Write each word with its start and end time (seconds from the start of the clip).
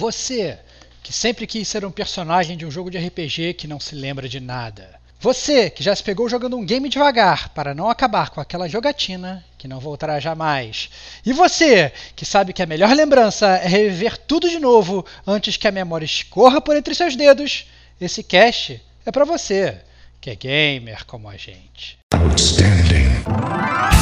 Você, 0.00 0.58
que 1.02 1.12
sempre 1.12 1.46
quis 1.46 1.68
ser 1.68 1.84
um 1.84 1.90
personagem 1.90 2.56
de 2.56 2.64
um 2.64 2.70
jogo 2.70 2.90
de 2.90 2.96
RPG 2.96 3.52
que 3.52 3.68
não 3.68 3.78
se 3.78 3.94
lembra 3.94 4.26
de 4.26 4.40
nada. 4.40 4.98
Você, 5.20 5.68
que 5.68 5.82
já 5.82 5.94
se 5.94 6.02
pegou 6.02 6.26
jogando 6.26 6.56
um 6.56 6.64
game 6.64 6.88
devagar 6.88 7.50
para 7.50 7.74
não 7.74 7.90
acabar 7.90 8.30
com 8.30 8.40
aquela 8.40 8.66
jogatina 8.66 9.44
que 9.58 9.68
não 9.68 9.78
voltará 9.78 10.18
jamais. 10.18 10.88
E 11.22 11.34
você, 11.34 11.92
que 12.16 12.24
sabe 12.24 12.54
que 12.54 12.62
a 12.62 12.66
melhor 12.66 12.96
lembrança 12.96 13.46
é 13.46 13.68
reviver 13.68 14.16
tudo 14.16 14.48
de 14.48 14.58
novo 14.58 15.04
antes 15.26 15.58
que 15.58 15.68
a 15.68 15.70
memória 15.70 16.06
escorra 16.06 16.62
por 16.62 16.74
entre 16.74 16.94
seus 16.94 17.14
dedos, 17.14 17.66
esse 18.00 18.22
cast 18.22 18.82
é 19.04 19.12
para 19.12 19.26
você, 19.26 19.82
que 20.18 20.30
é 20.30 20.34
gamer 20.34 21.04
como 21.04 21.28
a 21.28 21.36
gente. 21.36 21.98
Outstanding. 22.14 23.99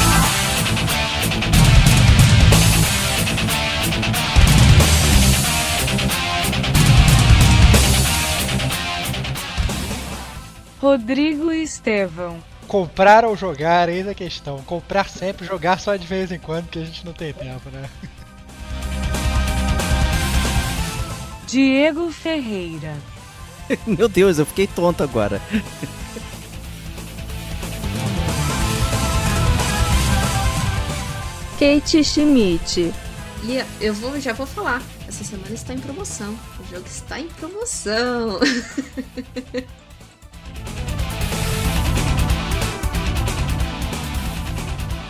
Rodrigo 10.81 11.51
Estevão. 11.51 12.41
Comprar 12.67 13.25
ou 13.25 13.35
jogar, 13.35 13.89
eis 13.89 14.07
a 14.07 14.13
questão. 14.13 14.61
Comprar 14.63 15.09
sempre, 15.09 15.45
jogar 15.45 15.79
só 15.79 15.95
de 15.95 16.07
vez 16.07 16.31
em 16.31 16.39
quando, 16.39 16.69
que 16.69 16.79
a 16.79 16.85
gente 16.85 17.05
não 17.05 17.13
tem 17.13 17.33
tempo, 17.33 17.69
né? 17.69 17.89
Diego 21.47 22.11
Ferreira. 22.11 22.95
Meu 23.85 24.07
Deus, 24.07 24.39
eu 24.39 24.45
fiquei 24.45 24.67
tonto 24.67 25.03
agora. 25.03 25.41
Kate 31.59 32.03
Schmidt. 32.03 32.93
E 33.43 33.63
eu 33.81 33.93
vou, 33.93 34.19
já 34.19 34.31
vou 34.31 34.45
falar. 34.45 34.81
Essa 35.07 35.23
semana 35.23 35.53
está 35.53 35.73
em 35.73 35.79
promoção. 35.79 36.37
O 36.59 36.73
jogo 36.73 36.87
está 36.87 37.19
em 37.19 37.27
promoção. 37.27 38.39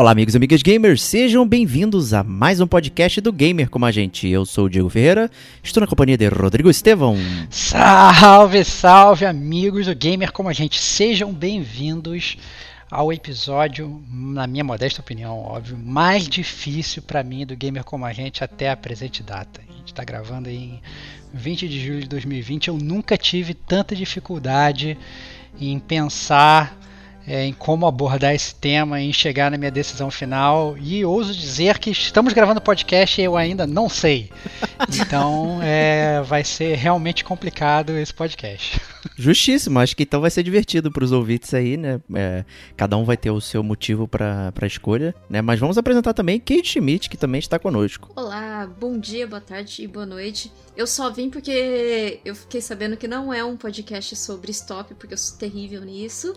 Olá, 0.00 0.12
amigos 0.12 0.32
e 0.32 0.38
amigas 0.38 0.62
gamers, 0.62 1.02
sejam 1.02 1.46
bem-vindos 1.46 2.14
a 2.14 2.24
mais 2.24 2.58
um 2.58 2.66
podcast 2.66 3.20
do 3.20 3.30
Gamer 3.30 3.68
como 3.68 3.84
a 3.84 3.90
gente. 3.90 4.26
Eu 4.26 4.46
sou 4.46 4.64
o 4.64 4.70
Diego 4.70 4.88
Ferreira, 4.88 5.30
estou 5.62 5.82
na 5.82 5.86
companhia 5.86 6.16
de 6.16 6.26
Rodrigo 6.26 6.70
Estevão. 6.70 7.18
Salve, 7.50 8.64
salve, 8.64 9.26
amigos 9.26 9.84
do 9.84 9.94
Gamer 9.94 10.32
como 10.32 10.48
a 10.48 10.54
gente, 10.54 10.80
sejam 10.80 11.30
bem-vindos 11.30 12.38
ao 12.90 13.12
episódio, 13.12 14.02
na 14.10 14.46
minha 14.46 14.64
modesta 14.64 15.02
opinião, 15.02 15.38
óbvio, 15.38 15.76
mais 15.76 16.26
difícil 16.26 17.02
para 17.02 17.22
mim 17.22 17.44
do 17.44 17.54
Gamer 17.54 17.84
como 17.84 18.06
a 18.06 18.12
gente 18.14 18.42
até 18.42 18.70
a 18.70 18.76
presente 18.78 19.22
data. 19.22 19.60
A 19.60 19.72
gente 19.76 19.88
está 19.88 20.02
gravando 20.02 20.48
em 20.48 20.80
20 21.34 21.68
de 21.68 21.78
julho 21.78 22.00
de 22.00 22.08
2020. 22.08 22.68
Eu 22.68 22.78
nunca 22.78 23.18
tive 23.18 23.52
tanta 23.52 23.94
dificuldade 23.94 24.96
em 25.60 25.78
pensar 25.78 26.74
é, 27.26 27.44
em 27.44 27.52
como 27.52 27.86
abordar 27.86 28.34
esse 28.34 28.54
tema, 28.54 29.00
em 29.00 29.12
chegar 29.12 29.50
na 29.50 29.58
minha 29.58 29.70
decisão 29.70 30.10
final. 30.10 30.76
E 30.78 31.04
ouso 31.04 31.34
dizer 31.34 31.78
que 31.78 31.90
estamos 31.90 32.32
gravando 32.32 32.60
podcast 32.60 33.20
e 33.20 33.24
eu 33.24 33.36
ainda 33.36 33.66
não 33.66 33.88
sei. 33.88 34.30
Então 34.94 35.60
é, 35.62 36.22
vai 36.22 36.44
ser 36.44 36.76
realmente 36.76 37.24
complicado 37.24 37.96
esse 37.96 38.12
podcast. 38.12 38.80
Justíssimo, 39.16 39.78
acho 39.78 39.96
que 39.96 40.02
então 40.02 40.20
vai 40.20 40.30
ser 40.30 40.42
divertido 40.42 40.90
para 40.90 41.04
os 41.04 41.12
ouvintes 41.12 41.54
aí, 41.54 41.76
né? 41.76 42.00
É, 42.14 42.44
cada 42.76 42.96
um 42.96 43.04
vai 43.04 43.16
ter 43.16 43.30
o 43.30 43.40
seu 43.40 43.62
motivo 43.62 44.06
para 44.06 44.52
a 44.60 44.66
escolha, 44.66 45.14
né? 45.28 45.40
Mas 45.40 45.58
vamos 45.58 45.78
apresentar 45.78 46.12
também 46.12 46.38
Kate 46.38 46.66
Schmidt, 46.66 47.08
que 47.08 47.16
também 47.16 47.38
está 47.38 47.58
conosco. 47.58 48.10
Olá, 48.14 48.68
bom 48.78 48.98
dia, 48.98 49.26
boa 49.26 49.40
tarde 49.40 49.82
e 49.82 49.86
boa 49.86 50.06
noite. 50.06 50.52
Eu 50.76 50.86
só 50.86 51.10
vim 51.10 51.30
porque 51.30 52.20
eu 52.24 52.34
fiquei 52.34 52.60
sabendo 52.60 52.96
que 52.96 53.08
não 53.08 53.32
é 53.32 53.44
um 53.44 53.56
podcast 53.56 54.14
sobre 54.16 54.50
stop, 54.50 54.94
porque 54.94 55.14
eu 55.14 55.18
sou 55.18 55.38
terrível 55.38 55.82
nisso. 55.82 56.34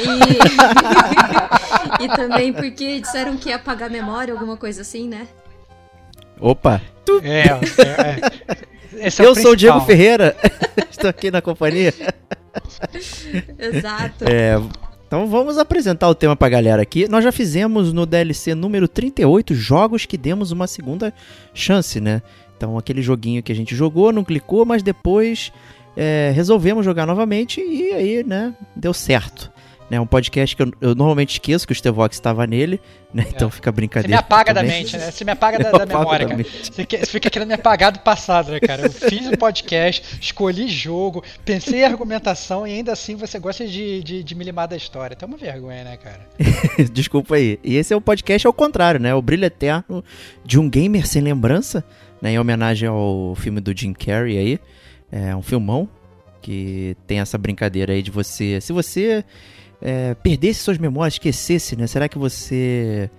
E, 0.00 2.02
e 2.04 2.08
também 2.08 2.52
porque 2.52 3.00
disseram 3.00 3.36
que 3.36 3.48
ia 3.48 3.56
apagar 3.56 3.88
a 3.88 3.92
memória, 3.92 4.32
alguma 4.32 4.56
coisa 4.56 4.82
assim, 4.82 5.08
né? 5.08 5.26
Opa! 6.40 6.80
É, 7.22 7.42
é, 7.42 7.60
é. 8.48 8.75
Eu 9.18 9.34
sou 9.34 9.52
o 9.52 9.56
Diego 9.56 9.80
Ferreira, 9.82 10.36
estou 10.90 11.10
aqui 11.10 11.30
na 11.30 11.42
companhia. 11.42 11.92
Exato. 13.58 14.24
É, 14.24 14.60
então 15.06 15.26
vamos 15.26 15.58
apresentar 15.58 16.08
o 16.08 16.14
tema 16.14 16.34
pra 16.34 16.48
galera 16.48 16.82
aqui. 16.82 17.08
Nós 17.08 17.22
já 17.22 17.30
fizemos 17.30 17.92
no 17.92 18.04
DLC 18.06 18.54
número 18.54 18.88
38 18.88 19.54
jogos 19.54 20.06
que 20.06 20.16
demos 20.16 20.50
uma 20.50 20.66
segunda 20.66 21.12
chance, 21.54 22.00
né? 22.00 22.22
Então 22.56 22.76
aquele 22.78 23.02
joguinho 23.02 23.42
que 23.42 23.52
a 23.52 23.54
gente 23.54 23.74
jogou, 23.74 24.12
não 24.12 24.24
clicou, 24.24 24.64
mas 24.64 24.82
depois 24.82 25.52
é, 25.96 26.32
resolvemos 26.34 26.84
jogar 26.84 27.06
novamente 27.06 27.60
e 27.60 27.92
aí, 27.92 28.24
né, 28.24 28.54
deu 28.74 28.92
certo. 28.92 29.50
Né, 29.88 30.00
um 30.00 30.06
podcast 30.06 30.56
que 30.56 30.62
eu, 30.62 30.72
eu 30.80 30.94
normalmente 30.96 31.34
esqueço 31.34 31.64
que 31.64 31.72
o 31.72 31.76
Stevox 31.76 32.16
estava 32.16 32.44
nele, 32.44 32.80
né? 33.14 33.24
É. 33.24 33.28
Então 33.30 33.48
fica 33.48 33.70
brincadeira. 33.70 34.08
Você 34.08 34.14
me 34.14 34.18
apaga 34.18 34.52
também. 34.52 34.70
da 34.70 34.76
mente, 34.76 34.96
né? 34.96 35.10
Você 35.10 35.24
me 35.24 35.30
apaga 35.30 35.58
da, 35.58 35.70
da 35.78 35.86
memória, 35.86 36.26
da 36.26 36.34
cara. 36.34 36.44
Você, 36.44 36.84
você, 36.84 37.06
fica 37.06 37.30
querendo 37.30 37.48
me 37.48 37.54
apagar 37.54 37.92
do 37.92 38.00
passado, 38.00 38.50
né, 38.50 38.58
cara? 38.58 38.82
Eu 38.82 38.90
fiz 38.90 39.26
um 39.28 39.32
podcast, 39.32 40.18
escolhi 40.20 40.66
jogo, 40.66 41.22
pensei 41.44 41.80
em 41.80 41.84
argumentação 41.84 42.66
e 42.66 42.72
ainda 42.72 42.92
assim 42.92 43.14
você 43.14 43.38
gosta 43.38 43.64
de, 43.64 44.02
de, 44.02 44.24
de 44.24 44.34
me 44.34 44.44
limar 44.44 44.66
da 44.66 44.76
história. 44.76 45.16
Tem 45.16 45.28
uma 45.28 45.38
vergonha, 45.38 45.84
né, 45.84 45.96
cara? 45.96 46.20
Desculpa 46.92 47.36
aí. 47.36 47.60
E 47.62 47.76
esse 47.76 47.94
é 47.94 47.96
o 47.96 48.00
podcast 48.00 48.44
ao 48.44 48.52
contrário, 48.52 48.98
né? 48.98 49.14
O 49.14 49.22
brilho 49.22 49.44
eterno 49.44 50.04
de 50.44 50.58
um 50.58 50.68
gamer 50.68 51.06
sem 51.06 51.22
lembrança, 51.22 51.84
né? 52.20 52.32
Em 52.32 52.38
homenagem 52.40 52.88
ao 52.88 53.36
filme 53.36 53.60
do 53.60 53.76
Jim 53.76 53.92
Carrey 53.92 54.36
aí. 54.36 54.60
É 55.12 55.34
um 55.36 55.42
filmão 55.42 55.88
que 56.42 56.96
tem 57.06 57.20
essa 57.20 57.38
brincadeira 57.38 57.92
aí 57.92 58.02
de 58.02 58.10
você. 58.10 58.60
Se 58.60 58.72
você 58.72 59.24
é, 59.80 60.14
perdesse 60.14 60.60
suas 60.60 60.78
memórias, 60.78 61.14
esquecesse, 61.14 61.76
né? 61.76 61.86
Será 61.86 62.08
que 62.08 62.18
você 62.18 63.10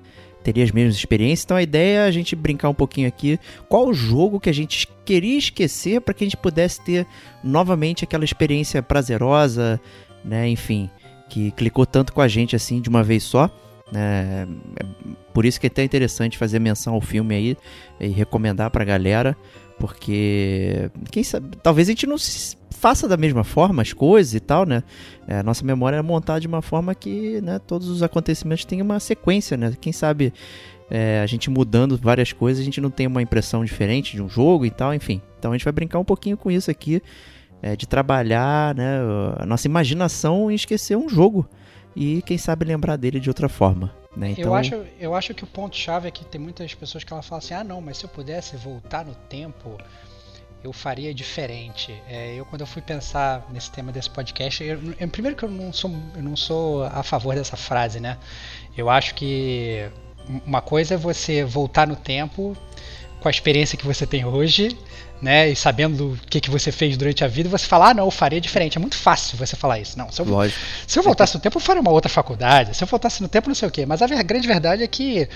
teria 0.43 0.63
as 0.63 0.71
mesmas 0.71 0.95
experiências? 0.95 1.45
Então 1.45 1.57
a 1.57 1.61
ideia 1.61 1.99
é 1.99 2.05
a 2.05 2.11
gente 2.11 2.35
brincar 2.35 2.69
um 2.69 2.73
pouquinho 2.73 3.07
aqui. 3.07 3.39
Qual 3.69 3.87
o 3.87 3.93
jogo 3.93 4.39
que 4.39 4.49
a 4.49 4.53
gente 4.53 4.87
queria 5.05 5.37
esquecer 5.37 6.01
para 6.01 6.13
que 6.13 6.23
a 6.23 6.27
gente 6.27 6.37
pudesse 6.37 6.81
ter 6.81 7.05
novamente 7.43 8.03
aquela 8.03 8.25
experiência 8.25 8.81
prazerosa, 8.81 9.79
né? 10.23 10.47
Enfim, 10.47 10.89
que 11.29 11.51
clicou 11.51 11.85
tanto 11.85 12.13
com 12.13 12.21
a 12.21 12.27
gente 12.27 12.55
assim 12.55 12.81
de 12.81 12.89
uma 12.89 13.03
vez 13.03 13.23
só. 13.23 13.49
Né? 13.91 14.47
É 14.79 14.85
por 15.33 15.45
isso 15.45 15.59
que 15.59 15.67
é 15.67 15.69
até 15.69 15.83
interessante 15.83 16.37
fazer 16.37 16.59
menção 16.59 16.93
ao 16.93 17.01
filme 17.01 17.35
aí 17.35 17.57
e 17.99 18.07
recomendar 18.07 18.71
pra 18.71 18.83
galera, 18.83 19.37
porque 19.79 20.89
quem 21.11 21.23
sabe, 21.23 21.55
talvez 21.61 21.87
a 21.87 21.91
gente 21.91 22.07
não 22.07 22.17
faça 22.77 23.07
da 23.07 23.17
mesma 23.17 23.43
forma 23.43 23.81
as 23.81 23.91
coisas 23.91 24.33
e 24.33 24.39
tal, 24.39 24.65
né? 24.65 24.83
É, 25.27 25.39
a 25.39 25.43
nossa 25.43 25.65
memória 25.65 25.97
é 25.97 26.01
montada 26.01 26.39
de 26.39 26.47
uma 26.47 26.61
forma 26.61 26.93
que 26.93 27.41
né, 27.41 27.59
todos 27.59 27.87
os 27.89 28.03
acontecimentos 28.03 28.63
têm 28.65 28.81
uma 28.81 28.99
sequência, 28.99 29.57
né? 29.57 29.73
Quem 29.81 29.91
sabe 29.91 30.33
é, 30.89 31.19
a 31.21 31.25
gente 31.25 31.49
mudando 31.49 31.97
várias 31.97 32.31
coisas, 32.31 32.61
a 32.61 32.65
gente 32.65 32.79
não 32.79 32.89
tem 32.89 33.07
uma 33.07 33.21
impressão 33.21 33.65
diferente 33.65 34.15
de 34.15 34.21
um 34.21 34.29
jogo 34.29 34.65
e 34.65 34.71
tal, 34.71 34.93
enfim. 34.93 35.21
Então 35.37 35.51
a 35.51 35.57
gente 35.57 35.63
vai 35.63 35.73
brincar 35.73 35.99
um 35.99 36.05
pouquinho 36.05 36.37
com 36.37 36.49
isso 36.49 36.71
aqui, 36.71 37.01
é, 37.61 37.75
de 37.75 37.87
trabalhar 37.87 38.75
né, 38.75 38.99
a 39.37 39.45
nossa 39.45 39.67
imaginação 39.67 40.51
em 40.51 40.55
esquecer 40.55 40.95
um 40.95 41.09
jogo 41.09 41.47
e 41.95 42.21
quem 42.21 42.37
sabe 42.37 42.63
lembrar 42.63 42.95
dele 42.95 43.19
de 43.19 43.29
outra 43.29 43.49
forma. 43.49 43.91
Né? 44.15 44.31
Então... 44.31 44.45
Eu, 44.45 44.55
acho, 44.55 44.75
eu 44.99 45.15
acho 45.15 45.33
que 45.33 45.43
o 45.43 45.47
ponto-chave 45.47 46.07
é 46.07 46.11
que 46.11 46.25
tem 46.25 46.39
muitas 46.39 46.73
pessoas 46.73 47.03
que 47.03 47.11
ela 47.11 47.21
falam 47.21 47.39
assim: 47.39 47.53
ah, 47.53 47.63
não, 47.63 47.81
mas 47.81 47.97
se 47.97 48.05
eu 48.05 48.09
pudesse 48.09 48.55
voltar 48.55 49.05
no 49.05 49.13
tempo, 49.13 49.77
eu 50.67 50.73
faria 50.73 51.13
diferente. 51.13 51.93
É, 52.09 52.35
eu 52.35 52.45
quando 52.45 52.61
eu 52.61 52.67
fui 52.67 52.81
pensar 52.81 53.45
nesse 53.51 53.71
tema 53.71 53.91
desse 53.91 54.09
podcast, 54.09 54.63
eu, 54.63 54.79
eu, 54.99 55.07
primeiro 55.07 55.35
que 55.35 55.43
eu 55.43 55.49
não 55.49 55.71
sou 55.71 55.91
eu 56.15 56.21
não 56.21 56.35
sou 56.35 56.83
a 56.83 57.01
favor 57.03 57.35
dessa 57.35 57.57
frase, 57.57 57.99
né? 57.99 58.17
Eu 58.77 58.89
acho 58.89 59.15
que 59.15 59.89
uma 60.45 60.61
coisa 60.61 60.95
é 60.95 60.97
você 60.97 61.43
voltar 61.43 61.87
no 61.87 61.95
tempo 61.95 62.55
com 63.19 63.27
a 63.27 63.31
experiência 63.31 63.77
que 63.77 63.85
você 63.85 64.05
tem 64.05 64.25
hoje, 64.25 64.77
né, 65.19 65.49
e 65.49 65.55
sabendo 65.55 66.11
o 66.13 66.17
que, 66.29 66.39
que 66.39 66.51
você 66.51 66.71
fez 66.71 66.95
durante 66.95 67.23
a 67.23 67.27
vida, 67.27 67.49
você 67.49 67.65
falar, 67.65 67.89
ah, 67.89 67.93
não, 67.95 68.05
eu 68.05 68.11
faria 68.11 68.39
diferente. 68.39 68.77
É 68.77 68.79
muito 68.79 68.95
fácil 68.95 69.37
você 69.37 69.55
falar 69.55 69.79
isso. 69.79 69.97
Não, 69.97 70.11
se 70.11 70.21
eu, 70.21 70.25
se 70.85 70.99
eu 70.99 71.03
voltasse 71.03 71.33
no 71.33 71.41
tempo, 71.41 71.57
eu 71.57 71.61
faria 71.61 71.81
uma 71.81 71.89
outra 71.89 72.09
faculdade. 72.09 72.75
Se 72.75 72.83
eu 72.83 72.87
voltasse 72.87 73.21
no 73.21 73.27
tempo, 73.27 73.47
não 73.47 73.55
sei 73.55 73.67
o 73.67 73.71
quê. 73.71 73.85
Mas 73.85 74.01
a 74.01 74.07
grande 74.21 74.47
verdade 74.47 74.83
é 74.83 74.87
que 74.87 75.27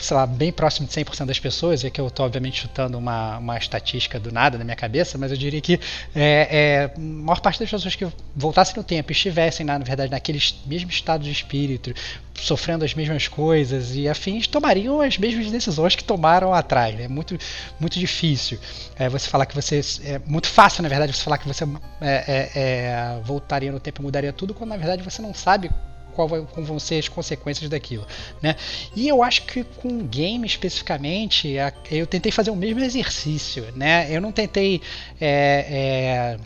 sei 0.00 0.16
lá, 0.16 0.26
bem 0.26 0.52
próximo 0.52 0.86
de 0.86 0.92
100% 0.92 1.26
das 1.26 1.38
pessoas, 1.38 1.84
é 1.84 1.90
que 1.90 2.00
eu 2.00 2.06
estou 2.06 2.26
obviamente 2.26 2.60
chutando 2.60 2.98
uma, 2.98 3.38
uma 3.38 3.58
estatística 3.58 4.18
do 4.18 4.32
nada 4.32 4.58
na 4.58 4.64
minha 4.64 4.76
cabeça, 4.76 5.18
mas 5.18 5.30
eu 5.30 5.36
diria 5.36 5.60
que 5.60 5.78
é, 6.14 6.48
é, 6.50 6.92
a 6.96 7.00
maior 7.00 7.40
parte 7.40 7.60
das 7.60 7.70
pessoas 7.70 7.94
que 7.94 8.06
voltassem 8.34 8.76
no 8.76 8.84
tempo 8.84 9.10
e 9.10 9.14
estivessem, 9.14 9.64
na, 9.64 9.78
na 9.78 9.84
verdade, 9.84 10.10
naquele 10.10 10.40
mesmo 10.66 10.90
estado 10.90 11.24
de 11.24 11.30
espírito, 11.30 11.94
sofrendo 12.34 12.84
as 12.84 12.94
mesmas 12.94 13.28
coisas 13.28 13.94
e 13.94 14.08
afins, 14.08 14.46
tomariam 14.46 15.00
as 15.00 15.18
mesmas 15.18 15.50
decisões 15.50 15.94
que 15.94 16.04
tomaram 16.04 16.54
atrás. 16.54 16.98
É 16.98 17.08
muito, 17.08 17.36
muito 17.78 17.98
difícil 17.98 18.58
é, 18.96 19.08
você 19.08 19.28
falar 19.28 19.46
que 19.46 19.54
você. 19.54 19.80
É 20.04 20.18
muito 20.26 20.48
fácil, 20.48 20.82
na 20.82 20.88
verdade, 20.88 21.12
você 21.12 21.22
falar 21.22 21.38
que 21.38 21.46
você 21.46 21.64
é, 22.00 22.24
é, 22.26 22.50
é 22.54 23.20
voltaria 23.24 23.70
no 23.70 23.80
tempo 23.80 24.00
e 24.00 24.04
mudaria 24.04 24.32
tudo, 24.32 24.54
quando 24.54 24.70
na 24.70 24.76
verdade 24.76 25.02
você 25.02 25.20
não 25.20 25.34
sabe 25.34 25.70
qual 26.10 26.28
vai, 26.28 26.42
como 26.42 26.66
vão 26.66 26.78
ser 26.78 26.98
as 26.98 27.08
consequências 27.08 27.68
daquilo, 27.68 28.06
né? 28.42 28.56
E 28.94 29.08
eu 29.08 29.22
acho 29.22 29.46
que 29.46 29.64
com 29.64 30.06
game 30.06 30.46
especificamente, 30.46 31.54
eu 31.90 32.06
tentei 32.06 32.32
fazer 32.32 32.50
o 32.50 32.56
mesmo 32.56 32.80
exercício, 32.80 33.66
né? 33.74 34.06
Eu 34.10 34.20
não 34.20 34.32
tentei 34.32 34.80
é, 35.20 36.36
é, 36.38 36.40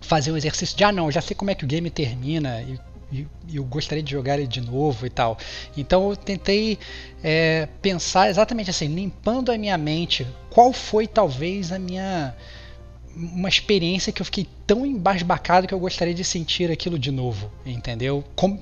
fazer 0.00 0.30
o 0.30 0.36
exercício 0.36 0.76
de 0.76 0.84
ah 0.84 0.92
não, 0.92 1.10
já 1.10 1.20
sei 1.20 1.36
como 1.36 1.50
é 1.50 1.54
que 1.54 1.64
o 1.64 1.68
game 1.68 1.90
termina 1.90 2.62
e 2.62 2.78
e 3.48 3.56
eu 3.56 3.64
gostaria 3.64 4.02
de 4.02 4.10
jogar 4.10 4.38
ele 4.38 4.46
de 4.46 4.60
novo 4.60 5.06
e 5.06 5.10
tal. 5.10 5.38
Então 5.76 6.10
eu 6.10 6.16
tentei 6.16 6.78
é, 7.22 7.68
pensar 7.80 8.28
exatamente 8.28 8.70
assim, 8.70 8.88
limpando 8.88 9.52
a 9.52 9.58
minha 9.58 9.78
mente, 9.78 10.26
qual 10.50 10.72
foi 10.72 11.06
talvez 11.06 11.70
a 11.70 11.78
minha 11.78 12.34
uma 13.16 13.48
experiência 13.48 14.12
que 14.12 14.20
eu 14.20 14.26
fiquei 14.26 14.44
tão 14.66 14.84
embasbacado 14.86 15.66
que 15.66 15.74
eu 15.74 15.78
gostaria 15.78 16.14
de 16.14 16.24
sentir 16.24 16.70
aquilo 16.70 16.98
de 16.98 17.10
novo, 17.10 17.50
entendeu? 17.66 18.24
Como, 18.34 18.60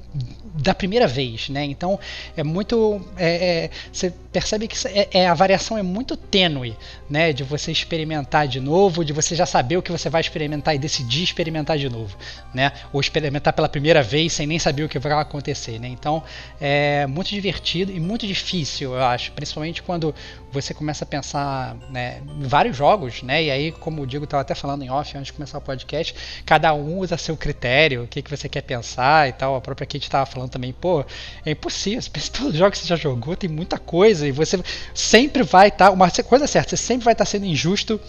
da 0.54 0.74
primeira 0.74 1.06
vez, 1.06 1.48
né? 1.48 1.64
Então 1.64 1.98
é 2.36 2.42
muito, 2.42 3.00
é, 3.16 3.64
é, 3.64 3.70
você 3.92 4.12
percebe 4.32 4.66
que 4.66 4.76
é, 4.88 5.08
é, 5.12 5.28
a 5.28 5.34
variação 5.34 5.78
é 5.78 5.82
muito 5.82 6.16
tênue, 6.16 6.76
né? 7.08 7.32
De 7.32 7.44
você 7.44 7.70
experimentar 7.70 8.48
de 8.48 8.60
novo, 8.60 9.04
de 9.04 9.12
você 9.12 9.36
já 9.36 9.46
saber 9.46 9.76
o 9.76 9.82
que 9.82 9.92
você 9.92 10.10
vai 10.10 10.20
experimentar 10.20 10.74
e 10.74 10.78
decidir 10.78 11.22
experimentar 11.22 11.78
de 11.78 11.88
novo, 11.88 12.16
né? 12.52 12.72
Ou 12.92 13.00
experimentar 13.00 13.52
pela 13.52 13.68
primeira 13.68 14.02
vez 14.02 14.32
sem 14.32 14.46
nem 14.46 14.58
saber 14.58 14.82
o 14.82 14.88
que 14.88 14.98
vai 14.98 15.12
acontecer, 15.12 15.78
né? 15.78 15.88
Então 15.88 16.22
é 16.60 17.06
muito 17.06 17.28
divertido 17.28 17.92
e 17.92 18.00
muito 18.00 18.26
difícil, 18.26 18.94
eu 18.94 19.04
acho, 19.04 19.30
principalmente 19.32 19.82
quando 19.82 20.14
você 20.50 20.74
começa 20.74 21.04
a 21.04 21.06
pensar 21.06 21.76
né, 21.90 22.20
em 22.38 22.42
vários 22.42 22.76
jogos, 22.76 23.22
né? 23.22 23.42
E 23.42 23.50
aí, 23.50 23.72
como 23.72 24.02
o 24.02 24.06
Diego 24.06 24.24
estava 24.24 24.42
até 24.42 24.54
falando 24.54 24.82
em 24.82 24.90
off 24.90 25.16
antes 25.16 25.28
de 25.28 25.32
começar 25.32 25.56
o 25.56 25.60
podcast 25.62 25.91
podcast, 25.92 26.14
cada 26.46 26.72
um 26.72 26.98
usa 26.98 27.16
seu 27.18 27.36
critério, 27.36 28.04
o 28.04 28.06
que, 28.06 28.22
que 28.22 28.30
você 28.30 28.48
quer 28.48 28.62
pensar 28.62 29.28
e 29.28 29.32
tal. 29.32 29.54
A 29.54 29.60
própria 29.60 29.86
Kate 29.86 30.04
estava 30.04 30.24
falando 30.26 30.50
também, 30.50 30.72
pô, 30.72 31.04
é 31.44 31.50
impossível, 31.50 32.00
você 32.00 32.10
pensa 32.10 32.32
todos 32.32 32.52
os 32.52 32.58
jogos 32.58 32.78
que 32.78 32.86
você 32.86 32.88
já 32.88 32.96
jogou, 32.96 33.36
tem 33.36 33.50
muita 33.50 33.78
coisa, 33.78 34.26
e 34.26 34.32
você 34.32 34.58
sempre 34.94 35.42
vai 35.42 35.68
estar. 35.68 35.86
Tá, 35.86 35.90
uma 35.90 36.10
coisa 36.10 36.46
certa, 36.46 36.70
você 36.70 36.76
sempre 36.76 37.04
vai 37.04 37.12
estar 37.12 37.24
tá 37.24 37.30
sendo 37.30 37.44
injusto 37.44 38.00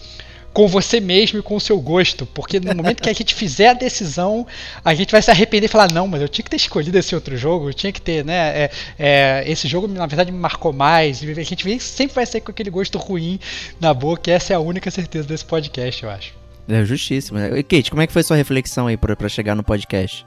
com 0.52 0.68
você 0.68 1.00
mesmo 1.00 1.40
e 1.40 1.42
com 1.42 1.56
o 1.56 1.60
seu 1.60 1.80
gosto. 1.80 2.24
Porque 2.24 2.60
no 2.60 2.72
momento 2.74 3.02
que 3.02 3.10
a 3.10 3.12
gente 3.12 3.34
fizer 3.34 3.70
a 3.70 3.72
decisão, 3.72 4.46
a 4.84 4.94
gente 4.94 5.10
vai 5.10 5.20
se 5.20 5.30
arrepender 5.30 5.66
e 5.66 5.68
falar, 5.68 5.90
não, 5.90 6.06
mas 6.06 6.22
eu 6.22 6.28
tinha 6.28 6.44
que 6.44 6.50
ter 6.50 6.56
escolhido 6.56 6.96
esse 6.96 7.12
outro 7.12 7.36
jogo, 7.36 7.68
eu 7.68 7.74
tinha 7.74 7.92
que 7.92 8.00
ter, 8.00 8.24
né? 8.24 8.34
É, 8.34 8.70
é, 8.96 9.44
esse 9.46 9.66
jogo, 9.66 9.88
na 9.88 10.06
verdade, 10.06 10.30
me 10.30 10.38
marcou 10.38 10.72
mais. 10.72 11.20
A 11.22 11.42
gente 11.42 11.80
sempre 11.80 12.14
vai 12.14 12.24
sair 12.24 12.40
com 12.40 12.52
aquele 12.52 12.70
gosto 12.70 12.98
ruim 12.98 13.40
na 13.80 13.92
boca, 13.92 14.30
essa 14.30 14.52
é 14.52 14.56
a 14.56 14.60
única 14.60 14.90
certeza 14.92 15.26
desse 15.26 15.44
podcast, 15.44 16.04
eu 16.04 16.10
acho. 16.10 16.43
É 16.68 16.84
justíssimo. 16.84 17.38
E 17.38 17.62
Kate, 17.62 17.90
como 17.90 18.02
é 18.02 18.06
que 18.06 18.12
foi 18.12 18.22
sua 18.22 18.36
reflexão 18.36 18.86
aí 18.86 18.96
pra, 18.96 19.14
pra 19.14 19.28
chegar 19.28 19.54
no 19.54 19.62
podcast? 19.62 20.26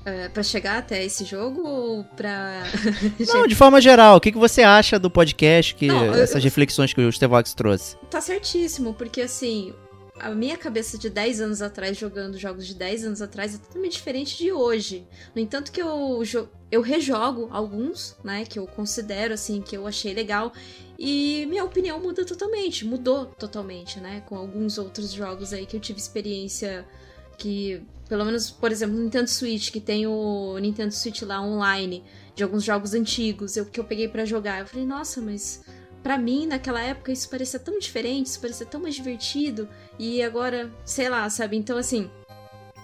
Uh, 0.00 0.30
para 0.30 0.42
chegar 0.42 0.78
até 0.78 1.04
esse 1.04 1.24
jogo 1.24 1.66
ou 1.66 2.04
pra. 2.04 2.62
Não, 3.28 3.46
de 3.46 3.54
forma 3.54 3.80
geral, 3.80 4.16
o 4.16 4.20
que, 4.20 4.32
que 4.32 4.38
você 4.38 4.62
acha 4.62 4.98
do 4.98 5.10
podcast, 5.10 5.74
que 5.74 5.88
Não, 5.88 6.14
essas 6.14 6.36
eu... 6.36 6.42
reflexões 6.42 6.92
que 6.92 7.00
o 7.00 7.12
Stevox 7.12 7.52
trouxe? 7.54 7.96
Tá 8.10 8.20
certíssimo, 8.20 8.94
porque 8.94 9.20
assim, 9.20 9.74
a 10.20 10.30
minha 10.34 10.56
cabeça 10.56 10.98
de 10.98 11.08
10 11.08 11.40
anos 11.40 11.62
atrás, 11.62 11.96
jogando 11.96 12.38
jogos 12.38 12.66
de 12.66 12.74
10 12.74 13.04
anos 13.04 13.22
atrás, 13.22 13.54
é 13.54 13.58
totalmente 13.58 13.92
diferente 13.92 14.36
de 14.36 14.52
hoje. 14.52 15.06
No 15.34 15.40
entanto, 15.40 15.72
que 15.72 15.80
eu, 15.80 16.22
eu 16.70 16.80
rejogo 16.80 17.48
alguns, 17.50 18.16
né, 18.22 18.44
que 18.44 18.58
eu 18.58 18.66
considero, 18.66 19.34
assim, 19.34 19.60
que 19.60 19.76
eu 19.76 19.86
achei 19.86 20.12
legal, 20.14 20.52
e 20.98 21.46
minha 21.48 21.64
opinião 21.64 21.98
muda 21.98 22.24
totalmente, 22.24 22.84
mudou 22.84 23.26
totalmente, 23.26 23.98
né, 23.98 24.22
com 24.28 24.36
alguns 24.36 24.78
outros 24.78 25.12
jogos 25.12 25.52
aí 25.52 25.66
que 25.66 25.76
eu 25.76 25.80
tive 25.80 25.98
experiência 25.98 26.86
que, 27.38 27.82
pelo 28.08 28.24
menos, 28.24 28.50
por 28.50 28.70
exemplo, 28.70 28.96
no 28.96 29.02
Nintendo 29.02 29.30
Switch, 29.30 29.70
que 29.70 29.80
tem 29.80 30.06
o 30.06 30.58
Nintendo 30.58 30.92
Switch 30.92 31.22
lá 31.22 31.40
online, 31.40 32.04
de 32.34 32.42
alguns 32.42 32.62
jogos 32.62 32.92
antigos, 32.92 33.56
eu, 33.56 33.64
que 33.64 33.80
eu 33.80 33.84
peguei 33.84 34.08
para 34.08 34.26
jogar, 34.26 34.60
eu 34.60 34.66
falei, 34.66 34.86
nossa, 34.86 35.22
mas 35.22 35.64
para 36.02 36.18
mim, 36.18 36.46
naquela 36.46 36.80
época, 36.80 37.12
isso 37.12 37.28
parecia 37.28 37.58
tão 37.58 37.78
diferente, 37.78 38.26
isso 38.26 38.40
parecia 38.40 38.66
tão 38.66 38.80
mais 38.80 38.94
divertido, 38.94 39.68
e 39.98 40.22
agora, 40.22 40.72
sei 40.84 41.08
lá, 41.08 41.28
sabe? 41.28 41.56
Então, 41.56 41.76
assim, 41.76 42.10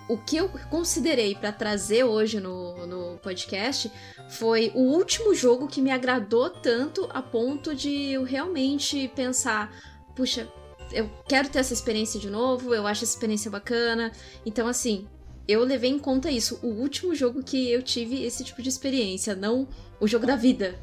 o 0.09 0.17
que 0.17 0.37
eu 0.37 0.49
considerei 0.71 1.35
para 1.35 1.51
trazer 1.51 2.05
hoje 2.05 2.41
no, 2.41 2.87
no 2.87 3.19
podcast 3.19 3.91
foi 4.29 4.71
o 4.75 4.81
último 4.81 5.35
jogo 5.35 5.67
que 5.67 5.81
me 5.81 5.91
agradou 5.91 6.49
tanto 6.49 7.09
a 7.13 7.21
ponto 7.21 7.75
de 7.75 8.13
eu 8.13 8.23
realmente 8.23 9.09
pensar: 9.17 9.75
puxa, 10.15 10.49
eu 10.93 11.11
quero 11.29 11.49
ter 11.49 11.59
essa 11.59 11.73
experiência 11.73 12.21
de 12.21 12.31
novo, 12.31 12.75
eu 12.75 12.87
acho 12.87 13.05
essa 13.05 13.15
experiência 13.15 13.51
bacana. 13.51 14.13
Então, 14.45 14.69
assim, 14.69 15.09
eu 15.49 15.65
levei 15.65 15.91
em 15.91 15.99
conta 15.99 16.31
isso. 16.31 16.59
O 16.63 16.69
último 16.69 17.15
jogo 17.15 17.43
que 17.43 17.71
eu 17.71 17.83
tive 17.83 18.23
esse 18.25 18.45
tipo 18.45 18.63
de 18.63 18.69
experiência, 18.69 19.35
não 19.35 19.67
o 19.99 20.07
jogo 20.07 20.27
da 20.27 20.37
vida. 20.37 20.75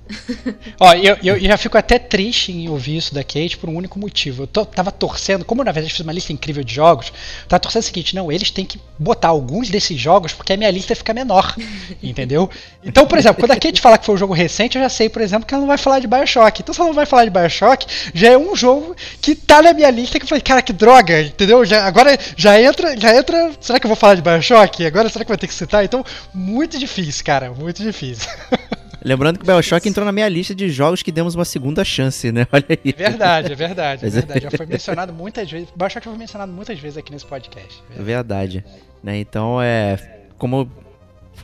Ó, 0.79 0.93
eu, 0.93 1.17
eu, 1.23 1.39
já 1.39 1.57
fico 1.57 1.77
até 1.77 1.99
triste 1.99 2.51
em 2.51 2.67
ouvir 2.67 2.97
isso 2.97 3.13
da 3.13 3.23
Kate 3.23 3.57
por 3.57 3.69
um 3.69 3.75
único 3.75 3.99
motivo. 3.99 4.43
Eu 4.43 4.47
tô, 4.47 4.65
tava 4.65 4.91
torcendo, 4.91 5.45
como 5.45 5.63
na 5.63 5.71
verdade 5.71 5.93
fiz 5.93 6.01
uma 6.01 6.11
lista 6.11 6.33
incrível 6.33 6.63
de 6.63 6.73
jogos, 6.73 7.13
tava 7.47 7.59
torcendo 7.59 7.83
o 7.83 7.85
seguinte: 7.85 8.15
não, 8.15 8.31
eles 8.31 8.49
têm 8.49 8.65
que 8.65 8.79
botar 8.97 9.27
alguns 9.29 9.69
desses 9.69 9.99
jogos 9.99 10.33
porque 10.33 10.53
a 10.53 10.57
minha 10.57 10.71
lista 10.71 10.95
fica 10.95 11.13
menor. 11.13 11.55
entendeu? 12.01 12.49
Então, 12.83 13.05
por 13.05 13.17
exemplo, 13.17 13.39
quando 13.39 13.51
a 13.51 13.59
Kate 13.59 13.79
fala 13.79 13.97
que 13.97 14.05
foi 14.05 14.15
um 14.15 14.17
jogo 14.17 14.33
recente, 14.33 14.77
eu 14.77 14.83
já 14.83 14.89
sei, 14.89 15.09
por 15.09 15.21
exemplo, 15.21 15.45
que 15.45 15.53
ela 15.53 15.61
não 15.61 15.67
vai 15.67 15.77
falar 15.77 15.99
de 15.99 16.07
Bioshock. 16.07 16.61
Então, 16.61 16.73
se 16.73 16.79
ela 16.79 16.89
não 16.89 16.95
vai 16.95 17.05
falar 17.05 17.25
de 17.25 17.29
Bioshock, 17.29 17.85
já 18.13 18.29
é 18.29 18.37
um 18.37 18.55
jogo 18.55 18.95
que 19.21 19.35
tá 19.35 19.61
na 19.61 19.73
minha 19.73 19.89
lista 19.91 20.17
que 20.17 20.25
eu 20.25 20.29
falei, 20.29 20.41
cara, 20.41 20.61
que 20.61 20.73
droga, 20.73 21.21
entendeu? 21.21 21.63
Já, 21.65 21.85
agora 21.85 22.17
já 22.35 22.59
entra, 22.59 22.97
já 22.99 23.15
entra. 23.15 23.51
Será 23.61 23.79
que 23.79 23.85
eu 23.85 23.89
vou 23.89 23.95
falar 23.95 24.15
de 24.15 24.21
Bioshock? 24.21 24.85
Agora 24.85 25.07
será 25.09 25.23
que 25.23 25.29
vai 25.29 25.37
ter 25.37 25.47
que 25.47 25.53
citar? 25.53 25.85
Então, 25.85 26.03
muito 26.33 26.79
difícil, 26.79 27.23
cara, 27.23 27.51
muito 27.51 27.83
difícil. 27.83 28.27
Lembrando 29.03 29.37
que 29.37 29.43
o 29.43 29.47
Bioshock 29.47 29.87
entrou 29.87 30.05
na 30.05 30.11
minha 30.11 30.29
lista 30.29 30.55
de 30.55 30.69
jogos 30.69 31.03
que 31.03 31.11
demos 31.11 31.35
uma 31.35 31.43
segunda 31.43 31.83
chance, 31.83 32.31
né? 32.31 32.47
Olha 32.51 32.65
aí. 32.69 32.93
É 32.97 33.09
verdade, 33.09 33.51
é 33.51 33.55
verdade, 33.55 34.05
é 34.05 34.09
verdade. 34.09 34.39
Já 34.41 34.51
foi 34.51 34.65
mencionado 34.67 35.11
muitas 35.11 35.49
vezes. 35.51 35.69
O 35.69 35.77
Bioshock 35.77 36.05
já 36.05 36.11
foi 36.11 36.19
mencionado 36.19 36.51
muitas 36.51 36.79
vezes 36.79 36.97
aqui 36.97 37.11
nesse 37.11 37.25
podcast. 37.25 37.83
É 37.97 38.01
verdade. 38.01 38.63
Né? 39.03 39.19
Então, 39.19 39.61
é. 39.61 39.97
Como 40.37 40.69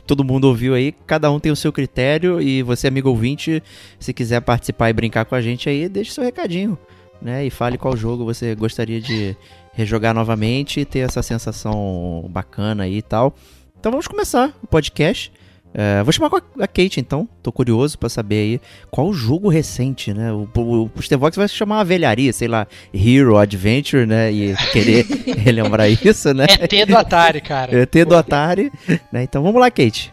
todo 0.06 0.24
mundo 0.24 0.46
ouviu 0.46 0.74
aí, 0.74 0.92
cada 1.06 1.30
um 1.30 1.38
tem 1.38 1.52
o 1.52 1.56
seu 1.56 1.72
critério 1.72 2.40
e 2.40 2.62
você, 2.62 2.88
amigo 2.88 3.08
ouvinte, 3.08 3.62
se 3.98 4.12
quiser 4.12 4.40
participar 4.40 4.90
e 4.90 4.92
brincar 4.92 5.24
com 5.24 5.34
a 5.34 5.40
gente 5.40 5.68
aí, 5.68 5.88
deixe 5.88 6.12
seu 6.12 6.24
recadinho, 6.24 6.78
né? 7.20 7.44
E 7.44 7.50
fale 7.50 7.78
qual 7.78 7.96
jogo 7.96 8.24
você 8.24 8.54
gostaria 8.54 9.00
de 9.00 9.36
rejogar 9.72 10.14
novamente 10.14 10.80
e 10.80 10.84
ter 10.84 11.00
essa 11.00 11.22
sensação 11.22 12.26
bacana 12.28 12.84
aí 12.84 12.98
e 12.98 13.02
tal. 13.02 13.34
Então 13.78 13.92
vamos 13.92 14.06
começar 14.06 14.54
o 14.62 14.66
podcast. 14.66 15.32
É, 15.72 16.02
vou 16.02 16.12
chamar 16.12 16.30
a 16.58 16.66
Kate 16.66 16.98
então, 16.98 17.28
tô 17.42 17.52
curioso 17.52 17.96
para 17.96 18.08
saber 18.08 18.34
aí 18.34 18.60
qual 18.90 19.12
jogo 19.12 19.48
recente, 19.48 20.12
né? 20.12 20.32
O, 20.32 20.48
o, 20.56 20.90
o 20.94 21.02
Stevox 21.02 21.36
vai 21.36 21.46
chamar 21.46 21.78
uma 21.78 21.84
velharia, 21.84 22.32
sei 22.32 22.48
lá, 22.48 22.66
Hero 22.92 23.36
Adventure, 23.36 24.04
né? 24.04 24.32
E 24.32 24.56
querer 24.72 25.06
relembrar 25.38 25.88
isso, 25.88 26.34
né? 26.34 26.46
É 26.58 26.66
T 26.66 26.86
do 26.86 26.96
Atari, 26.96 27.40
cara. 27.40 27.82
É 27.82 27.86
T 27.86 28.04
do 28.04 28.16
Atari, 28.16 28.72
né? 29.12 29.22
Então 29.22 29.42
vamos 29.42 29.60
lá, 29.60 29.70
Kate. 29.70 30.12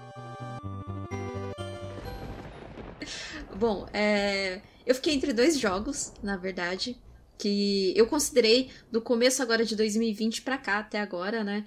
Bom, 3.55 3.87
é... 3.91 4.61
eu 4.85 4.93
fiquei 4.93 5.15
entre 5.15 5.33
dois 5.33 5.59
jogos, 5.59 6.13
na 6.21 6.37
verdade, 6.37 6.95
que 7.39 7.93
eu 7.95 8.05
considerei 8.05 8.69
do 8.91 9.01
começo 9.01 9.41
agora 9.41 9.65
de 9.65 9.75
2020 9.75 10.43
para 10.43 10.59
cá 10.59 10.77
até 10.77 11.01
agora, 11.01 11.43
né? 11.43 11.65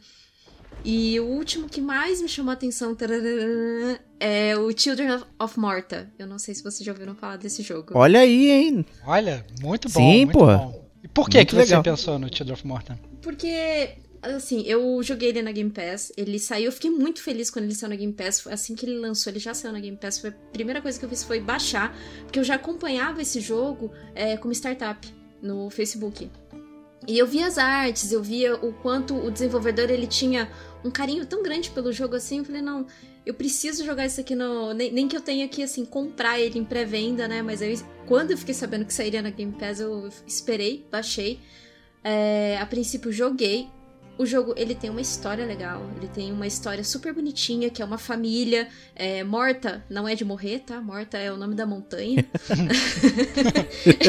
E 0.84 1.20
o 1.20 1.26
último 1.26 1.68
que 1.68 1.80
mais 1.80 2.22
me 2.22 2.28
chamou 2.28 2.50
a 2.50 2.54
atenção 2.54 2.96
é 4.18 4.56
o 4.56 4.76
Children 4.76 5.22
of 5.38 5.58
Morta. 5.58 6.10
Eu 6.18 6.26
não 6.26 6.38
sei 6.38 6.54
se 6.54 6.62
vocês 6.62 6.84
já 6.84 6.92
ouviram 6.92 7.14
falar 7.14 7.36
desse 7.36 7.62
jogo. 7.62 7.92
Olha 7.94 8.20
aí, 8.20 8.50
hein? 8.50 8.86
Olha, 9.04 9.44
muito 9.60 9.88
bom. 9.88 10.00
Sim, 10.00 10.24
muito 10.24 10.38
pô. 10.38 10.46
Bom. 10.46 10.90
E 11.02 11.08
por 11.08 11.28
que, 11.28 11.44
que 11.44 11.54
você 11.54 11.80
pensou 11.82 12.18
no 12.18 12.34
Children 12.34 12.54
of 12.54 12.66
Morta? 12.66 12.98
Porque, 13.20 13.90
assim, 14.22 14.62
eu 14.62 15.02
joguei 15.02 15.28
ele 15.28 15.42
na 15.42 15.52
Game 15.52 15.70
Pass. 15.70 16.12
Ele 16.16 16.38
saiu, 16.38 16.66
eu 16.66 16.72
fiquei 16.72 16.90
muito 16.90 17.22
feliz 17.22 17.50
quando 17.50 17.66
ele 17.66 17.74
saiu 17.74 17.90
na 17.90 17.96
Game 17.96 18.12
Pass. 18.12 18.46
Assim 18.46 18.74
que 18.74 18.86
ele 18.86 18.98
lançou, 18.98 19.30
ele 19.30 19.40
já 19.40 19.52
saiu 19.52 19.72
na 19.72 19.80
Game 19.80 19.96
Pass. 19.96 20.18
Foi 20.18 20.30
a 20.30 20.34
primeira 20.52 20.80
coisa 20.80 20.98
que 20.98 21.04
eu 21.04 21.08
fiz 21.08 21.22
foi 21.22 21.40
baixar. 21.40 21.94
Porque 22.22 22.38
eu 22.38 22.44
já 22.44 22.54
acompanhava 22.54 23.20
esse 23.20 23.40
jogo 23.40 23.90
é, 24.14 24.36
como 24.38 24.52
startup 24.52 25.06
no 25.42 25.68
Facebook. 25.68 26.30
E 27.08 27.18
eu 27.18 27.26
via 27.26 27.46
as 27.46 27.56
artes, 27.56 28.12
eu 28.12 28.22
via 28.22 28.54
o 28.56 28.72
quanto 28.72 29.16
o 29.16 29.30
desenvolvedor 29.30 29.90
ele 29.90 30.06
tinha 30.06 30.50
um 30.84 30.90
carinho 30.90 31.26
tão 31.26 31.42
grande 31.42 31.70
pelo 31.70 31.92
jogo 31.92 32.16
assim. 32.16 32.38
Eu 32.38 32.44
falei, 32.44 32.62
não, 32.62 32.86
eu 33.24 33.34
preciso 33.34 33.84
jogar 33.84 34.06
isso 34.06 34.20
aqui 34.20 34.34
no. 34.34 34.72
Nem, 34.72 34.92
nem 34.92 35.08
que 35.08 35.16
eu 35.16 35.20
tenha 35.20 35.46
que, 35.48 35.62
assim, 35.62 35.84
comprar 35.84 36.40
ele 36.40 36.58
em 36.58 36.64
pré-venda, 36.64 37.28
né? 37.28 37.42
Mas 37.42 37.62
eu, 37.62 37.74
quando 38.06 38.30
eu 38.30 38.38
fiquei 38.38 38.54
sabendo 38.54 38.84
que 38.84 38.94
sairia 38.94 39.22
na 39.22 39.30
Game 39.30 39.52
Pass, 39.52 39.80
eu 39.80 40.08
esperei, 40.26 40.86
baixei. 40.90 41.40
É, 42.02 42.58
a 42.58 42.66
princípio 42.66 43.12
joguei, 43.12 43.68
o 44.20 44.26
jogo, 44.26 44.52
ele 44.54 44.74
tem 44.74 44.90
uma 44.90 45.00
história 45.00 45.46
legal, 45.46 45.82
ele 45.96 46.06
tem 46.06 46.30
uma 46.30 46.46
história 46.46 46.84
super 46.84 47.14
bonitinha, 47.14 47.70
que 47.70 47.80
é 47.80 47.84
uma 47.84 47.96
família 47.96 48.68
é, 48.94 49.24
morta, 49.24 49.82
não 49.88 50.06
é 50.06 50.14
de 50.14 50.26
morrer, 50.26 50.58
tá? 50.58 50.78
Morta 50.78 51.16
é 51.16 51.32
o 51.32 51.38
nome 51.38 51.54
da 51.54 51.64
montanha. 51.64 52.22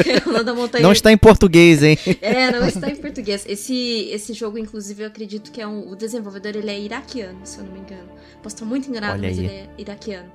é 0.04 0.28
o 0.28 0.32
nome 0.32 0.44
da 0.44 0.52
montanha. 0.54 0.82
Não 0.82 0.92
está 0.92 1.10
em 1.10 1.16
português, 1.16 1.82
hein? 1.82 1.96
é, 2.20 2.50
não 2.50 2.68
está 2.68 2.90
em 2.90 2.96
português. 2.96 3.46
Esse, 3.48 4.10
esse 4.10 4.34
jogo, 4.34 4.58
inclusive, 4.58 5.02
eu 5.02 5.06
acredito 5.06 5.50
que 5.50 5.62
é 5.62 5.66
um, 5.66 5.90
o 5.90 5.96
desenvolvedor, 5.96 6.56
ele 6.56 6.70
é 6.70 6.78
iraquiano, 6.78 7.40
se 7.46 7.56
eu 7.56 7.64
não 7.64 7.72
me 7.72 7.78
engano. 7.78 8.10
Posso 8.42 8.56
estar 8.56 8.66
muito 8.66 8.90
enganado, 8.90 9.14
Olha 9.14 9.30
mas 9.30 9.38
aí. 9.38 9.46
ele 9.46 9.54
é 9.54 9.70
iraquiano. 9.78 10.30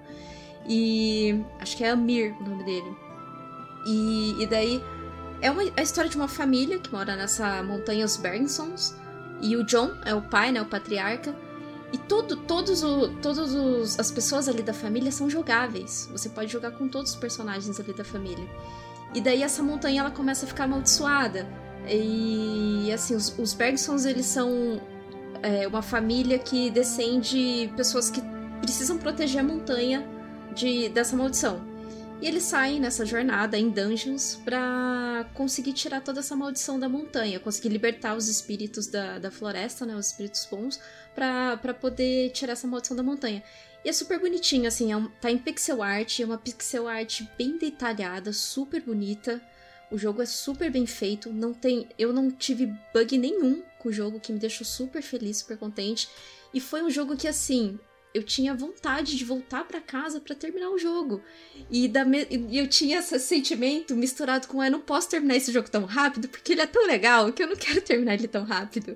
E 0.67 1.39
acho 1.60 1.77
que 1.77 1.84
é 1.84 1.91
Amir 1.91 2.34
o 2.41 2.50
nome 2.50 2.63
dele. 2.63 2.98
E, 3.86 4.41
e 4.41 4.48
daí 4.48 4.81
é 5.39 5.51
uma, 5.51 5.62
a 5.77 5.84
história 5.84 6.10
de 6.10 6.17
uma 6.17 6.27
família 6.27 6.79
que 6.79 6.91
mora 6.91 7.15
nessa 7.15 7.62
montanha, 7.62 8.03
os 8.03 8.17
Bernsons, 8.17 8.96
e 9.41 9.56
o 9.56 9.63
John 9.63 9.91
é 10.06 10.13
o 10.13 10.22
pai, 10.22 10.51
né, 10.51 10.62
o 10.62 10.65
patriarca. 10.65 11.36
E 11.91 11.98
todo, 11.98 12.36
todos, 12.36 12.84
o, 12.84 13.10
todos 13.22 13.53
os, 13.53 13.98
as 13.98 14.12
pessoas 14.12 14.50
ali 14.50 14.62
da 14.62 14.74
família 14.74 15.12
são 15.12 15.29
jogáveis. 15.29 16.10
Você 16.12 16.27
pode 16.27 16.51
jogar 16.51 16.72
com 16.72 16.88
todos 16.88 17.12
os 17.12 17.15
personagens 17.15 17.79
ali 17.79 17.94
da 17.94 18.03
família. 18.03 18.46
E 19.13 19.22
daí 19.22 19.41
essa 19.41 19.63
montanha 19.63 20.01
ela 20.01 20.12
começa 20.12 20.46
a 20.46 20.48
ficar 20.48 20.65
amaldiçoada. 20.65 21.48
E 21.89 22.91
assim, 22.91 23.15
os, 23.15 23.38
os 23.39 23.53
Bergsons 23.53 24.03
eles 24.03 24.25
são 24.25 24.82
é, 25.41 25.67
uma 25.67 25.82
família 25.82 26.38
que 26.38 26.70
descende 26.70 27.72
pessoas 27.77 28.10
que 28.10 28.22
precisam 28.62 28.98
proteger 28.98 29.39
a 29.39 29.44
montanha 29.44 30.06
de, 30.53 30.89
dessa 30.89 31.15
maldição. 31.15 31.62
E 32.19 32.25
eles 32.25 32.43
saem 32.43 32.79
nessa 32.79 33.05
jornada 33.05 33.59
em 33.59 33.69
dungeons 33.69 34.41
para 34.43 35.29
conseguir 35.36 35.74
tirar 35.74 36.01
toda 36.01 36.19
essa 36.19 36.36
maldição 36.36 36.79
da 36.79 36.89
montanha, 36.89 37.39
conseguir 37.39 37.69
libertar 37.69 38.15
os 38.15 38.27
espíritos 38.27 38.88
da, 38.88 39.19
da 39.19 39.29
floresta, 39.29 39.86
né, 39.86 39.95
os 39.95 40.07
espíritos 40.07 40.47
bons, 40.50 40.79
para 41.13 41.74
poder 41.75 42.31
tirar 42.31 42.53
essa 42.53 42.67
maldição 42.67 42.97
da 42.97 43.03
montanha. 43.03 43.43
E 43.86 43.89
é 43.89 43.93
super 43.93 44.19
bonitinho, 44.19 44.67
assim, 44.67 44.91
é 44.91 44.97
um, 44.97 45.07
tá 45.21 45.29
em 45.29 45.38
pixel 45.38 45.83
art, 45.83 46.19
é 46.19 46.25
uma 46.25 46.39
pixel 46.39 46.88
art 46.88 47.21
bem 47.38 47.55
detalhada, 47.57 48.33
super 48.33 48.81
bonita. 48.81 49.39
O 49.91 49.97
jogo 49.97 50.21
é 50.21 50.25
super 50.25 50.71
bem 50.71 50.88
feito, 50.88 51.31
não 51.31 51.53
tem, 51.53 51.88
eu 52.00 52.12
não 52.12 52.31
tive 52.31 52.74
bug 52.93 53.15
nenhum 53.15 53.62
com 53.77 53.89
o 53.89 53.93
jogo, 53.93 54.19
que 54.19 54.33
me 54.33 54.39
deixou 54.39 54.65
super 54.65 55.03
feliz, 55.03 55.38
super 55.38 55.57
contente. 55.57 56.09
E 56.51 56.59
foi 56.59 56.81
um 56.81 56.89
jogo 56.89 57.15
que, 57.15 57.27
assim, 57.27 57.79
eu 58.14 58.24
tinha 58.24 58.54
vontade 58.54 59.16
de 59.16 59.24
voltar 59.24 59.66
para 59.66 59.80
casa 59.80 60.20
para 60.20 60.36
terminar 60.36 60.70
o 60.70 60.78
jogo. 60.78 61.22
E 61.70 61.88
me... 62.06 62.58
eu 62.58 62.68
tinha 62.68 63.00
esse 63.00 63.20
sentimento 63.20 63.96
misturado 63.96 64.48
com 64.48 64.64
eu 64.64 64.72
não 64.72 64.82
posso 64.82 65.10
terminar 65.10 65.36
esse 65.36 65.52
jogo 65.52 65.70
tão 65.70 65.86
rápido 65.86 66.28
porque 66.28 66.54
ele 66.54 66.62
é 66.62 66.68
tão 66.68 66.86
legal 66.88 67.32
que 67.32 67.44
eu 67.44 67.48
não 67.48 67.56
quero 67.58 67.82
terminar 67.82 68.16
ele 68.16 68.28
tão 68.28 68.44
rápido. 68.44 68.96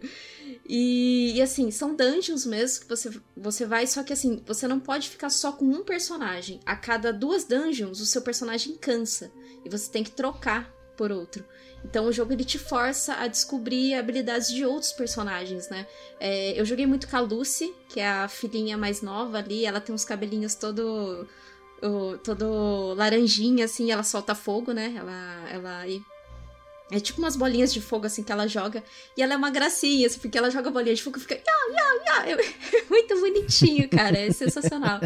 E, 0.68 1.34
e 1.36 1.42
assim, 1.42 1.70
são 1.72 1.96
dungeons 1.96 2.46
mesmo 2.46 2.82
que 2.82 2.90
você, 2.90 3.12
você 3.36 3.66
vai, 3.66 3.86
só 3.86 4.04
que 4.04 4.14
assim, 4.14 4.42
você 4.46 4.68
não 4.68 4.80
pode 4.80 5.10
ficar 5.10 5.30
só 5.30 5.52
com 5.52 5.66
um 5.66 5.84
personagem. 5.84 6.60
A 6.66 6.76
cada 6.76 7.12
duas 7.12 7.44
dungeons, 7.44 8.00
o 8.00 8.06
seu 8.06 8.22
personagem 8.22 8.76
cansa. 8.78 9.32
E 9.64 9.70
você 9.70 9.92
tem 9.92 10.04
que 10.04 10.12
trocar 10.12 10.72
por 10.96 11.12
outro. 11.12 11.44
Então 11.84 12.06
o 12.06 12.12
jogo 12.12 12.32
ele 12.34 12.44
te 12.44 12.60
força 12.60 13.16
a 13.16 13.28
descobrir 13.28 13.96
habilidades 13.96 14.50
de 14.50 14.66
outros 14.66 14.92
personagens, 14.92 15.68
né? 15.70 15.88
É, 16.20 16.60
eu 16.60 16.64
joguei 16.64 16.86
muito 16.86 17.08
com 17.08 17.18
a 17.18 17.20
Lucy, 17.20 17.74
que 17.90 18.00
é 18.00 18.08
a 18.08 18.28
filhinha 18.28 18.78
mais 18.78 19.02
nova 19.02 19.40
ali, 19.40 19.66
ela 19.66 19.82
tem 19.82 19.94
uns 19.94 20.06
cabelinhos 20.06 20.56
todo. 20.56 21.28
todo 22.24 22.94
laranjinha, 22.96 23.66
assim, 23.66 23.92
ela 23.92 24.04
solta 24.04 24.36
fogo, 24.36 24.72
né? 24.72 24.94
Ela, 24.96 25.50
ela 25.50 25.86
é 26.92 27.00
tipo 27.00 27.20
umas 27.20 27.38
bolinhas 27.38 27.74
de 27.74 27.80
fogo, 27.80 28.06
assim, 28.06 28.22
que 28.22 28.32
ela 28.32 28.48
joga. 28.48 28.84
E 29.16 29.24
ela 29.24 29.34
é 29.34 29.38
uma 29.38 29.50
gracinha, 29.50 30.06
assim, 30.06 30.20
porque 30.20 30.38
ela 30.38 30.52
joga 30.52 30.70
bolinha 30.70 30.94
de 30.94 31.02
fogo 31.02 31.18
e 31.18 31.22
fica... 31.22 31.36
Ya, 31.36 31.42
ya, 31.74 32.26
ya. 32.26 32.38
É 32.38 32.84
muito 32.90 33.18
bonitinho, 33.18 33.90
cara. 33.90 34.18
É 34.18 34.30
sensacional. 34.32 35.00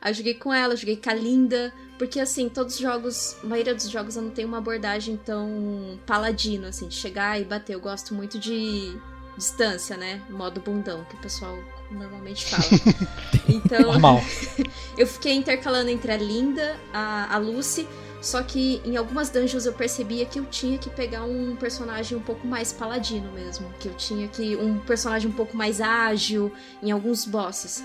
Aí 0.00 0.10
eu 0.10 0.14
joguei 0.14 0.34
com 0.34 0.52
ela, 0.52 0.76
joguei 0.76 0.96
com 0.96 1.10
a 1.10 1.14
Linda. 1.14 1.72
Porque, 1.98 2.20
assim, 2.20 2.48
todos 2.48 2.74
os 2.74 2.80
jogos... 2.80 3.36
A 3.42 3.46
maioria 3.46 3.74
dos 3.74 3.88
jogos 3.88 4.16
eu 4.16 4.22
não 4.22 4.30
tenho 4.30 4.46
uma 4.46 4.58
abordagem 4.58 5.16
tão 5.16 5.98
paladino, 6.06 6.66
assim, 6.66 6.88
de 6.88 6.94
chegar 6.94 7.40
e 7.40 7.44
bater. 7.44 7.74
Eu 7.74 7.80
gosto 7.80 8.14
muito 8.14 8.38
de 8.38 8.96
distância, 9.36 9.96
né? 9.96 10.22
Modo 10.30 10.60
bundão, 10.60 11.04
que 11.04 11.16
o 11.16 11.18
pessoal 11.18 11.58
normalmente 11.90 12.46
fala. 12.46 12.64
Então... 13.48 13.80
Normal. 13.80 14.22
eu 14.98 15.06
fiquei 15.06 15.32
intercalando 15.32 15.88
entre 15.88 16.12
a 16.12 16.16
Linda, 16.16 16.76
a, 16.92 17.34
a 17.34 17.38
Lucy 17.38 17.88
só 18.20 18.42
que 18.42 18.80
em 18.84 18.96
algumas 18.96 19.30
dungeons 19.30 19.64
eu 19.64 19.72
percebia 19.72 20.26
que 20.26 20.38
eu 20.38 20.44
tinha 20.46 20.76
que 20.76 20.90
pegar 20.90 21.22
um 21.22 21.54
personagem 21.56 22.18
um 22.18 22.20
pouco 22.20 22.46
mais 22.46 22.72
paladino 22.72 23.30
mesmo. 23.32 23.72
Que 23.78 23.88
eu 23.88 23.94
tinha 23.94 24.26
que. 24.28 24.56
um 24.56 24.78
personagem 24.80 25.30
um 25.30 25.34
pouco 25.34 25.56
mais 25.56 25.80
ágil 25.80 26.52
em 26.82 26.90
alguns 26.90 27.24
bosses. 27.24 27.84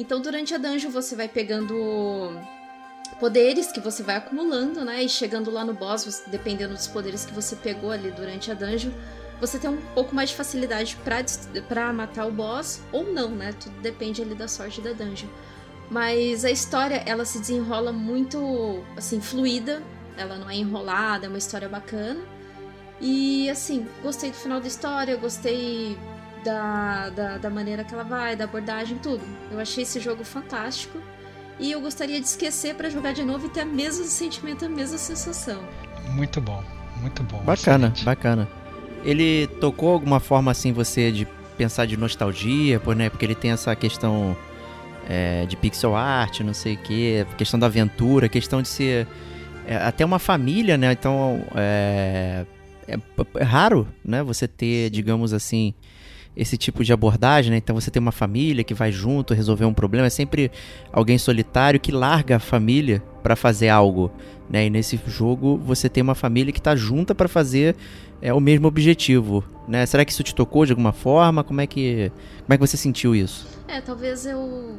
Então 0.00 0.18
durante 0.18 0.54
a 0.54 0.58
dungeon 0.58 0.90
você 0.90 1.14
vai 1.14 1.28
pegando 1.28 2.34
poderes 3.20 3.70
que 3.70 3.80
você 3.80 4.02
vai 4.02 4.16
acumulando, 4.16 4.82
né? 4.82 5.04
E 5.04 5.08
chegando 5.10 5.50
lá 5.50 5.62
no 5.62 5.74
boss, 5.74 6.22
dependendo 6.26 6.72
dos 6.72 6.86
poderes 6.86 7.26
que 7.26 7.34
você 7.34 7.54
pegou 7.54 7.90
ali 7.90 8.10
durante 8.10 8.50
a 8.50 8.54
dungeon, 8.54 8.92
você 9.38 9.58
tem 9.58 9.68
um 9.68 9.76
pouco 9.94 10.14
mais 10.14 10.30
de 10.30 10.36
facilidade 10.36 10.96
para 11.68 11.92
matar 11.92 12.26
o 12.26 12.32
boss 12.32 12.80
ou 12.90 13.12
não, 13.12 13.28
né? 13.28 13.52
Tudo 13.52 13.78
depende 13.82 14.22
ali 14.22 14.34
da 14.34 14.48
sorte 14.48 14.80
da 14.80 14.94
dungeon. 14.94 15.28
Mas 15.90 16.46
a 16.46 16.50
história, 16.50 17.02
ela 17.04 17.26
se 17.26 17.38
desenrola 17.38 17.92
muito, 17.92 18.82
assim, 18.96 19.20
fluida. 19.20 19.82
Ela 20.16 20.36
não 20.36 20.48
é 20.48 20.54
enrolada, 20.54 21.26
é 21.26 21.28
uma 21.28 21.36
história 21.36 21.68
bacana. 21.68 22.20
E, 23.02 23.50
assim, 23.50 23.86
gostei 24.02 24.30
do 24.30 24.36
final 24.36 24.60
da 24.60 24.68
história, 24.68 25.16
gostei 25.16 25.98
da, 26.44 27.08
da, 27.10 27.38
da 27.38 27.50
maneira 27.50 27.84
que 27.84 27.94
ela 27.94 28.04
vai, 28.04 28.36
da 28.36 28.44
abordagem, 28.44 28.98
tudo. 28.98 29.22
Eu 29.50 29.58
achei 29.58 29.82
esse 29.82 30.00
jogo 30.00 30.24
fantástico. 30.24 30.98
E 31.58 31.70
eu 31.72 31.80
gostaria 31.80 32.18
de 32.18 32.26
esquecer 32.26 32.74
para 32.74 32.88
jogar 32.88 33.12
de 33.12 33.22
novo 33.22 33.46
e 33.46 33.50
ter 33.50 33.64
o 33.64 33.68
mesmo 33.68 34.04
sentimento, 34.06 34.64
a 34.64 34.68
mesma 34.68 34.96
sensação. 34.96 35.62
Muito 36.12 36.40
bom, 36.40 36.64
muito 37.00 37.22
bom. 37.22 37.38
Bacana, 37.38 37.88
excelente. 37.88 38.04
bacana. 38.04 38.48
Ele 39.04 39.46
tocou 39.60 39.92
alguma 39.92 40.20
forma 40.20 40.50
assim 40.50 40.72
você 40.72 41.12
de 41.12 41.26
pensar 41.58 41.86
de 41.86 41.96
nostalgia, 41.96 42.80
por, 42.80 42.96
né? 42.96 43.10
Porque 43.10 43.24
ele 43.26 43.34
tem 43.34 43.50
essa 43.50 43.76
questão 43.76 44.34
é, 45.08 45.44
de 45.44 45.56
pixel 45.56 45.94
art, 45.94 46.40
não 46.40 46.54
sei 46.54 46.74
o 46.74 46.78
que, 46.78 47.26
questão 47.36 47.60
da 47.60 47.66
aventura, 47.66 48.28
questão 48.28 48.62
de 48.62 48.68
ser 48.68 49.06
é, 49.66 49.76
até 49.76 50.04
uma 50.04 50.18
família, 50.18 50.78
né? 50.78 50.92
Então 50.92 51.44
é, 51.54 52.46
é, 52.88 52.98
é, 53.34 53.42
raro, 53.42 53.86
né? 54.04 54.22
Você 54.22 54.48
ter, 54.48 54.90
digamos 54.90 55.32
assim, 55.32 55.74
esse 56.40 56.56
tipo 56.56 56.82
de 56.82 56.90
abordagem, 56.90 57.50
né? 57.50 57.58
Então 57.58 57.78
você 57.78 57.90
tem 57.90 58.00
uma 58.00 58.10
família 58.10 58.64
que 58.64 58.72
vai 58.72 58.90
junto 58.90 59.34
resolver 59.34 59.66
um 59.66 59.74
problema, 59.74 60.06
é 60.06 60.10
sempre 60.10 60.50
alguém 60.90 61.18
solitário 61.18 61.78
que 61.78 61.92
larga 61.92 62.36
a 62.36 62.38
família 62.38 63.02
para 63.22 63.36
fazer 63.36 63.68
algo, 63.68 64.10
né? 64.48 64.64
E 64.64 64.70
nesse 64.70 64.98
jogo 65.06 65.58
você 65.58 65.86
tem 65.86 66.02
uma 66.02 66.14
família 66.14 66.50
que 66.50 66.58
está 66.58 66.74
junta 66.74 67.14
para 67.14 67.28
fazer 67.28 67.76
é, 68.22 68.32
o 68.32 68.40
mesmo 68.40 68.66
objetivo, 68.66 69.44
né? 69.68 69.84
Será 69.84 70.02
que 70.02 70.12
isso 70.12 70.22
te 70.22 70.34
tocou 70.34 70.64
de 70.64 70.72
alguma 70.72 70.92
forma? 70.92 71.44
Como 71.44 71.60
é 71.60 71.66
que 71.66 72.10
como 72.38 72.54
é 72.54 72.56
que 72.56 72.66
você 72.66 72.78
sentiu 72.78 73.14
isso? 73.14 73.46
É, 73.68 73.82
talvez 73.82 74.24
eu 74.24 74.78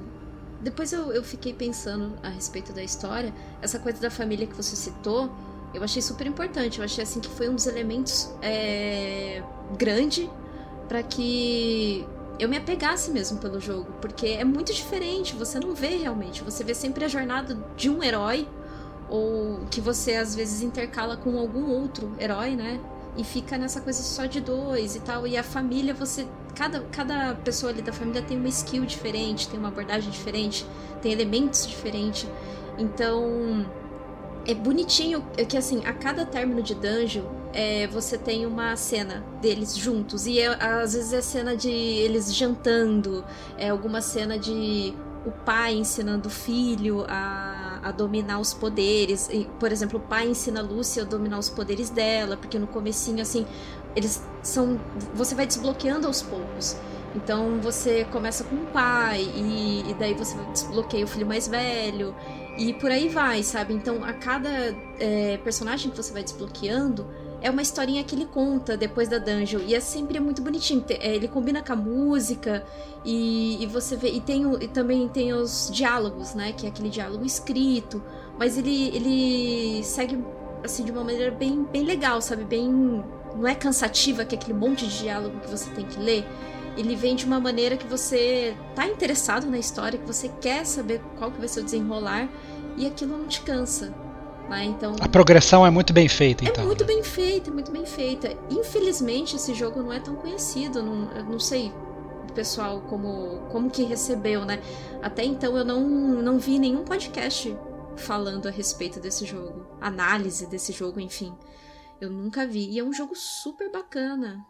depois 0.63 0.91
eu, 0.91 1.11
eu 1.11 1.23
fiquei 1.23 1.53
pensando 1.53 2.13
a 2.23 2.29
respeito 2.29 2.73
da 2.73 2.81
história. 2.81 3.31
Essa 3.61 3.77
coisa 3.77 4.01
da 4.01 4.09
família 4.09 4.47
que 4.47 4.55
você 4.55 4.75
citou, 4.75 5.31
eu 5.75 5.83
achei 5.83 6.01
super 6.01 6.25
importante. 6.25 6.79
Eu 6.79 6.85
achei 6.85 7.03
assim 7.03 7.19
que 7.19 7.29
foi 7.29 7.47
um 7.49 7.53
dos 7.53 7.67
elementos 7.67 8.33
é, 8.41 9.43
grande 9.77 10.27
para 10.91 11.01
que 11.01 12.05
eu 12.37 12.49
me 12.49 12.57
apegasse 12.57 13.11
mesmo 13.11 13.37
pelo 13.37 13.61
jogo, 13.61 13.87
porque 14.01 14.27
é 14.27 14.43
muito 14.43 14.73
diferente. 14.73 15.33
Você 15.37 15.57
não 15.57 15.73
vê 15.73 15.95
realmente. 15.95 16.43
Você 16.43 16.65
vê 16.65 16.75
sempre 16.75 17.05
a 17.05 17.07
jornada 17.07 17.57
de 17.77 17.89
um 17.89 18.03
herói 18.03 18.45
ou 19.09 19.61
que 19.71 19.79
você 19.79 20.15
às 20.15 20.35
vezes 20.35 20.61
intercala 20.61 21.15
com 21.15 21.39
algum 21.39 21.71
outro 21.71 22.13
herói, 22.19 22.57
né? 22.57 22.77
e 23.17 23.23
fica 23.23 23.57
nessa 23.57 23.81
coisa 23.81 24.01
só 24.01 24.25
de 24.25 24.41
dois 24.41 24.97
e 24.97 24.99
tal. 24.99 25.25
E 25.25 25.37
a 25.37 25.43
família, 25.43 25.93
você. 25.93 26.27
Cada, 26.55 26.81
cada 26.91 27.35
pessoa 27.35 27.71
ali 27.71 27.81
da 27.81 27.93
família 27.93 28.21
tem 28.21 28.37
uma 28.37 28.49
skill 28.49 28.85
diferente, 28.85 29.47
tem 29.47 29.57
uma 29.57 29.69
abordagem 29.69 30.11
diferente, 30.11 30.65
tem 31.01 31.13
elementos 31.13 31.65
diferentes. 31.65 32.27
Então. 32.77 33.65
É 34.45 34.53
bonitinho 34.55 35.23
é 35.37 35.45
que 35.45 35.55
assim, 35.55 35.85
a 35.85 35.93
cada 35.93 36.25
término 36.25 36.63
de 36.63 36.73
dungeon, 36.73 37.25
é, 37.53 37.87
você 37.87 38.17
tem 38.17 38.45
uma 38.45 38.75
cena 38.75 39.23
deles 39.41 39.75
juntos. 39.77 40.25
E 40.25 40.39
é, 40.39 40.47
às 40.47 40.93
vezes 40.93 41.13
é 41.13 41.21
cena 41.21 41.55
de 41.55 41.69
eles 41.69 42.33
jantando, 42.35 43.23
é 43.57 43.69
alguma 43.69 44.01
cena 44.01 44.37
de 44.37 44.93
o 45.25 45.31
pai 45.31 45.75
ensinando 45.75 46.27
o 46.27 46.31
filho 46.31 47.05
a, 47.07 47.79
a 47.83 47.91
dominar 47.91 48.39
os 48.39 48.53
poderes. 48.53 49.29
E, 49.31 49.47
por 49.59 49.71
exemplo, 49.71 49.99
o 49.99 50.01
pai 50.01 50.27
ensina 50.27 50.59
a 50.59 50.63
Lúcia 50.63 51.03
a 51.03 51.05
dominar 51.05 51.37
os 51.37 51.49
poderes 51.49 51.89
dela, 51.89 52.35
porque 52.35 52.57
no 52.57 52.67
comecinho, 52.67 53.21
assim, 53.21 53.45
eles 53.95 54.23
são. 54.41 54.79
Você 55.13 55.35
vai 55.35 55.45
desbloqueando 55.45 56.07
aos 56.07 56.21
poucos. 56.21 56.75
Então 57.15 57.59
você 57.61 58.05
começa 58.05 58.43
com 58.45 58.55
o 58.55 58.65
pai, 58.67 59.21
e, 59.35 59.83
e 59.89 59.93
daí 59.99 60.13
você 60.13 60.35
desbloqueia 60.53 61.03
o 61.03 61.07
filho 61.07 61.27
mais 61.27 61.45
velho, 61.47 62.15
e 62.57 62.73
por 62.73 62.91
aí 62.91 63.07
vai, 63.07 63.43
sabe? 63.43 63.73
Então 63.73 64.03
a 64.03 64.13
cada 64.13 64.49
é, 64.99 65.37
personagem 65.43 65.89
que 65.89 65.97
você 65.97 66.11
vai 66.11 66.23
desbloqueando 66.23 67.07
é 67.41 67.49
uma 67.49 67.61
historinha 67.61 68.03
que 68.03 68.13
ele 68.15 68.25
conta 68.25 68.77
depois 68.77 69.09
da 69.09 69.17
dungeon. 69.17 69.61
E 69.65 69.73
é 69.73 69.79
sempre 69.79 70.19
muito 70.19 70.41
bonitinho. 70.41 70.83
É, 70.89 71.15
ele 71.15 71.27
combina 71.27 71.63
com 71.63 71.73
a 71.73 71.75
música 71.75 72.63
e, 73.03 73.61
e 73.61 73.65
você 73.65 73.95
vê. 73.95 74.09
E, 74.09 74.21
tem 74.21 74.43
e 74.61 74.67
também 74.67 75.07
tem 75.07 75.33
os 75.33 75.69
diálogos, 75.73 76.35
né? 76.35 76.51
Que 76.53 76.67
é 76.67 76.69
aquele 76.69 76.89
diálogo 76.89 77.25
escrito. 77.25 78.01
Mas 78.37 78.57
ele, 78.57 78.89
ele 78.95 79.83
segue 79.83 80.23
assim 80.63 80.83
de 80.85 80.91
uma 80.91 81.03
maneira 81.03 81.31
bem, 81.31 81.63
bem 81.63 81.83
legal, 81.83 82.21
sabe? 82.21 82.43
Bem. 82.43 83.03
Não 83.35 83.47
é 83.47 83.55
cansativa 83.55 84.25
que 84.25 84.35
é 84.35 84.37
aquele 84.37 84.57
monte 84.57 84.85
de 84.85 84.99
diálogo 84.99 85.39
que 85.39 85.49
você 85.49 85.69
tem 85.71 85.85
que 85.85 85.99
ler. 85.99 86.27
Ele 86.77 86.95
vem 86.95 87.15
de 87.15 87.25
uma 87.25 87.39
maneira 87.39 87.75
que 87.75 87.85
você 87.85 88.55
tá 88.75 88.87
interessado 88.87 89.45
na 89.47 89.57
história, 89.57 89.99
que 89.99 90.05
você 90.05 90.29
quer 90.39 90.65
saber 90.65 91.01
qual 91.17 91.31
que 91.31 91.39
vai 91.39 91.47
ser 91.47 91.61
o 91.61 91.63
desenrolar, 91.63 92.29
e 92.77 92.87
aquilo 92.87 93.17
não 93.17 93.27
te 93.27 93.41
cansa. 93.41 93.93
Né? 94.49 94.65
Então, 94.65 94.95
a 94.99 95.07
progressão 95.07 95.65
é 95.65 95.69
muito 95.69 95.93
bem 95.93 96.09
feita, 96.09 96.43
é 96.43 96.49
então. 96.49 96.63
É 96.63 96.67
muito 96.67 96.83
bem 96.83 97.01
feita, 97.03 97.49
é 97.49 97.53
muito 97.53 97.71
bem 97.71 97.85
feita. 97.85 98.35
Infelizmente, 98.49 99.35
esse 99.35 99.53
jogo 99.53 99.81
não 99.81 99.93
é 99.93 99.99
tão 99.99 100.15
conhecido. 100.15 100.83
Não, 100.83 101.11
eu 101.11 101.23
não 101.23 101.39
sei 101.39 101.71
o 102.29 102.33
pessoal 102.33 102.81
como, 102.81 103.47
como 103.49 103.69
que 103.69 103.83
recebeu, 103.83 104.43
né? 104.43 104.61
Até 105.01 105.23
então 105.23 105.57
eu 105.57 105.63
não, 105.63 105.81
não 105.81 106.37
vi 106.37 106.59
nenhum 106.59 106.83
podcast 106.83 107.55
falando 107.95 108.47
a 108.47 108.51
respeito 108.51 108.99
desse 108.99 109.25
jogo. 109.25 109.65
Análise 109.79 110.45
desse 110.47 110.73
jogo, 110.73 110.99
enfim. 110.99 111.33
Eu 111.99 112.09
nunca 112.09 112.45
vi. 112.45 112.71
E 112.71 112.79
é 112.79 112.83
um 112.83 112.91
jogo 112.91 113.15
super 113.15 113.71
bacana. 113.71 114.45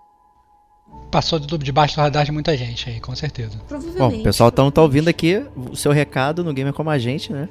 Passou 1.10 1.39
debaixo 1.39 1.95
do 1.95 2.01
radar 2.01 2.24
de 2.24 2.31
muita 2.31 2.55
gente 2.55 2.89
aí, 2.89 3.00
com 3.00 3.13
certeza. 3.15 3.60
Provavelmente. 3.67 3.98
Bom, 3.98 4.21
o 4.21 4.24
pessoal 4.24 4.51
tá, 4.51 4.69
tá 4.71 4.81
ouvindo 4.81 5.10
aqui 5.10 5.45
o 5.55 5.75
seu 5.75 5.91
recado 5.91 6.43
no 6.43 6.53
Gamer 6.53 6.74
Como 6.74 6.89
a 6.89 6.98
Gente, 6.98 7.33
né? 7.33 7.50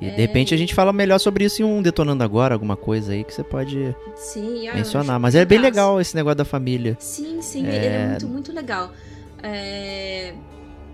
E 0.00 0.06
é... 0.06 0.10
de 0.10 0.16
repente 0.16 0.54
a 0.54 0.56
gente 0.56 0.74
fala 0.74 0.92
melhor 0.92 1.18
sobre 1.18 1.44
isso 1.44 1.62
em 1.62 1.64
um 1.64 1.82
Detonando 1.82 2.24
Agora, 2.24 2.54
alguma 2.54 2.76
coisa 2.76 3.12
aí 3.12 3.24
que 3.24 3.32
você 3.32 3.44
pode 3.44 3.94
sim, 4.14 4.70
mencionar. 4.74 5.20
Mas 5.20 5.34
é 5.34 5.44
bem 5.44 5.58
legal 5.58 6.00
esse 6.00 6.14
negócio 6.14 6.36
da 6.36 6.44
família. 6.44 6.96
Sim, 6.98 7.40
sim, 7.42 7.66
é... 7.66 7.76
ele 7.76 7.86
é 7.86 8.08
muito, 8.08 8.28
muito 8.28 8.52
legal. 8.52 8.90
É... 9.42 10.34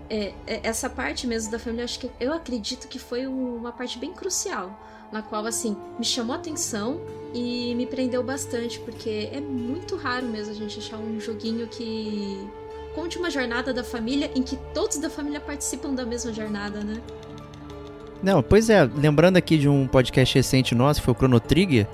É, 0.09 0.33
é, 0.45 0.59
essa 0.63 0.89
parte 0.89 1.25
mesmo 1.25 1.49
da 1.49 1.57
família, 1.57 1.81
eu 1.81 1.85
acho 1.85 1.99
que 1.99 2.09
eu 2.19 2.33
acredito 2.33 2.87
que 2.87 2.99
foi 2.99 3.25
uma 3.25 3.71
parte 3.71 3.97
bem 3.97 4.11
crucial, 4.11 4.77
na 5.13 5.21
qual 5.21 5.45
assim 5.45 5.77
me 5.99 6.03
chamou 6.03 6.33
a 6.33 6.39
atenção 6.39 6.99
e 7.33 7.73
me 7.75 7.85
prendeu 7.85 8.23
bastante, 8.23 8.79
porque 8.79 9.29
é 9.31 9.39
muito 9.39 9.95
raro 9.95 10.25
mesmo 10.25 10.51
a 10.51 10.55
gente 10.55 10.79
achar 10.79 10.97
um 10.97 11.19
joguinho 11.19 11.67
que 11.67 12.47
conte 12.95 13.17
uma 13.17 13.29
jornada 13.29 13.73
da 13.73 13.83
família 13.83 14.29
em 14.35 14.41
que 14.41 14.57
todos 14.73 14.97
da 14.97 15.09
família 15.09 15.39
participam 15.39 15.93
da 15.93 16.05
mesma 16.05 16.33
jornada, 16.33 16.83
né? 16.83 16.99
Não, 18.21 18.41
pois 18.41 18.69
é, 18.69 18.83
lembrando 18.83 19.37
aqui 19.37 19.57
de 19.57 19.69
um 19.69 19.87
podcast 19.87 20.33
recente 20.33 20.73
nosso, 20.73 20.99
que 20.99 21.05
foi 21.05 21.13
o 21.13 21.17
Chrono 21.17 21.39
Trigger, 21.39 21.87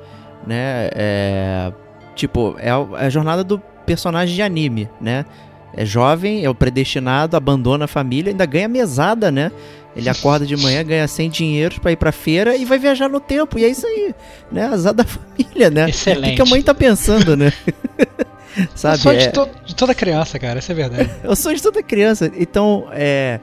né? 0.46 0.90
É, 0.94 1.74
tipo, 2.16 2.56
é 2.58 2.70
a, 2.70 2.88
é 3.00 3.06
a 3.06 3.10
jornada 3.10 3.44
do 3.44 3.60
personagem 3.86 4.36
de 4.36 4.42
anime, 4.42 4.90
né? 5.02 5.26
É 5.74 5.86
jovem, 5.86 6.44
é 6.44 6.50
o 6.50 6.56
predestinado, 6.56 7.36
abandona 7.36 7.86
a 7.86 7.88
família, 7.88 8.32
ainda 8.32 8.46
ganha 8.46 8.68
mesada, 8.68 9.32
né? 9.32 9.52
Ele 9.96 10.08
acorda 10.08 10.46
de 10.46 10.56
manhã, 10.56 10.84
ganha 10.84 11.08
100 11.08 11.30
dinheiros 11.30 11.80
para 11.80 11.92
ir 11.92 11.96
pra 11.96 12.12
feira 12.12 12.56
e 12.56 12.64
vai 12.64 12.78
viajar 12.78 13.10
no 13.10 13.20
tempo. 13.20 13.58
E 13.58 13.66
é 13.66 13.70
isso 13.70 13.86
aí, 13.86 14.14
né? 14.52 14.66
Azar 14.66 14.94
da 14.94 15.04
família, 15.06 15.70
né? 15.70 15.90
Excelente. 15.90 16.34
O 16.34 16.36
que 16.36 16.42
a 16.42 16.46
mãe 16.46 16.62
tá 16.62 16.74
pensando, 16.74 17.36
né? 17.36 17.52
Sabe? 18.76 18.96
Eu 18.96 19.00
sou 19.00 19.14
de, 19.14 19.24
é... 19.24 19.32
to 19.32 19.50
de, 19.66 19.76
toda 19.76 19.96
criança, 19.96 20.40
cara, 20.40 20.60
isso 20.60 20.72
é 20.72 20.76
verdade. 20.76 21.10
eu 21.24 21.36
sou 21.36 21.54
de 21.54 21.62
toda 21.62 21.82
criança. 21.82 22.32
Então, 22.38 22.88
é. 22.92 23.40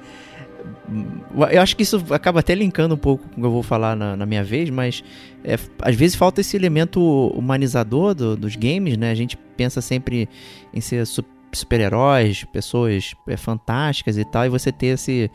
Eu 1.53 1.61
acho 1.61 1.77
que 1.77 1.83
isso 1.83 2.03
acaba 2.11 2.41
até 2.41 2.55
linkando 2.55 2.95
um 2.95 2.99
pouco 2.99 3.25
com 3.29 3.33
o 3.33 3.41
que 3.41 3.47
eu 3.47 3.51
vou 3.51 3.63
falar 3.63 3.97
na, 3.97 4.17
na 4.17 4.25
minha 4.25 4.45
vez, 4.45 4.71
mas 4.71 5.03
é, 5.45 5.59
às 5.83 5.97
vezes 5.97 6.15
falta 6.15 6.41
esse 6.41 6.57
elemento 6.57 7.01
humanizador 7.35 8.15
do, 8.15 8.37
dos 8.37 8.55
games, 8.55 8.97
né? 8.97 9.11
A 9.11 9.15
gente 9.15 9.37
pensa 9.57 9.81
sempre 9.81 10.29
em 10.73 10.81
ser 10.81 11.05
super-heróis, 11.53 12.45
pessoas 12.45 13.15
é, 13.27 13.37
fantásticas 13.37 14.17
e 14.17 14.25
tal, 14.25 14.47
e 14.47 14.49
você 14.49 14.71
ter 14.71 14.89
esse 14.89 15.29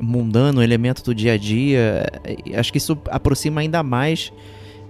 mundano, 0.00 0.62
elemento 0.62 1.02
do 1.02 1.14
dia 1.14 1.32
a 1.32 1.36
dia, 1.36 2.06
acho 2.58 2.70
que 2.70 2.78
isso 2.78 2.98
aproxima 3.10 3.60
ainda 3.60 3.82
mais 3.82 4.32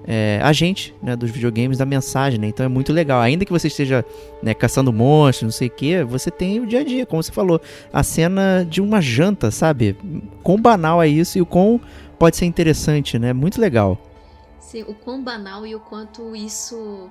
é, 0.06 0.38
a 0.42 0.52
gente, 0.52 0.94
né, 1.02 1.16
dos 1.16 1.30
videogames, 1.30 1.78
da 1.78 1.84
mensagem, 1.84 2.38
né? 2.38 2.46
Então 2.46 2.64
é 2.64 2.68
muito 2.68 2.92
legal. 2.92 3.20
Ainda 3.20 3.44
que 3.44 3.50
você 3.50 3.66
esteja 3.66 4.04
né, 4.40 4.54
caçando 4.54 4.92
monstros, 4.92 5.42
não 5.42 5.50
sei 5.50 5.66
o 5.66 5.70
que, 5.70 6.04
você 6.04 6.30
tem 6.30 6.60
o 6.60 6.66
dia 6.66 6.80
a 6.80 6.84
dia, 6.84 7.04
como 7.04 7.20
você 7.22 7.32
falou. 7.32 7.60
A 7.92 8.04
cena 8.04 8.64
de 8.68 8.80
uma 8.80 9.00
janta, 9.00 9.50
sabe? 9.50 9.96
Quão 10.44 10.60
banal 10.60 11.02
é 11.02 11.08
isso 11.08 11.38
e 11.38 11.40
o 11.40 11.46
quão 11.46 11.80
pode 12.18 12.36
ser 12.36 12.44
interessante, 12.44 13.18
né? 13.18 13.32
Muito 13.32 13.60
legal. 13.60 13.98
Sim, 14.60 14.82
o 14.82 14.94
quão 14.94 15.22
banal 15.22 15.66
e 15.66 15.74
o 15.74 15.80
quanto 15.80 16.36
isso. 16.36 17.10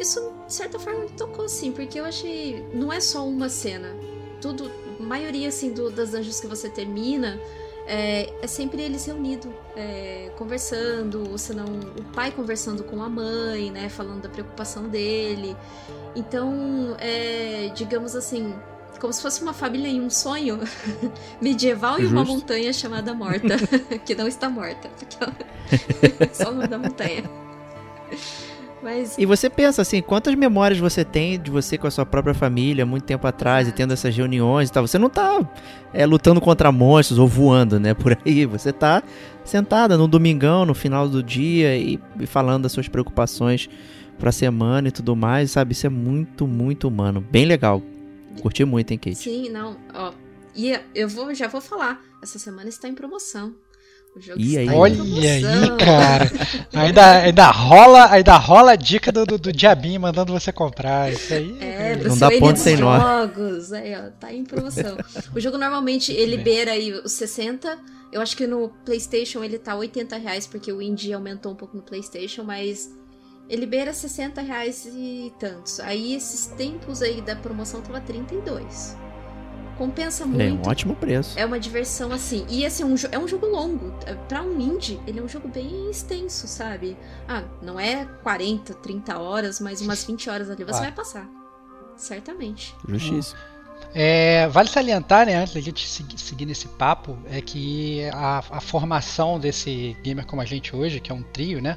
Isso, 0.00 0.20
de 0.46 0.52
certa 0.52 0.80
forma, 0.80 1.00
me 1.00 1.10
tocou, 1.10 1.48
sim, 1.48 1.70
porque 1.70 2.00
eu 2.00 2.04
achei. 2.04 2.64
Não 2.74 2.92
é 2.92 2.98
só 2.98 3.26
uma 3.26 3.48
cena. 3.48 3.94
Tudo. 4.42 4.70
A 5.00 5.02
maioria, 5.02 5.48
assim, 5.48 5.72
do, 5.72 5.90
das 5.90 6.10
dungeons 6.10 6.38
que 6.38 6.46
você 6.46 6.68
termina 6.68 7.40
é, 7.86 8.32
é 8.42 8.46
sempre 8.46 8.82
eles 8.82 9.04
reunidos, 9.06 9.50
é, 9.76 10.30
conversando, 10.36 11.30
ou 11.30 11.38
senão 11.38 11.64
o 11.64 12.04
pai 12.12 12.30
conversando 12.30 12.84
com 12.84 13.02
a 13.02 13.08
mãe, 13.08 13.70
né, 13.70 13.88
falando 13.88 14.22
da 14.22 14.28
preocupação 14.28 14.88
dele. 14.88 15.56
Então, 16.14 16.96
é, 16.98 17.70
digamos 17.74 18.14
assim, 18.14 18.54
como 19.00 19.12
se 19.12 19.20
fosse 19.20 19.42
uma 19.42 19.52
família 19.52 19.88
em 19.88 20.00
um 20.00 20.10
sonho 20.10 20.60
medieval 21.40 21.98
Justo. 21.98 22.08
e 22.08 22.12
uma 22.12 22.24
montanha 22.24 22.72
chamada 22.72 23.12
Morta, 23.14 23.56
que 24.04 24.14
não 24.14 24.28
está 24.28 24.48
morta, 24.48 24.88
porque 24.90 25.16
ela... 25.20 25.34
só 26.32 26.50
o 26.50 26.54
nome 26.54 26.68
da 26.68 26.78
montanha. 26.78 27.24
Mas... 28.82 29.16
E 29.16 29.24
você 29.24 29.48
pensa 29.48 29.82
assim, 29.82 30.02
quantas 30.02 30.34
memórias 30.34 30.78
você 30.78 31.04
tem 31.04 31.40
de 31.40 31.50
você 31.50 31.78
com 31.78 31.86
a 31.86 31.90
sua 31.90 32.04
própria 32.04 32.34
família 32.34 32.84
muito 32.84 33.04
tempo 33.04 33.26
atrás 33.26 33.68
e 33.68 33.72
tendo 33.72 33.92
essas 33.92 34.14
reuniões 34.16 34.68
e 34.68 34.72
tal. 34.72 34.86
Você 34.86 34.98
não 34.98 35.08
tá 35.08 35.40
é, 35.92 36.04
lutando 36.04 36.40
contra 36.40 36.72
monstros 36.72 37.18
ou 37.18 37.28
voando, 37.28 37.78
né, 37.78 37.94
por 37.94 38.18
aí. 38.24 38.44
Você 38.46 38.72
tá 38.72 39.02
sentada 39.44 39.96
no 39.96 40.08
domingão, 40.08 40.66
no 40.66 40.74
final 40.74 41.08
do 41.08 41.22
dia 41.22 41.76
e, 41.76 42.00
e 42.18 42.26
falando 42.26 42.64
das 42.64 42.72
suas 42.72 42.88
preocupações 42.88 43.68
pra 44.18 44.32
semana 44.32 44.88
e 44.88 44.90
tudo 44.92 45.14
mais, 45.14 45.50
sabe? 45.52 45.72
Isso 45.72 45.86
é 45.86 45.90
muito, 45.90 46.46
muito 46.46 46.88
humano. 46.88 47.20
Bem 47.20 47.44
legal. 47.44 47.82
Curti 48.40 48.64
muito, 48.64 48.90
hein, 48.90 48.98
Kate? 48.98 49.16
Sim, 49.16 49.48
não, 49.50 49.76
ó. 49.94 50.12
E 50.54 50.78
eu 50.94 51.08
vou, 51.08 51.34
já 51.34 51.48
vou 51.48 51.60
falar. 51.60 52.02
Essa 52.22 52.38
semana 52.38 52.68
está 52.68 52.88
em 52.88 52.94
promoção. 52.94 53.54
O 54.14 54.20
jogo 54.20 54.38
e 54.38 54.58
aí? 54.58 54.68
Olha 54.68 55.02
aí, 55.02 55.78
cara. 55.78 56.30
Ainda, 56.74 57.22
ainda, 57.22 57.50
rola, 57.50 58.10
ainda 58.10 58.36
rola 58.36 58.72
a 58.72 58.76
dica 58.76 59.10
do, 59.10 59.24
do, 59.24 59.38
do 59.38 59.52
diabinho 59.52 60.00
mandando 60.00 60.32
você 60.32 60.52
comprar. 60.52 61.10
Isso 61.10 61.32
aí. 61.32 61.56
É, 61.60 61.96
não 61.96 62.16
dá 62.16 62.30
ponto 62.30 62.58
sem 62.58 62.76
nó. 62.76 62.98
jogos. 62.98 63.72
Aí, 63.72 63.94
ó, 63.94 64.10
tá 64.18 64.32
em 64.32 64.44
promoção. 64.44 64.96
o 65.34 65.40
jogo 65.40 65.56
normalmente 65.56 66.12
ele 66.12 66.36
beira 66.36 66.72
aí 66.72 66.92
os 66.92 67.12
60. 67.12 67.78
Eu 68.10 68.20
acho 68.20 68.36
que 68.36 68.46
no 68.46 68.70
PlayStation 68.84 69.42
ele 69.42 69.58
tá 69.58 69.74
80 69.74 70.16
reais, 70.18 70.46
porque 70.46 70.70
o 70.70 70.82
Indie 70.82 71.14
aumentou 71.14 71.52
um 71.52 71.56
pouco 71.56 71.74
no 71.76 71.82
PlayStation, 71.82 72.42
mas 72.42 72.90
ele 73.48 73.64
beira 73.64 73.92
60 73.94 74.42
reais 74.42 74.86
e 74.86 75.32
tantos. 75.38 75.80
Aí 75.80 76.14
esses 76.14 76.48
tempos 76.48 77.00
aí 77.00 77.22
da 77.22 77.34
promoção 77.34 77.80
tava 77.80 78.00
32. 78.00 78.96
Compensa 79.82 80.24
muito. 80.24 80.40
É 80.40 80.52
um 80.52 80.70
ótimo 80.70 80.94
preço. 80.94 81.36
É 81.36 81.44
uma 81.44 81.58
diversão 81.58 82.12
assim. 82.12 82.46
E 82.48 82.64
assim, 82.64 82.84
um, 82.84 82.94
é 83.10 83.18
um 83.18 83.26
jogo 83.26 83.46
longo. 83.46 83.92
Pra 84.28 84.40
um 84.40 84.60
indie, 84.60 85.00
ele 85.08 85.18
é 85.18 85.22
um 85.22 85.28
jogo 85.28 85.48
bem 85.48 85.90
extenso, 85.90 86.46
sabe? 86.46 86.96
Ah, 87.26 87.42
não 87.60 87.80
é 87.80 88.06
40, 88.22 88.74
30 88.74 89.18
horas, 89.18 89.58
mas 89.58 89.80
umas 89.80 90.04
20 90.04 90.30
horas 90.30 90.48
ali 90.48 90.62
você 90.62 90.78
ah. 90.78 90.82
vai 90.82 90.92
passar. 90.92 91.28
Certamente. 91.96 92.72
Justiça. 92.86 93.34
É, 93.92 94.46
vale 94.46 94.68
salientar, 94.68 95.26
né, 95.26 95.34
antes 95.34 95.52
da 95.52 95.60
gente 95.60 95.86
seguir, 95.86 96.16
seguir 96.16 96.46
nesse 96.46 96.68
papo, 96.68 97.18
é 97.28 97.40
que 97.42 98.04
a, 98.12 98.38
a, 98.38 98.60
formação 98.60 99.38
desse 99.38 99.96
gamer 100.02 100.24
como 100.24 100.40
a 100.40 100.44
gente 100.44 100.74
hoje, 100.74 101.00
que 101.00 101.10
é 101.10 101.14
um 101.14 101.22
trio, 101.22 101.60
né, 101.60 101.76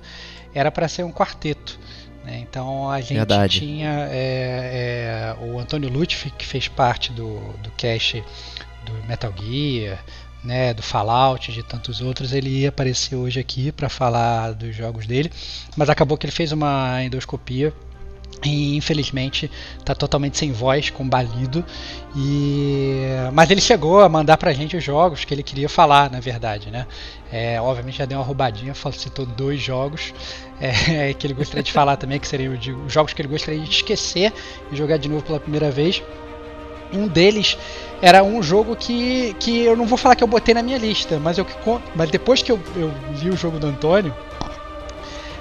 era 0.54 0.72
para 0.72 0.88
ser 0.88 1.04
um 1.04 1.12
quarteto. 1.12 1.78
Né? 2.26 2.40
Então 2.40 2.90
a 2.90 3.00
gente 3.00 3.14
Verdade. 3.14 3.60
tinha 3.60 4.08
é, 4.12 5.36
é, 5.40 5.46
o 5.46 5.60
Antônio 5.60 5.90
Lutfi, 5.90 6.32
que 6.32 6.46
fez 6.46 6.68
parte 6.68 7.12
do, 7.12 7.40
do 7.62 7.70
cast 7.78 8.24
do 8.84 9.08
Metal 9.08 9.32
Gear, 9.38 10.04
né, 10.44 10.74
do 10.74 10.82
Fallout, 10.82 11.52
de 11.52 11.64
tantos 11.64 12.02
outros, 12.02 12.32
ele 12.32 12.50
ia 12.50 12.70
aparecer 12.70 13.16
hoje 13.16 13.40
aqui 13.40 13.72
para 13.72 13.90
falar 13.90 14.54
dos 14.54 14.76
jogos 14.76 15.08
dele, 15.08 15.32
mas 15.76 15.90
acabou 15.90 16.18
que 16.18 16.26
ele 16.26 16.32
fez 16.32 16.52
uma 16.52 17.04
endoscopia 17.04 17.74
e 18.44 18.76
infelizmente 18.76 19.50
está 19.78 19.96
totalmente 19.96 20.38
sem 20.38 20.52
voz, 20.52 20.90
combalido. 20.90 21.64
E 22.16 23.06
mas 23.34 23.50
ele 23.52 23.62
chegou 23.62 24.02
a 24.02 24.10
mandar 24.10 24.38
pra 24.38 24.54
gente 24.54 24.76
os 24.76 24.84
jogos 24.84 25.26
que 25.26 25.34
ele 25.34 25.44
queria 25.44 25.70
falar, 25.70 26.10
na 26.10 26.20
verdade, 26.20 26.70
né? 26.70 26.88
É, 27.32 27.60
obviamente 27.60 27.98
já 27.98 28.06
deu 28.06 28.18
uma 28.18 28.24
roubadinha, 28.24 28.74
citou 28.94 29.26
dois 29.26 29.60
jogos 29.60 30.14
é, 30.60 31.14
que 31.18 31.28
ele 31.28 31.34
gostaria 31.34 31.64
de 31.64 31.72
falar 31.72 31.98
também, 31.98 32.20
que 32.20 32.28
seriam 32.28 32.54
os 32.54 32.94
jogos 32.94 33.14
que 33.14 33.22
ele 33.22 33.30
gostaria 33.30 33.60
de 33.60 33.70
esquecer 33.70 34.32
e 34.72 34.76
jogar 34.76 34.98
de 34.98 35.10
novo 35.10 35.24
pela 35.24 35.40
primeira 35.40 35.72
vez. 35.72 36.02
Um 36.94 37.08
deles 37.08 37.58
era 38.02 38.24
um 38.24 38.42
jogo 38.44 38.76
que, 38.76 39.36
que 39.40 39.62
eu 39.62 39.76
não 39.76 39.86
vou 39.86 39.98
falar 39.98 40.16
que 40.16 40.24
eu 40.24 40.28
botei 40.28 40.54
na 40.54 40.62
minha 40.62 40.78
lista, 40.78 41.20
mas, 41.20 41.38
eu, 41.38 41.46
mas 41.96 42.10
depois 42.10 42.42
que 42.42 42.52
eu, 42.52 42.60
eu 42.76 42.92
vi 43.14 43.30
o 43.30 43.36
jogo 43.36 43.60
do 43.60 43.68
Antônio, 43.68 44.14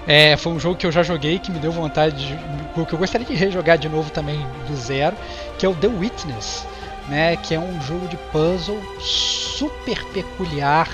é, 0.06 0.36
foi 0.36 0.52
um 0.52 0.60
jogo 0.60 0.76
que 0.76 0.86
eu 0.86 0.92
já 0.92 1.02
joguei, 1.02 1.38
que 1.38 1.50
me 1.50 1.58
deu 1.58 1.72
vontade 1.72 2.16
de. 2.16 2.84
que 2.84 2.92
eu 2.92 2.98
gostaria 2.98 3.26
de 3.26 3.34
rejogar 3.34 3.78
de 3.78 3.88
novo 3.88 4.10
também 4.10 4.38
do 4.66 4.76
zero, 4.76 5.16
que 5.58 5.64
é 5.64 5.68
o 5.68 5.74
The 5.74 5.88
Witness, 5.88 6.66
né? 7.08 7.36
Que 7.36 7.54
é 7.54 7.58
um 7.58 7.80
jogo 7.82 8.06
de 8.08 8.16
puzzle 8.30 8.80
super 9.00 10.04
peculiar 10.06 10.88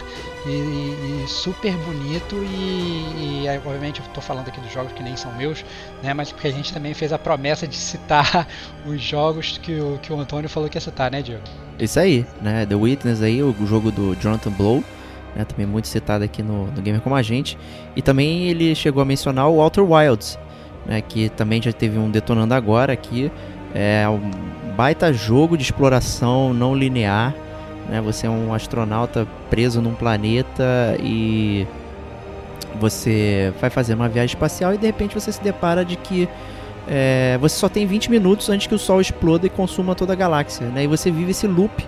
e, 0.47 0.51
e 0.51 1.25
super 1.27 1.73
bonito 1.79 2.37
e, 2.37 3.45
e, 3.45 3.61
obviamente 3.67 4.01
eu 4.01 4.07
estou 4.07 4.23
falando 4.23 4.49
aqui 4.49 4.61
dos 4.61 4.73
jogos 4.73 4.93
que 4.93 5.03
nem 5.03 5.17
são 5.17 5.33
meus, 5.35 5.65
né? 6.03 6.15
Mas 6.15 6.31
porque 6.31 6.47
a 6.47 6.53
gente 6.53 6.73
também 6.73 6.95
fez 6.95 7.13
a 7.13 7.19
promessa 7.19 7.67
de 7.67 7.77
citar 7.77 8.47
os 8.87 9.03
jogos 9.03 9.59
que 9.59 9.81
o, 9.81 9.99
que 10.01 10.13
o 10.13 10.21
Antônio 10.21 10.49
falou 10.49 10.69
que 10.69 10.77
ia 10.77 10.81
citar, 10.81 11.11
né, 11.11 11.21
Diego? 11.21 11.43
Isso 11.79 11.99
aí, 11.99 12.25
né? 12.41 12.65
The 12.65 12.77
Witness 12.77 13.23
aí, 13.23 13.43
o 13.43 13.55
jogo 13.67 13.91
do 13.91 14.15
Jonathan 14.15 14.53
Blow 14.53 14.85
né, 15.35 15.45
também 15.45 15.67
muito 15.67 15.89
citado 15.89 16.25
aqui 16.25 16.43
no, 16.43 16.67
no 16.67 16.83
Gamer 16.83 17.01
Como 17.01 17.15
a 17.15 17.23
Gente. 17.23 17.57
E 17.95 18.03
também 18.03 18.49
ele 18.49 18.75
chegou 18.75 19.03
a 19.03 19.05
mencionar 19.05 19.49
o 19.49 19.61
Outer 19.61 19.85
Wilds, 19.85 20.39
né, 20.87 21.01
que 21.01 21.29
também 21.31 21.61
já 21.63 21.73
teve 21.73 21.99
um 21.99 22.11
detonando 22.11 22.55
agora 22.55 22.93
aqui. 22.93 23.31
É 23.75 24.09
um 24.09 24.21
baita 24.77 25.13
jogo 25.13 25.57
de 25.57 25.63
exploração 25.63 26.53
não 26.53 26.75
linear. 26.75 27.35
Né, 27.89 28.01
você 28.01 28.27
é 28.27 28.31
um 28.31 28.53
astronauta 28.53 29.27
preso 29.49 29.81
num 29.81 29.95
planeta 29.95 30.97
e 31.03 31.67
você 32.79 33.53
vai 33.61 33.69
fazer 33.69 33.95
uma 33.95 34.09
viagem 34.09 34.35
espacial 34.35 34.73
e 34.73 34.79
de 34.79 34.87
repente 34.87 35.15
você 35.15 35.33
se 35.33 35.43
depara 35.43 35.85
de 35.85 35.97
que 35.97 36.29
é, 36.89 37.37
você 37.41 37.57
só 37.57 37.69
tem 37.69 37.87
20 37.87 38.11
minutos 38.11 38.49
antes 38.49 38.67
que 38.67 38.75
o 38.75 38.79
Sol 38.79 39.01
exploda 39.01 39.47
e 39.47 39.51
consuma 39.51 39.95
toda 39.95 40.13
a 40.13 40.17
galáxia. 40.17 40.67
Né, 40.69 40.85
e 40.85 40.87
você 40.87 41.11
vive 41.11 41.31
esse 41.33 41.47
loop 41.47 41.87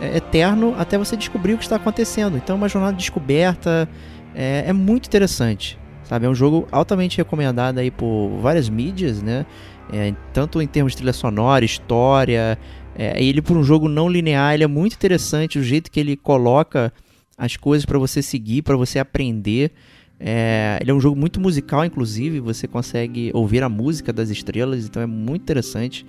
eterno 0.00 0.74
até 0.78 0.98
você 0.98 1.16
descobrir 1.16 1.54
o 1.54 1.58
que 1.58 1.64
está 1.64 1.76
acontecendo. 1.76 2.36
Então 2.36 2.54
é 2.54 2.58
uma 2.58 2.68
jornada 2.68 2.92
de 2.92 2.98
descoberta, 2.98 3.88
é, 4.34 4.64
é 4.66 4.72
muito 4.72 5.06
interessante, 5.06 5.78
sabe? 6.04 6.26
É 6.26 6.28
um 6.28 6.34
jogo 6.34 6.68
altamente 6.70 7.16
recomendado 7.16 7.78
aí 7.78 7.90
por 7.90 8.38
várias 8.40 8.68
mídias, 8.68 9.22
né? 9.22 9.46
É, 9.92 10.12
tanto 10.32 10.60
em 10.60 10.66
termos 10.66 10.92
de 10.92 10.98
trilha 10.98 11.12
sonora, 11.12 11.64
história, 11.64 12.58
é, 12.98 13.22
ele 13.22 13.40
por 13.40 13.56
um 13.56 13.62
jogo 13.62 13.88
não 13.88 14.08
linear, 14.08 14.54
ele 14.54 14.64
é 14.64 14.66
muito 14.66 14.94
interessante 14.94 15.58
o 15.58 15.62
jeito 15.62 15.90
que 15.90 16.00
ele 16.00 16.16
coloca 16.16 16.92
as 17.38 17.56
coisas 17.56 17.84
para 17.84 17.98
você 17.98 18.22
seguir, 18.22 18.62
para 18.62 18.76
você 18.76 18.98
aprender. 18.98 19.72
É, 20.18 20.78
ele 20.80 20.90
é 20.90 20.94
um 20.94 21.00
jogo 21.00 21.18
muito 21.18 21.40
musical, 21.40 21.84
inclusive, 21.84 22.40
você 22.40 22.66
consegue 22.66 23.30
ouvir 23.34 23.62
a 23.62 23.68
música 23.68 24.12
das 24.12 24.30
estrelas, 24.30 24.86
então 24.86 25.02
é 25.02 25.06
muito 25.06 25.42
interessante. 25.42 26.06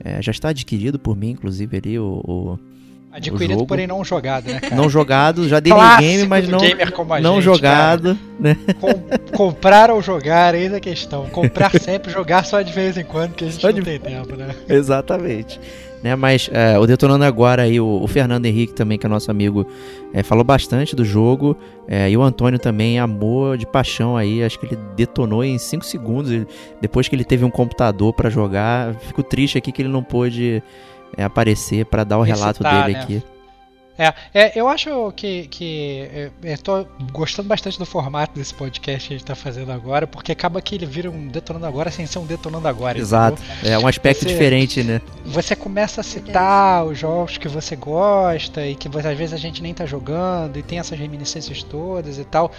É, 0.00 0.20
já 0.20 0.32
está 0.32 0.48
adquirido 0.48 0.98
por 0.98 1.16
mim, 1.16 1.30
inclusive, 1.30 1.76
ali 1.76 1.98
o, 1.98 2.20
o 2.24 2.58
Adquirido, 3.14 3.52
jogo. 3.52 3.66
porém 3.66 3.86
não 3.86 4.04
jogado, 4.04 4.46
né, 4.46 4.58
cara? 4.58 4.74
Não 4.74 4.90
jogado, 4.90 5.48
já 5.48 5.60
dei 5.60 5.72
game, 6.00 6.26
mas 6.26 6.48
não, 6.48 6.58
não 7.22 7.34
gente, 7.36 7.42
jogado, 7.42 8.18
né? 8.40 8.56
Com, 8.80 9.36
comprar 9.36 9.88
ou 9.88 10.02
jogar, 10.02 10.52
eis 10.52 10.74
a 10.74 10.80
questão. 10.80 11.26
Comprar 11.26 11.70
sempre, 11.78 12.10
jogar 12.10 12.44
só 12.44 12.60
de 12.60 12.72
vez 12.72 12.96
em 12.96 13.04
quando, 13.04 13.34
que 13.34 13.44
a 13.44 13.48
gente 13.48 13.60
só 13.60 13.68
não 13.68 13.74
de... 13.74 13.82
tem 13.82 14.00
tempo, 14.00 14.34
né? 14.34 14.52
Exatamente. 14.68 15.60
Né, 16.02 16.16
mas 16.16 16.50
é, 16.52 16.76
o 16.76 16.86
Detonando 16.86 17.24
Agora 17.24 17.62
aí, 17.62 17.80
o, 17.80 18.02
o, 18.02 18.06
Fernando 18.08 18.44
Henrique 18.44 18.74
também, 18.74 18.98
que 18.98 19.06
é 19.06 19.08
nosso 19.08 19.30
amigo, 19.30 19.66
é, 20.12 20.24
falou 20.24 20.42
bastante 20.42 20.96
do 20.96 21.04
jogo. 21.04 21.56
É, 21.86 22.10
e 22.10 22.16
o 22.16 22.22
Antônio 22.22 22.58
também 22.58 22.98
amor 22.98 23.56
de 23.56 23.64
paixão 23.64 24.16
aí. 24.16 24.42
Acho 24.42 24.58
que 24.58 24.66
ele 24.66 24.78
detonou 24.96 25.42
em 25.44 25.56
5 25.56 25.84
segundos. 25.84 26.32
Ele, 26.32 26.46
depois 26.80 27.08
que 27.08 27.14
ele 27.14 27.24
teve 27.24 27.44
um 27.44 27.50
computador 27.50 28.12
para 28.12 28.28
jogar. 28.28 28.92
Fico 28.96 29.22
triste 29.22 29.56
aqui 29.56 29.72
que 29.72 29.80
ele 29.80 29.88
não 29.88 30.02
pôde 30.02 30.62
é, 31.16 31.24
aparecer 31.24 31.86
para 31.86 32.04
dar 32.04 32.18
o 32.18 32.22
relato 32.22 32.62
dele 32.62 32.92
né? 32.92 33.00
aqui. 33.00 33.22
É, 33.96 34.12
é, 34.34 34.52
eu 34.58 34.66
acho 34.66 35.12
que, 35.12 35.46
que 35.46 36.30
é, 36.42 36.56
tô 36.56 36.84
gostando 37.12 37.48
bastante 37.48 37.78
do 37.78 37.86
formato 37.86 38.34
desse 38.34 38.52
podcast 38.52 39.08
que 39.08 39.14
a 39.14 39.18
gente 39.18 39.26
tá 39.26 39.36
fazendo 39.36 39.70
agora, 39.70 40.04
porque 40.06 40.32
acaba 40.32 40.60
que 40.60 40.74
ele 40.74 40.84
vira 40.84 41.08
um 41.08 41.28
detonando 41.28 41.66
agora 41.66 41.90
sem 41.92 42.04
ser 42.04 42.18
um 42.18 42.26
detonando 42.26 42.66
agora. 42.66 42.98
Exato. 42.98 43.40
Entendeu? 43.40 43.72
É 43.72 43.78
um 43.78 43.86
aspecto 43.86 44.24
você, 44.24 44.28
diferente, 44.28 44.82
né? 44.82 45.00
Você 45.24 45.54
começa 45.54 46.00
a 46.00 46.04
citar 46.04 46.84
os 46.84 46.98
jogos 46.98 47.38
que 47.38 47.46
você 47.46 47.76
gosta 47.76 48.66
e 48.66 48.74
que 48.74 48.88
às 48.88 49.16
vezes 49.16 49.32
a 49.32 49.38
gente 49.38 49.62
nem 49.62 49.72
tá 49.72 49.86
jogando 49.86 50.56
e 50.58 50.62
tem 50.62 50.80
essas 50.80 50.98
reminiscências 50.98 51.62
todas 51.62 52.18
e 52.18 52.24
tal. 52.24 52.50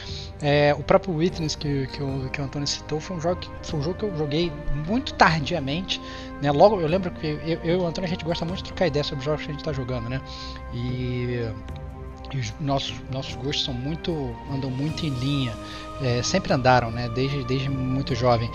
É, 0.41 0.73
o 0.77 0.83
próprio 0.83 1.15
Witness 1.15 1.55
que, 1.55 1.87
que, 1.87 2.01
o, 2.01 2.29
que 2.29 2.39
o 2.39 2.45
Antônio 2.45 2.67
citou 2.67 3.01
foi 3.01 3.17
um 3.17 3.21
jogo 3.21 3.41
que, 3.41 3.49
foi 3.61 3.79
um 3.79 3.83
jogo 3.83 3.99
que 3.99 4.05
eu 4.05 4.17
joguei 4.17 4.51
muito 4.87 5.13
tardiamente. 5.13 5.99
Né? 6.45 6.51
Logo, 6.51 6.79
eu 6.79 6.87
lembro 6.87 7.09
que 7.09 7.25
eu, 7.25 7.59
eu 7.63 7.79
e 7.79 7.81
o 7.81 7.87
Antônio 7.87 8.07
a 8.07 8.09
gente 8.09 8.23
gosta 8.23 8.45
muito 8.45 8.59
de 8.59 8.65
trocar 8.65 8.85
ideias 8.85 9.07
sobre 9.07 9.19
os 9.19 9.25
jogos 9.25 9.41
que 9.41 9.49
a 9.49 9.51
gente 9.51 9.61
está 9.61 9.73
jogando, 9.73 10.07
né? 10.07 10.21
E, 10.73 11.49
e, 12.31 12.37
os 12.37 12.53
nossos, 12.59 12.93
nossos 13.11 13.35
gostos 13.35 13.65
são 13.65 13.73
muito 13.73 14.35
andam 14.51 14.69
muito 14.69 15.05
em 15.05 15.09
linha, 15.09 15.53
é, 16.03 16.21
sempre 16.21 16.53
andaram, 16.53 16.91
né? 16.91 17.09
Desde, 17.09 17.43
desde 17.45 17.67
muito 17.67 18.13
jovem. 18.13 18.49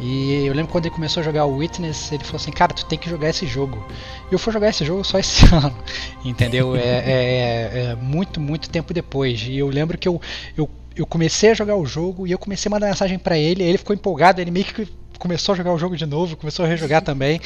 E 0.00 0.44
eu 0.44 0.54
lembro 0.54 0.72
quando 0.72 0.86
ele 0.86 0.94
começou 0.94 1.20
a 1.20 1.24
jogar 1.24 1.44
o 1.44 1.58
Witness, 1.58 2.10
ele 2.10 2.24
falou 2.24 2.40
assim, 2.40 2.50
cara, 2.50 2.74
tu 2.74 2.84
tem 2.86 2.98
que 2.98 3.08
jogar 3.08 3.28
esse 3.28 3.46
jogo. 3.46 3.84
E 4.28 4.34
eu 4.34 4.38
fui 4.40 4.52
jogar 4.52 4.70
esse 4.70 4.84
jogo 4.84 5.04
só 5.04 5.18
esse 5.18 5.46
ano, 5.54 5.76
entendeu? 6.24 6.74
É, 6.74 6.80
é, 6.80 7.86
é 7.90 7.94
muito, 7.94 8.40
muito 8.40 8.68
tempo 8.68 8.92
depois. 8.92 9.40
E 9.42 9.58
eu 9.58 9.68
lembro 9.68 9.96
que 9.96 10.08
eu, 10.08 10.20
eu 10.56 10.68
eu 10.96 11.04
comecei 11.04 11.50
a 11.50 11.54
jogar 11.54 11.76
o 11.76 11.84
jogo 11.84 12.26
e 12.26 12.32
eu 12.32 12.38
comecei 12.38 12.70
a 12.70 12.74
mandar 12.74 12.86
mensagem 12.86 13.18
para 13.18 13.36
ele, 13.36 13.62
ele 13.62 13.76
ficou 13.76 13.94
empolgado, 13.94 14.40
ele 14.40 14.50
meio 14.50 14.64
que 14.64 14.88
começou 15.18 15.52
a 15.52 15.56
jogar 15.56 15.72
o 15.72 15.78
jogo 15.78 15.96
de 15.96 16.06
novo, 16.06 16.36
começou 16.36 16.64
a 16.64 16.68
rejogar 16.68 17.02
também. 17.04 17.40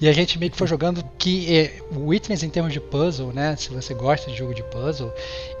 E 0.00 0.08
a 0.08 0.12
gente 0.12 0.38
meio 0.38 0.50
que 0.50 0.56
foi 0.56 0.66
jogando 0.66 1.04
que 1.18 1.56
é, 1.56 1.80
o 1.94 2.08
Witness 2.08 2.42
em 2.42 2.50
termos 2.50 2.72
de 2.72 2.80
puzzle, 2.80 3.32
né? 3.32 3.56
Se 3.56 3.70
você 3.70 3.94
gosta 3.94 4.30
de 4.30 4.36
jogo 4.36 4.54
de 4.54 4.62
puzzle, 4.64 5.12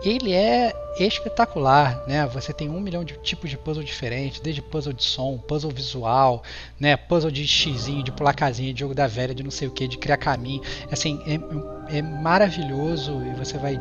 ele 0.02 0.32
é 0.32 0.72
espetacular, 0.98 2.02
né? 2.06 2.26
Você 2.28 2.52
tem 2.52 2.68
um 2.68 2.80
milhão 2.80 3.04
de 3.04 3.14
tipos 3.18 3.50
de 3.50 3.58
puzzle 3.58 3.84
diferentes, 3.84 4.40
desde 4.40 4.62
puzzle 4.62 4.92
de 4.92 5.04
som, 5.04 5.38
puzzle 5.38 5.70
visual, 5.70 6.42
né? 6.80 6.96
Puzzle 6.96 7.30
de 7.30 7.46
xizinho, 7.46 8.02
de 8.02 8.12
pular 8.12 8.34
casinha, 8.34 8.72
de 8.72 8.80
jogo 8.80 8.94
da 8.94 9.06
velha, 9.06 9.34
de 9.34 9.42
não 9.42 9.50
sei 9.50 9.68
o 9.68 9.70
que, 9.70 9.86
de 9.86 9.98
criar 9.98 10.16
caminho. 10.16 10.62
Assim, 10.90 11.20
é, 11.26 11.98
é 11.98 12.02
maravilhoso 12.02 13.22
e 13.24 13.34
você 13.34 13.58
vai 13.58 13.78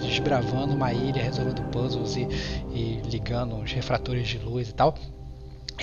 desbravando 0.00 0.74
uma 0.74 0.92
ilha, 0.92 1.22
resolvendo 1.22 1.62
puzzles 1.70 2.16
e, 2.16 2.28
e 2.74 3.00
ligando 3.08 3.56
os 3.56 3.72
refratores 3.72 4.28
de 4.28 4.38
luz 4.38 4.68
e 4.68 4.74
tal 4.74 4.94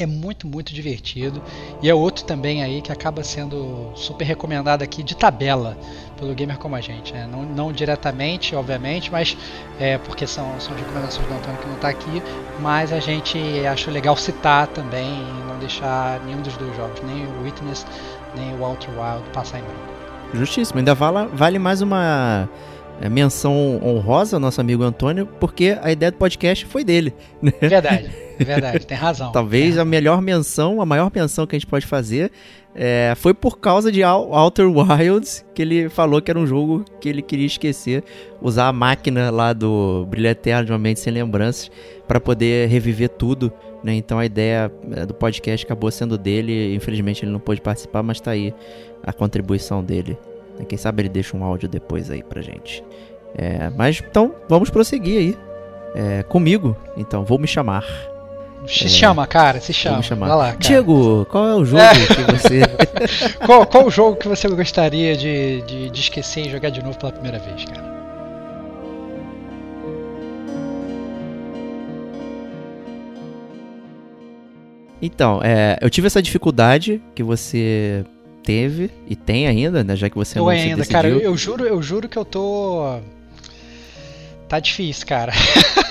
é 0.03 0.05
muito, 0.05 0.47
muito 0.47 0.73
divertido. 0.73 1.41
E 1.81 1.89
é 1.89 1.93
outro 1.93 2.25
também 2.25 2.63
aí 2.63 2.81
que 2.81 2.91
acaba 2.91 3.23
sendo 3.23 3.91
super 3.95 4.25
recomendado 4.25 4.81
aqui 4.81 5.03
de 5.03 5.15
tabela 5.15 5.77
pelo 6.17 6.33
gamer 6.33 6.57
como 6.57 6.75
a 6.75 6.81
gente. 6.81 7.13
Né? 7.13 7.27
Não, 7.31 7.43
não 7.43 7.71
diretamente, 7.71 8.55
obviamente, 8.55 9.11
mas 9.11 9.37
é 9.79 9.97
porque 9.97 10.25
são, 10.27 10.59
são 10.59 10.75
recomendações 10.75 11.27
do 11.27 11.33
Antônio 11.33 11.59
que 11.59 11.67
não 11.67 11.75
está 11.75 11.89
aqui. 11.89 12.23
Mas 12.59 12.91
a 12.91 12.99
gente 12.99 13.37
acha 13.65 13.91
legal 13.91 14.15
citar 14.15 14.67
também 14.67 15.07
e 15.07 15.47
não 15.47 15.59
deixar 15.59 16.19
nenhum 16.25 16.41
dos 16.41 16.55
dois 16.57 16.75
jogos, 16.75 17.01
nem 17.03 17.25
o 17.25 17.43
Witness, 17.43 17.85
nem 18.35 18.53
o 18.55 18.63
Outer 18.63 18.89
Wild 18.89 19.29
passar 19.33 19.59
em 19.59 19.63
branco. 19.63 19.95
Justíssimo, 20.33 20.79
ainda 20.79 20.93
vale, 20.93 21.29
vale 21.33 21.59
mais 21.59 21.81
uma 21.81 22.49
é, 23.01 23.09
menção 23.09 23.79
honrosa 23.83 24.37
ao 24.37 24.39
nosso 24.39 24.59
amigo 24.59 24.83
Antônio, 24.83 25.25
porque 25.39 25.77
a 25.81 25.91
ideia 25.91 26.11
do 26.11 26.17
podcast 26.17 26.65
foi 26.65 26.83
dele. 26.83 27.13
Né? 27.41 27.53
Verdade, 27.61 28.09
verdade, 28.39 28.85
tem 28.85 28.97
razão. 28.97 29.31
Talvez 29.31 29.77
é. 29.77 29.81
a 29.81 29.85
melhor 29.85 30.21
menção, 30.21 30.81
a 30.81 30.85
maior 30.85 31.11
menção 31.13 31.45
que 31.45 31.55
a 31.55 31.59
gente 31.59 31.67
pode 31.67 31.85
fazer 31.85 32.31
é, 32.75 33.13
foi 33.15 33.33
por 33.33 33.57
causa 33.57 33.89
de 33.89 34.03
Outer 34.03 34.67
Wilds, 34.69 35.45
que 35.53 35.61
ele 35.61 35.87
falou 35.87 36.21
que 36.21 36.29
era 36.29 36.37
um 36.37 36.45
jogo 36.45 36.83
que 36.99 37.07
ele 37.07 37.21
queria 37.21 37.45
esquecer, 37.45 38.03
usar 38.41 38.67
a 38.67 38.73
máquina 38.73 39.31
lá 39.31 39.53
do 39.53 40.05
Brilho 40.09 40.27
Eterno 40.27 40.65
de 40.65 40.71
uma 40.73 40.77
Mente 40.77 40.99
Sem 40.99 41.13
Lembranças 41.13 41.71
para 42.05 42.19
poder 42.19 42.67
reviver 42.67 43.07
tudo. 43.09 43.51
Né? 43.81 43.93
Então 43.93 44.19
a 44.19 44.25
ideia 44.25 44.69
é, 44.91 45.05
do 45.05 45.13
podcast 45.13 45.65
acabou 45.65 45.89
sendo 45.89 46.17
dele, 46.17 46.75
infelizmente 46.75 47.23
ele 47.23 47.31
não 47.31 47.39
pôde 47.39 47.61
participar, 47.61 48.03
mas 48.03 48.17
está 48.17 48.31
aí 48.31 48.53
a 49.01 49.13
contribuição 49.13 49.81
dele. 49.81 50.17
Quem 50.67 50.77
sabe 50.77 51.03
ele 51.03 51.09
deixa 51.09 51.35
um 51.35 51.43
áudio 51.43 51.69
depois 51.69 52.11
aí 52.11 52.23
pra 52.23 52.41
gente. 52.41 52.83
É, 53.37 53.69
mas 53.69 54.01
então, 54.05 54.33
vamos 54.49 54.69
prosseguir 54.69 55.17
aí. 55.17 55.37
É, 55.93 56.23
comigo, 56.23 56.75
então, 56.97 57.23
vou 57.23 57.39
me 57.39 57.47
chamar. 57.47 57.85
Se 58.67 58.85
é, 58.85 58.89
chama, 58.89 59.27
cara, 59.27 59.59
se 59.59 59.71
chama. 59.73 60.01
Chamar. 60.01 60.27
Vai 60.27 60.37
lá, 60.37 60.45
cara. 60.47 60.57
Diego, 60.59 61.25
qual 61.29 61.47
é 61.47 61.55
o 61.55 61.63
jogo 61.65 61.83
que 61.83 62.31
você. 62.31 62.61
qual, 63.45 63.65
qual 63.65 63.85
o 63.85 63.91
jogo 63.91 64.15
que 64.17 64.27
você 64.27 64.47
gostaria 64.47 65.15
de, 65.15 65.61
de, 65.61 65.89
de 65.89 65.99
esquecer 65.99 66.47
e 66.47 66.49
jogar 66.49 66.69
de 66.69 66.83
novo 66.83 66.97
pela 66.97 67.11
primeira 67.11 67.37
vez, 67.39 67.63
cara? 67.65 67.93
Então, 75.01 75.41
é, 75.43 75.77
eu 75.81 75.89
tive 75.89 76.07
essa 76.07 76.21
dificuldade 76.21 77.01
que 77.13 77.21
você 77.21 78.03
teve 78.43 78.89
e 79.07 79.15
tem 79.15 79.47
ainda, 79.47 79.83
né? 79.83 79.95
Já 79.95 80.09
que 80.09 80.15
você 80.15 80.39
Eu 80.39 80.43
não 80.43 80.49
ainda, 80.49 80.77
decidiu. 80.77 80.95
cara, 80.95 81.07
eu, 81.09 81.19
eu 81.19 81.37
juro, 81.37 81.65
eu 81.65 81.81
juro 81.81 82.07
que 82.07 82.17
eu 82.17 82.25
tô. 82.25 82.99
Tá 84.47 84.59
difícil, 84.59 85.05
cara. 85.05 85.33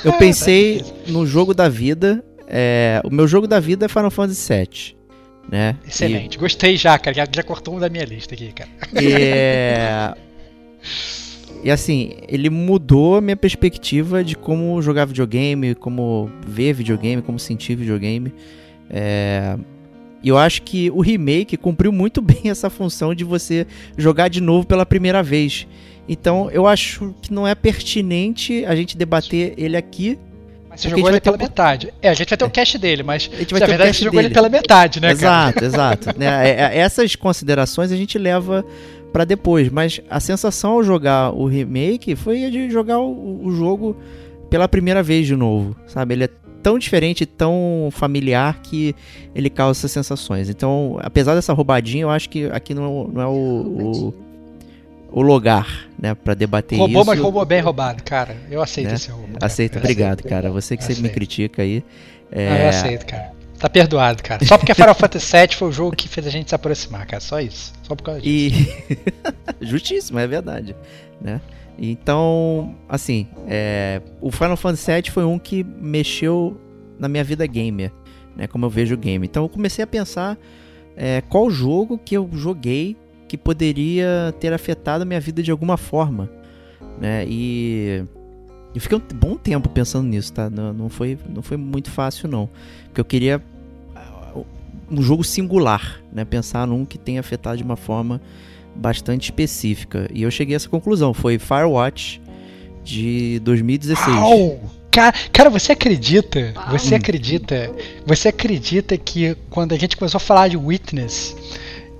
Eu 0.04 0.12
Tá 0.12 0.18
pensei 0.18 0.78
difícil. 0.78 0.94
no 1.08 1.26
jogo 1.26 1.52
da 1.52 1.68
vida. 1.68 2.24
É, 2.57 3.01
o 3.03 3.11
meu 3.11 3.27
jogo 3.27 3.49
da 3.49 3.59
vida 3.59 3.87
é 3.87 3.88
Final 3.88 4.12
Fantasy 4.12 4.55
VII. 4.55 4.97
Né? 5.51 5.77
Excelente. 5.85 6.38
Gostei 6.38 6.77
já, 6.77 6.97
cara. 6.97 7.12
Já, 7.12 7.27
já 7.31 7.43
cortou 7.43 7.75
um 7.75 7.81
da 7.81 7.88
minha 7.88 8.05
lista 8.05 8.33
aqui, 8.33 8.53
cara. 8.53 8.71
E, 9.03 9.12
é, 9.12 10.14
e 11.64 11.71
assim, 11.71 12.14
ele 12.29 12.49
mudou 12.49 13.17
a 13.17 13.21
minha 13.21 13.37
perspectiva 13.37 14.23
de 14.23 14.37
como 14.37 14.81
jogar 14.81 15.05
videogame, 15.05 15.75
como 15.75 16.31
ver 16.47 16.75
videogame, 16.75 17.21
como 17.23 17.40
sentir 17.40 17.75
videogame. 17.75 18.33
É, 18.88 19.59
E 20.23 20.29
eu 20.29 20.38
acho 20.38 20.62
que 20.62 20.88
o 20.93 21.01
remake 21.01 21.57
cumpriu 21.57 21.90
muito 21.90 22.23
bem 22.23 22.51
essa 22.51 22.71
função 22.71 23.17
de 23.17 23.25
você 23.25 23.67
jogar 23.99 24.29
de 24.29 24.40
novo 24.40 24.64
pela 24.64 24.87
primeira 24.87 25.25
vez. 25.25 25.67
Então 26.09 26.49
eu 26.53 26.69
acho 26.69 27.12
que 27.21 27.33
não 27.33 27.49
é 27.49 27.55
pertinente 27.57 28.64
a 28.64 28.77
gente 28.77 28.97
debater 28.97 29.55
ele 29.59 29.77
aqui. 29.77 30.17
Mas 30.74 30.80
você 30.80 30.88
Porque 30.88 31.00
jogou 31.00 31.10
ele 31.12 31.20
pela 31.20 31.37
um- 31.37 31.38
metade. 31.38 31.94
É, 32.02 32.08
a 32.08 32.14
gente 32.14 32.28
vai 32.30 32.37
ter 32.37 32.44
o 32.44 32.50
cache 32.50 32.78
dele, 32.78 33.02
mas 33.04 33.30
A 33.32 33.37
gente 33.37 33.50
vai 33.52 33.60
na 33.60 33.66
verdade 33.66 33.88
cast 33.90 33.98
você 34.00 34.04
jogou 34.06 34.20
ele 34.20 34.28
dele. 34.28 34.34
pela 34.34 34.48
metade, 34.48 35.00
né, 35.00 35.14
cara? 35.14 35.50
exato, 35.52 35.64
exato. 35.64 36.18
né? 36.18 36.48
É- 36.50 36.62
é- 36.62 36.78
Essas 36.78 37.14
considerações 37.14 37.92
a 37.92 37.96
gente 37.96 38.18
leva 38.18 38.64
pra 39.12 39.24
depois, 39.24 39.68
mas 39.70 40.00
a 40.10 40.18
sensação 40.18 40.72
ao 40.72 40.82
jogar 40.82 41.32
o 41.32 41.46
remake 41.46 42.16
foi 42.16 42.44
a 42.44 42.50
de 42.50 42.68
jogar 42.70 42.98
o, 42.98 43.40
o 43.46 43.50
jogo 43.52 43.96
pela 44.50 44.66
primeira 44.68 45.02
vez 45.02 45.26
de 45.26 45.37
novo, 45.37 45.76
sabe? 45.87 46.14
Ele 46.14 46.24
é 46.24 46.28
tão 46.62 46.78
diferente, 46.78 47.24
tão 47.26 47.88
familiar 47.92 48.60
que 48.62 48.94
ele 49.34 49.48
causa 49.50 49.78
essas 49.78 49.92
sensações. 49.92 50.48
Então, 50.48 50.98
apesar 51.02 51.34
dessa 51.34 51.52
roubadinha, 51.52 52.02
eu 52.02 52.10
acho 52.10 52.28
que 52.28 52.46
aqui 52.46 52.72
não, 52.74 53.06
não 53.08 53.22
é 53.22 53.26
o, 53.26 53.30
o, 53.30 54.14
o 55.16 55.22
lugar, 55.22 55.87
né, 55.96 56.12
para 56.12 56.35
debater 56.35 56.77
Roubou, 56.77 57.03
isso. 57.03 57.11
mas 57.11 57.20
roubou 57.20 57.44
bem 57.44 57.61
roubado, 57.61 58.03
cara. 58.03 58.37
Eu 58.50 58.61
aceito 58.61 58.88
Né? 58.88 58.94
esse 58.94 59.11
roubo. 59.11 59.35
cara. 59.35 59.46
Aceita, 59.46 59.77
Eu 59.79 59.81
obrigado, 59.83 60.18
aceito. 60.20 60.29
cara. 60.29 60.50
Você 60.50 60.77
que 60.77 60.83
sempre 60.83 61.03
me 61.03 61.09
Aceito. 61.09 61.14
critica 61.14 61.62
aí. 61.62 61.85
Não, 62.35 62.40
É, 62.42 62.64
eu 62.64 62.68
aceito, 62.68 63.07
cara. 63.07 63.33
Tá 63.59 63.68
perdoado, 63.68 64.22
cara. 64.24 64.44
Só 64.44 64.59
porque 64.59 64.74
Final 64.74 64.94
Fantasy 64.94 65.33
VII 65.37 65.55
foi 65.55 65.68
o 65.68 65.72
jogo 65.72 65.94
que 65.94 66.09
fez 66.09 66.27
a 66.27 66.31
gente 66.31 66.48
se 66.48 66.55
aproximar, 66.55 67.07
cara. 67.07 67.20
Só 67.20 67.40
isso. 67.40 67.72
Só 67.85 67.94
por 67.94 68.03
causa 68.03 68.20
disso. 68.20 68.61
E. 68.90 68.94
Justíssimo, 69.64 70.18
é 70.18 70.27
verdade. 70.27 70.74
Né? 71.20 71.40
Então, 71.79 72.74
assim, 72.88 73.29
é, 73.46 74.00
o 74.20 74.31
Final 74.33 74.57
Fantasy 74.57 74.90
VII 74.92 75.11
foi 75.11 75.24
um 75.24 75.38
que 75.38 75.62
mexeu 75.62 76.61
na 76.98 77.09
minha 77.09 77.22
vida 77.24 77.46
gamer, 77.46 77.92
né? 78.37 78.46
Como 78.48 78.64
eu 78.66 78.70
vejo 78.70 78.94
o 78.94 78.98
game. 78.98 79.24
Então 79.27 79.44
eu 79.44 79.48
comecei 79.48 79.83
a 79.83 79.87
pensar 79.87 80.37
é, 80.96 81.20
qual 81.29 81.48
jogo 81.50 81.96
que 82.05 82.16
eu 82.16 82.29
joguei 82.33 82.96
que 83.35 83.38
poderia 83.38 84.33
ter 84.38 84.53
afetado 84.53 85.03
a 85.03 85.05
minha 85.05 85.20
vida 85.20 85.42
de 85.42 85.51
alguma 85.51 85.77
forma, 85.77 86.31
né? 87.01 87.25
E 87.29 88.05
eu 88.73 88.81
fiquei 88.81 88.97
um 88.97 89.03
bom 89.14 89.37
tempo 89.37 89.68
pensando 89.68 90.09
nisso, 90.09 90.33
tá? 90.33 90.49
Não, 90.49 90.73
não 90.73 90.88
foi, 90.88 91.18
não 91.29 91.42
foi 91.42 91.57
muito 91.57 91.90
fácil 91.90 92.29
não, 92.29 92.49
porque 92.87 93.01
eu 93.01 93.05
queria 93.05 93.42
ah, 93.94 94.33
um 94.88 95.03
jogo 95.03 95.25
singular, 95.25 96.01
né? 96.12 96.25
Pensar 96.25 96.64
num 96.66 96.85
que 96.85 96.97
tenha 96.97 97.18
afetado 97.18 97.57
de 97.57 97.64
uma 97.64 97.77
forma 97.77 98.20
bastante 98.77 99.25
específica. 99.25 100.09
E 100.12 100.23
eu 100.23 100.31
cheguei 100.31 100.55
a 100.55 100.57
essa 100.57 100.68
conclusão. 100.68 101.12
Foi 101.12 101.38
Firewatch 101.38 102.20
de 102.85 103.40
2016. 103.40 104.16
Uau! 104.16 104.61
Cara, 104.92 105.12
cara, 105.33 105.51
você 105.51 105.73
acredita? 105.73 106.55
Você 106.70 106.94
acredita? 106.94 107.73
Você 108.07 108.29
acredita 108.29 108.97
que 108.97 109.37
quando 109.51 109.73
a 109.73 109.77
gente 109.77 109.97
começou 109.97 110.18
a 110.18 110.20
falar 110.20 110.47
de 110.47 110.57
Witness, 110.57 111.35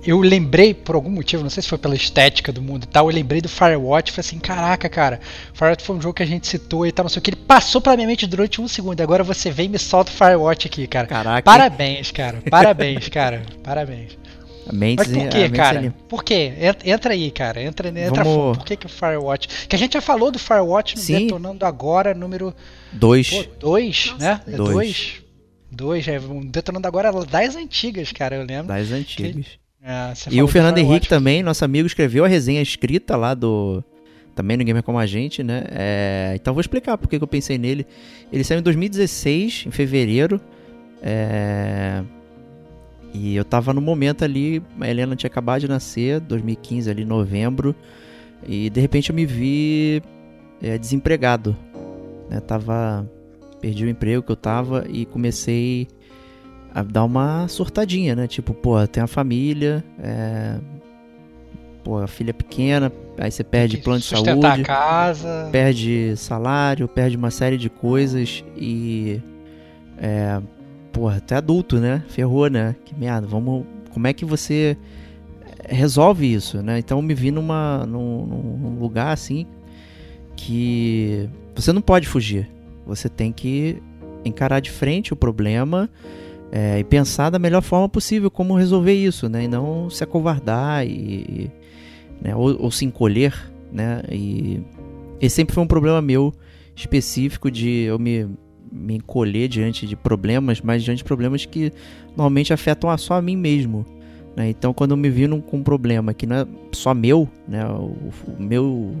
eu 0.05 0.19
lembrei, 0.19 0.73
por 0.73 0.95
algum 0.95 1.09
motivo, 1.09 1.43
não 1.43 1.49
sei 1.49 1.63
se 1.63 1.69
foi 1.69 1.77
pela 1.77 1.95
estética 1.95 2.51
do 2.51 2.61
mundo 2.61 2.83
e 2.83 2.87
tal, 2.87 3.09
eu 3.09 3.15
lembrei 3.15 3.41
do 3.41 3.49
Firewatch 3.49 4.11
e 4.11 4.13
falei 4.13 4.27
assim, 4.27 4.39
caraca, 4.39 4.87
cara, 4.89 5.19
Firewatch 5.53 5.83
foi 5.83 5.95
um 5.95 6.01
jogo 6.01 6.13
que 6.13 6.23
a 6.23 6.27
gente 6.27 6.47
citou 6.47 6.85
e 6.85 6.91
tal, 6.91 7.03
não 7.03 7.09
sei 7.09 7.19
o 7.19 7.21
que, 7.21 7.31
ele 7.31 7.37
passou 7.37 7.81
pela 7.81 7.95
minha 7.95 8.07
mente 8.07 8.27
durante 8.27 8.61
um 8.61 8.67
segundo, 8.67 8.99
e 8.99 9.03
agora 9.03 9.23
você 9.23 9.49
vem 9.51 9.65
e 9.65 9.69
me 9.69 9.79
solta 9.79 10.11
o 10.11 10.13
Firewatch 10.13 10.67
aqui, 10.67 10.87
cara. 10.87 11.07
Caraca, 11.07 11.41
Parabéns, 11.43 12.11
cara. 12.11 12.41
Parabéns, 12.49 13.09
cara. 13.09 13.43
Parabéns. 13.63 14.17
a 14.67 14.73
mente, 14.73 14.97
Mas 14.97 15.07
por 15.07 15.29
que, 15.29 15.49
cara? 15.49 15.79
ali. 15.79 15.89
Por 16.09 16.23
quê? 16.23 16.53
Entra, 16.83 17.13
aí, 17.13 17.31
cara. 17.31 17.61
Entra, 17.61 17.87
entra 17.89 18.23
Vamos- 18.23 18.33
fundo. 18.33 18.57
Por 18.57 18.65
que, 18.65 18.75
que 18.75 18.85
o 18.85 18.89
Firewatch. 18.89 19.67
Que 19.67 19.75
a 19.75 19.79
gente 19.79 19.93
já 19.93 20.01
falou 20.01 20.31
do 20.31 20.39
Firewatch 20.39 20.95
no 20.95 21.01
Sim. 21.01 21.19
Detonando 21.25 21.65
Agora, 21.65 22.13
número 22.13 22.53
Dois. 22.91 23.47
2, 23.59 24.11
Nossa. 24.11 24.23
né? 24.23 24.41
É 24.47 24.51
Dois. 24.57 24.73
2. 24.73 25.25
2, 25.71 26.07
é 26.07 26.19
um 26.19 26.45
Detonando 26.45 26.87
Agora 26.87 27.11
das 27.25 27.55
antigas, 27.55 28.11
cara, 28.11 28.35
eu 28.37 28.45
lembro. 28.45 28.67
Das 28.67 28.91
antigas. 28.91 29.45
É, 29.85 30.13
E 30.31 30.41
o 30.41 30.47
do 30.47 30.51
Fernando. 30.51 30.79
Henrique 30.79 31.07
também, 31.07 31.43
nosso 31.43 31.63
amigo, 31.63 31.85
escreveu 31.85 32.25
a 32.25 32.27
resenha 32.27 32.61
escrita 32.61 33.15
lá 33.15 33.35
do. 33.35 33.83
Também 34.33 34.57
no 34.57 34.65
Gamer 34.65 34.83
Como 34.83 34.97
a 34.97 35.05
Gente, 35.05 35.43
né? 35.43 35.63
É, 35.69 36.33
Então 36.35 36.53
vou 36.53 36.59
explicar 36.59 36.97
porque 36.97 37.17
que 37.17 37.23
eu 37.23 37.27
pensei 37.27 37.57
nele. 37.57 37.85
Ele 38.33 38.43
saiu 38.43 38.59
em 38.59 38.63
2016, 38.63 39.65
em 39.67 39.71
fevereiro. 39.71 40.41
É, 41.01 42.01
E 43.13 43.35
eu 43.35 43.45
tava 43.45 43.73
no 43.73 43.79
momento 43.79 44.25
ali, 44.25 44.61
a 44.81 44.89
Helena 44.89 45.15
tinha 45.15 45.29
acabado 45.29 45.61
de 45.61 45.67
nascer, 45.69 46.19
2015 46.19 46.89
ali, 46.89 47.05
novembro. 47.05 47.73
E 48.45 48.69
de 48.69 48.81
repente 48.81 49.09
eu 49.09 49.15
me 49.15 49.25
vi 49.25 50.01
é, 50.61 50.77
desempregado. 50.77 51.55
Né? 52.29 52.39
Tava. 52.39 53.09
Perdi 53.61 53.85
o 53.85 53.89
emprego 53.89 54.21
que 54.21 54.31
eu 54.31 54.35
tava 54.35 54.85
e 54.89 55.05
comecei 55.05 55.87
dar 56.83 57.03
uma 57.03 57.47
surtadinha, 57.47 58.15
né? 58.15 58.27
Tipo, 58.27 58.53
pô, 58.53 58.85
tem 58.87 59.01
a 59.01 59.07
família, 59.07 59.83
é... 59.99 60.57
pô, 61.83 61.99
a 61.99 62.07
filha 62.07 62.31
é 62.31 62.33
pequena, 62.33 62.91
aí 63.17 63.31
você 63.31 63.43
perde 63.43 63.77
plano 63.77 63.99
de 63.99 64.05
saúde, 64.05 64.45
a 64.45 64.63
casa. 64.63 65.49
perde 65.51 66.15
salário, 66.17 66.87
perde 66.87 67.15
uma 67.15 67.31
série 67.31 67.57
de 67.57 67.69
coisas 67.69 68.43
e. 68.57 69.21
É. 69.97 70.41
Pô, 70.91 71.09
até 71.09 71.35
adulto, 71.35 71.77
né? 71.77 72.03
Ferrou, 72.07 72.49
né? 72.49 72.75
Que 72.85 72.95
merda, 72.95 73.27
vamos. 73.27 73.65
Como 73.91 74.07
é 74.07 74.13
que 74.13 74.23
você 74.23 74.77
resolve 75.67 76.31
isso, 76.31 76.61
né? 76.61 76.79
Então 76.79 76.97
eu 76.99 77.01
me 77.01 77.13
vi 77.13 77.31
numa, 77.31 77.85
num, 77.85 78.25
num 78.25 78.79
lugar 78.79 79.11
assim 79.11 79.45
que 80.35 81.29
você 81.55 81.71
não 81.71 81.81
pode 81.81 82.07
fugir. 82.07 82.49
Você 82.85 83.09
tem 83.09 83.31
que 83.31 83.81
encarar 84.23 84.59
de 84.59 84.71
frente 84.71 85.13
o 85.13 85.15
problema 85.15 85.89
é, 86.55 86.79
e 86.79 86.85
pensar 86.85 87.29
da 87.29 87.37
melhor 87.37 87.61
forma 87.61 87.89
possível 87.89 88.31
como 88.31 88.55
resolver 88.55 88.93
isso, 88.93 89.27
né? 89.27 89.43
E 89.43 89.47
não 89.47 89.89
se 89.89 90.01
acovardar 90.05 90.87
e, 90.87 91.51
né? 92.21 92.33
ou, 92.33 92.63
ou 92.63 92.71
se 92.71 92.85
encolher, 92.85 93.33
né? 93.73 94.01
E 94.09 94.61
esse 95.19 95.35
sempre 95.35 95.53
foi 95.53 95.61
um 95.61 95.67
problema 95.67 96.01
meu 96.01 96.33
específico 96.73 97.51
de 97.51 97.81
eu 97.81 97.99
me, 97.99 98.25
me 98.71 98.95
encolher 98.95 99.49
diante 99.49 99.85
de 99.85 99.97
problemas, 99.97 100.61
mas 100.61 100.81
diante 100.81 100.99
de 100.99 101.03
problemas 101.03 101.45
que 101.45 101.73
normalmente 102.15 102.53
afetam 102.53 102.97
só 102.97 103.15
a 103.15 103.21
mim 103.21 103.35
mesmo. 103.35 103.85
Né? 104.33 104.49
Então, 104.49 104.73
quando 104.73 104.91
eu 104.91 104.97
me 104.97 105.09
vi 105.09 105.27
num, 105.27 105.41
com 105.41 105.57
um 105.57 105.63
problema 105.63 106.13
que 106.13 106.25
não 106.25 106.37
é 106.37 106.47
só 106.71 106.93
meu, 106.93 107.27
né? 107.49 107.65
o, 107.65 107.95
o 108.27 108.35
meu 108.41 108.95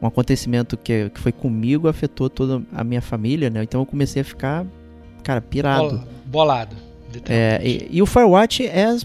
um 0.00 0.06
acontecimento 0.06 0.78
que, 0.78 1.10
que 1.10 1.20
foi 1.20 1.32
comigo 1.32 1.88
afetou 1.88 2.30
toda 2.30 2.62
a 2.72 2.82
minha 2.82 3.02
família, 3.02 3.50
né? 3.50 3.62
Então 3.62 3.80
eu 3.80 3.86
comecei 3.86 4.20
a 4.22 4.24
ficar, 4.24 4.66
cara, 5.22 5.40
pirado. 5.42 5.88
Bola- 5.88 6.08
Bolado. 6.26 6.85
É, 7.28 7.60
e, 7.64 7.88
e 7.90 8.02
o 8.02 8.06
Firewatch 8.06 8.66
é 8.66 8.96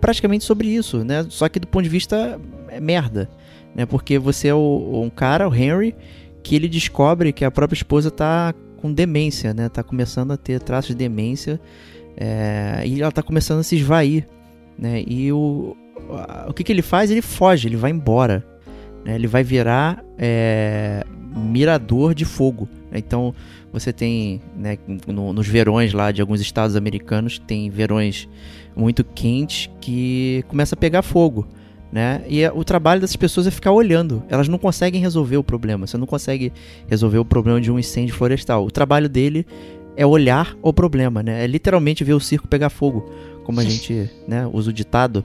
praticamente 0.00 0.44
sobre 0.44 0.68
isso, 0.68 1.04
né? 1.04 1.26
Só 1.28 1.48
que 1.48 1.58
do 1.60 1.66
ponto 1.66 1.82
de 1.82 1.88
vista 1.90 2.40
é 2.68 2.80
merda, 2.80 3.28
né? 3.74 3.84
Porque 3.86 4.18
você 4.18 4.48
é 4.48 4.54
o- 4.54 5.02
um 5.04 5.10
cara, 5.10 5.48
o 5.48 5.54
Henry, 5.54 5.94
que 6.42 6.56
ele 6.56 6.68
descobre 6.68 7.32
que 7.32 7.44
a 7.44 7.50
própria 7.50 7.76
esposa 7.76 8.10
tá 8.10 8.54
com 8.78 8.92
demência, 8.92 9.52
né? 9.52 9.68
Tá 9.68 9.82
começando 9.82 10.32
a 10.32 10.36
ter 10.36 10.60
traços 10.60 10.90
de 10.90 10.96
demência 10.96 11.60
é, 12.16 12.82
e 12.86 13.00
ela 13.02 13.12
tá 13.12 13.22
começando 13.22 13.60
a 13.60 13.62
se 13.62 13.76
esvair, 13.76 14.26
né? 14.78 15.02
E 15.06 15.30
o, 15.32 15.76
o 16.48 16.52
que, 16.54 16.64
que 16.64 16.72
ele 16.72 16.82
faz? 16.82 17.10
Ele 17.10 17.22
foge, 17.22 17.68
ele 17.68 17.76
vai 17.76 17.90
embora, 17.90 18.44
né? 19.04 19.14
Ele 19.14 19.26
vai 19.26 19.42
virar 19.44 20.02
é, 20.18 21.04
mirador 21.36 22.14
de 22.14 22.24
fogo. 22.24 22.68
Então 22.98 23.34
você 23.72 23.92
tem, 23.92 24.40
né, 24.56 24.78
no- 25.06 25.32
nos 25.32 25.46
verões 25.46 25.92
lá 25.92 26.10
de 26.10 26.20
alguns 26.20 26.40
estados 26.40 26.74
americanos, 26.76 27.38
tem 27.38 27.70
verões 27.70 28.28
muito 28.74 29.04
quentes 29.04 29.70
que 29.80 30.44
começa 30.48 30.74
a 30.74 30.78
pegar 30.78 31.02
fogo. 31.02 31.46
Né? 31.92 32.22
E 32.28 32.40
é- 32.40 32.52
o 32.52 32.62
trabalho 32.62 33.00
dessas 33.00 33.16
pessoas 33.16 33.48
é 33.48 33.50
ficar 33.50 33.72
olhando. 33.72 34.22
Elas 34.28 34.46
não 34.46 34.58
conseguem 34.58 35.00
resolver 35.00 35.36
o 35.36 35.42
problema. 35.42 35.86
Você 35.88 35.96
não 35.98 36.06
consegue 36.06 36.52
resolver 36.86 37.18
o 37.18 37.24
problema 37.24 37.60
de 37.60 37.70
um 37.70 37.78
incêndio 37.80 38.14
florestal. 38.14 38.64
O 38.64 38.70
trabalho 38.70 39.08
dele 39.08 39.44
é 39.96 40.06
olhar 40.06 40.56
o 40.62 40.72
problema, 40.72 41.20
né? 41.20 41.42
É 41.42 41.48
literalmente 41.48 42.04
ver 42.04 42.12
o 42.14 42.20
circo 42.20 42.46
pegar 42.46 42.70
fogo, 42.70 43.10
como 43.42 43.58
a 43.58 43.64
gente 43.64 44.08
né, 44.28 44.48
usa 44.52 44.70
o 44.70 44.72
ditado. 44.72 45.24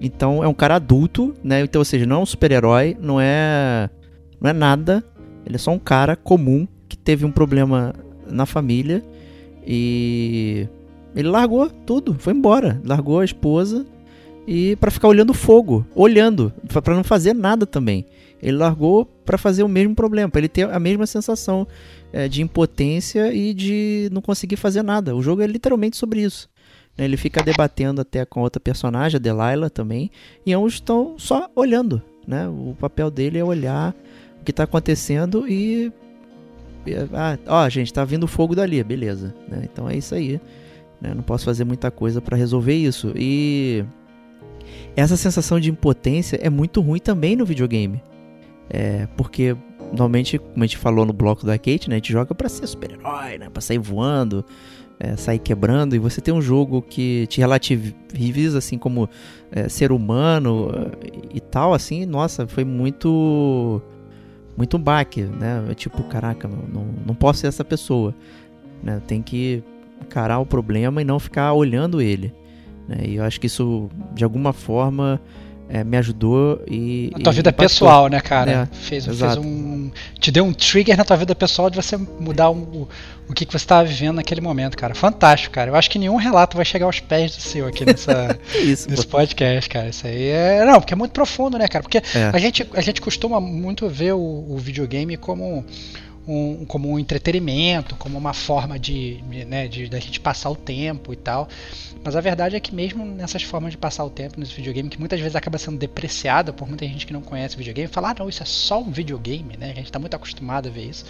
Então 0.00 0.42
é 0.42 0.46
um 0.46 0.54
cara 0.54 0.76
adulto, 0.76 1.34
né? 1.42 1.62
Então, 1.62 1.80
ou 1.80 1.84
seja, 1.84 2.06
não 2.06 2.16
é 2.16 2.18
um 2.20 2.26
super-herói, 2.26 2.96
não 3.00 3.20
é, 3.20 3.90
não 4.40 4.48
é 4.50 4.52
nada. 4.52 5.02
Ele 5.44 5.56
é 5.56 5.58
só 5.58 5.72
um 5.72 5.78
cara 5.80 6.14
comum 6.14 6.64
que 6.88 6.96
teve 6.96 7.24
um 7.24 7.32
problema 7.32 7.94
na 8.28 8.46
família 8.46 9.02
e 9.66 10.66
Ele 11.14 11.28
largou 11.28 11.68
tudo, 11.68 12.16
foi 12.18 12.32
embora. 12.32 12.80
Largou 12.84 13.20
a 13.20 13.24
esposa 13.24 13.86
e 14.46 14.76
para 14.76 14.90
ficar 14.90 15.08
olhando 15.08 15.32
fogo, 15.32 15.86
olhando, 15.94 16.52
para 16.82 16.94
não 16.94 17.04
fazer 17.04 17.34
nada 17.34 17.66
também. 17.66 18.06
Ele 18.42 18.58
largou 18.58 19.06
para 19.24 19.38
fazer 19.38 19.62
o 19.62 19.68
mesmo 19.68 19.94
problema, 19.94 20.28
para 20.28 20.40
ele 20.40 20.48
ter 20.48 20.68
a 20.68 20.78
mesma 20.78 21.06
sensação 21.06 21.66
é, 22.12 22.28
de 22.28 22.42
impotência 22.42 23.32
e 23.32 23.54
de 23.54 24.10
não 24.12 24.20
conseguir 24.20 24.56
fazer 24.56 24.82
nada. 24.82 25.16
O 25.16 25.22
jogo 25.22 25.40
é 25.40 25.46
literalmente 25.46 25.96
sobre 25.96 26.20
isso. 26.20 26.48
Né? 26.96 27.06
Ele 27.06 27.16
fica 27.16 27.42
debatendo 27.42 28.02
até 28.02 28.24
com 28.26 28.42
outra 28.42 28.60
personagem, 28.60 29.16
a 29.16 29.20
Delilah 29.20 29.70
também, 29.70 30.10
e 30.44 30.52
ambos 30.52 30.74
estão 30.74 31.14
só 31.18 31.50
olhando. 31.56 32.02
Né? 32.26 32.46
O 32.46 32.76
papel 32.78 33.10
dele 33.10 33.38
é 33.38 33.44
olhar 33.44 33.94
o 34.40 34.44
que 34.44 34.50
está 34.50 34.64
acontecendo 34.64 35.48
e. 35.48 35.90
Ah, 37.12 37.38
ó, 37.46 37.68
gente, 37.68 37.92
tá 37.92 38.04
vindo 38.04 38.26
fogo 38.26 38.54
dali, 38.54 38.82
beleza. 38.82 39.34
Né? 39.48 39.62
Então 39.64 39.88
é 39.88 39.96
isso 39.96 40.14
aí. 40.14 40.40
Né? 41.00 41.12
Não 41.14 41.22
posso 41.22 41.44
fazer 41.44 41.64
muita 41.64 41.90
coisa 41.90 42.20
para 42.20 42.36
resolver 42.36 42.74
isso. 42.74 43.12
E 43.16 43.84
essa 44.96 45.16
sensação 45.16 45.58
de 45.58 45.70
impotência 45.70 46.38
é 46.42 46.50
muito 46.50 46.80
ruim 46.80 47.00
também 47.00 47.36
no 47.36 47.44
videogame. 47.44 48.02
É, 48.70 49.06
porque 49.16 49.56
normalmente, 49.90 50.38
como 50.38 50.64
a 50.64 50.66
gente 50.66 50.76
falou 50.76 51.04
no 51.04 51.12
bloco 51.12 51.44
da 51.44 51.58
Kate, 51.58 51.88
né, 51.88 51.96
a 51.96 51.98
gente 51.98 52.12
joga 52.12 52.34
para 52.34 52.48
ser 52.48 52.66
super-herói, 52.66 53.38
né, 53.38 53.48
para 53.50 53.60
sair 53.60 53.78
voando, 53.78 54.44
é, 54.98 55.16
sair 55.16 55.38
quebrando, 55.38 55.94
e 55.94 55.98
você 55.98 56.20
tem 56.20 56.32
um 56.32 56.40
jogo 56.40 56.80
que 56.82 57.26
te 57.28 57.40
relativiza 57.40 58.58
assim 58.58 58.78
como 58.78 59.08
é, 59.52 59.68
ser 59.68 59.92
humano 59.92 60.70
e 61.32 61.40
tal, 61.40 61.74
assim, 61.74 62.06
nossa, 62.06 62.46
foi 62.46 62.64
muito 62.64 63.82
muito 64.56 64.78
baque, 64.78 65.22
né? 65.22 65.64
É 65.70 65.74
tipo, 65.74 66.02
caraca, 66.04 66.48
não, 66.48 66.86
não 67.06 67.14
posso 67.14 67.40
ser 67.40 67.48
essa 67.48 67.64
pessoa, 67.64 68.14
né? 68.82 69.00
Tem 69.06 69.22
que 69.22 69.62
encarar 70.02 70.38
o 70.38 70.46
problema 70.46 71.00
e 71.00 71.04
não 71.04 71.18
ficar 71.18 71.52
olhando 71.52 72.00
ele. 72.00 72.32
Né? 72.88 72.98
E 73.06 73.16
eu 73.16 73.24
acho 73.24 73.40
que 73.40 73.46
isso, 73.46 73.88
de 74.14 74.24
alguma 74.24 74.52
forma, 74.52 75.20
é, 75.68 75.82
me 75.82 75.96
ajudou 75.96 76.62
e. 76.68 77.10
Na 77.12 77.20
tua 77.20 77.32
e 77.32 77.36
vida 77.36 77.52
pessoal, 77.52 78.08
né, 78.08 78.20
cara? 78.20 78.68
É, 78.72 78.76
fez, 78.76 79.06
fez 79.06 79.36
um. 79.36 79.90
Te 80.18 80.30
deu 80.30 80.44
um 80.44 80.52
trigger 80.52 80.96
na 80.96 81.04
tua 81.04 81.16
vida 81.16 81.34
pessoal 81.34 81.70
de 81.70 81.76
você 81.76 81.96
mudar 81.96 82.50
o, 82.50 82.88
o 83.28 83.32
que, 83.32 83.46
que 83.46 83.52
você 83.52 83.64
estava 83.64 83.84
vivendo 83.84 84.16
naquele 84.16 84.40
momento, 84.40 84.76
cara. 84.76 84.94
Fantástico, 84.94 85.54
cara. 85.54 85.70
Eu 85.70 85.74
acho 85.74 85.90
que 85.90 85.98
nenhum 85.98 86.16
relato 86.16 86.56
vai 86.56 86.64
chegar 86.66 86.86
aos 86.86 87.00
pés 87.00 87.34
do 87.34 87.40
seu 87.42 87.66
aqui 87.66 87.84
nessa, 87.84 88.38
isso, 88.62 88.88
nesse 88.90 89.06
pô. 89.06 89.16
podcast, 89.18 89.70
cara. 89.70 89.88
Isso 89.88 90.06
aí 90.06 90.28
é. 90.28 90.64
Não, 90.64 90.80
porque 90.80 90.92
é 90.92 90.96
muito 90.96 91.12
profundo, 91.12 91.58
né, 91.58 91.66
cara? 91.66 91.82
Porque 91.82 91.98
É. 91.98 92.30
a, 92.32 92.38
gente, 92.38 92.68
a 92.74 92.80
gente 92.80 93.00
costuma 93.00 93.40
muito 93.40 93.88
ver 93.88 94.12
o, 94.12 94.18
o 94.48 94.56
videogame 94.58 95.16
como. 95.16 95.64
Um, 96.26 96.64
como 96.64 96.90
um 96.90 96.98
entretenimento, 96.98 97.96
como 97.96 98.16
uma 98.16 98.32
forma 98.32 98.78
de, 98.78 99.22
né, 99.46 99.68
de 99.68 99.88
da 99.88 100.00
gente 100.00 100.18
passar 100.18 100.48
o 100.48 100.56
tempo 100.56 101.12
e 101.12 101.16
tal. 101.16 101.46
Mas 102.04 102.16
a 102.16 102.20
verdade 102.20 102.54
é 102.54 102.60
que 102.60 102.74
mesmo 102.74 103.04
nessas 103.04 103.42
formas 103.42 103.72
de 103.72 103.78
passar 103.78 104.04
o 104.04 104.10
tempo 104.10 104.38
nesse 104.38 104.54
videogame, 104.54 104.90
que 104.90 104.98
muitas 104.98 105.18
vezes 105.18 105.34
acaba 105.34 105.56
sendo 105.56 105.78
depreciada 105.78 106.52
por 106.52 106.68
muita 106.68 106.86
gente 106.86 107.06
que 107.06 107.12
não 107.12 107.22
conhece 107.22 107.56
videogame, 107.56 107.88
falar, 107.88 108.10
ah, 108.10 108.16
não, 108.18 108.28
isso 108.28 108.42
é 108.42 108.46
só 108.46 108.80
um 108.80 108.90
videogame, 108.90 109.56
né? 109.56 109.70
A 109.70 109.74
gente 109.74 109.86
está 109.86 109.98
muito 109.98 110.14
acostumado 110.14 110.68
a 110.68 110.70
ver 110.70 110.84
isso. 110.84 111.04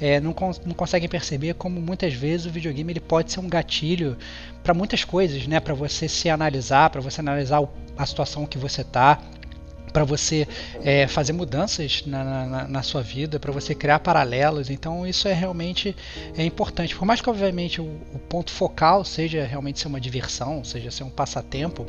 É, 0.00 0.18
não, 0.18 0.32
con 0.32 0.50
não 0.64 0.74
conseguem 0.74 1.08
perceber 1.08 1.54
como 1.54 1.80
muitas 1.80 2.14
vezes 2.14 2.46
o 2.46 2.50
videogame 2.50 2.92
ele 2.92 3.00
pode 3.00 3.30
ser 3.32 3.40
um 3.40 3.48
gatilho 3.48 4.16
para 4.62 4.72
muitas 4.72 5.04
coisas, 5.04 5.46
né? 5.46 5.60
Para 5.60 5.74
você 5.74 6.08
se 6.08 6.30
analisar, 6.30 6.88
para 6.88 7.00
você 7.02 7.20
analisar 7.20 7.62
a 7.96 8.06
situação 8.06 8.46
que 8.46 8.56
você 8.56 8.82
tá, 8.82 9.20
para 9.92 10.04
você 10.04 10.46
é, 10.82 11.06
fazer 11.06 11.32
mudanças 11.32 12.04
na, 12.06 12.24
na, 12.24 12.68
na 12.68 12.82
sua 12.82 13.02
vida, 13.02 13.38
para 13.38 13.52
você 13.52 13.74
criar 13.74 13.98
paralelos. 14.00 14.70
Então 14.70 15.06
isso 15.06 15.28
é 15.28 15.32
realmente 15.32 15.94
é 16.36 16.44
importante. 16.44 16.94
Por 16.94 17.04
mais 17.04 17.20
que 17.20 17.28
obviamente 17.28 17.80
o, 17.80 17.84
o 18.14 18.18
ponto 18.18 18.50
focal 18.50 19.04
seja 19.04 19.44
realmente 19.44 19.80
ser 19.80 19.88
uma 19.88 20.00
diversão, 20.00 20.62
seja 20.64 20.90
ser 20.90 21.04
um 21.04 21.10
passatempo, 21.10 21.86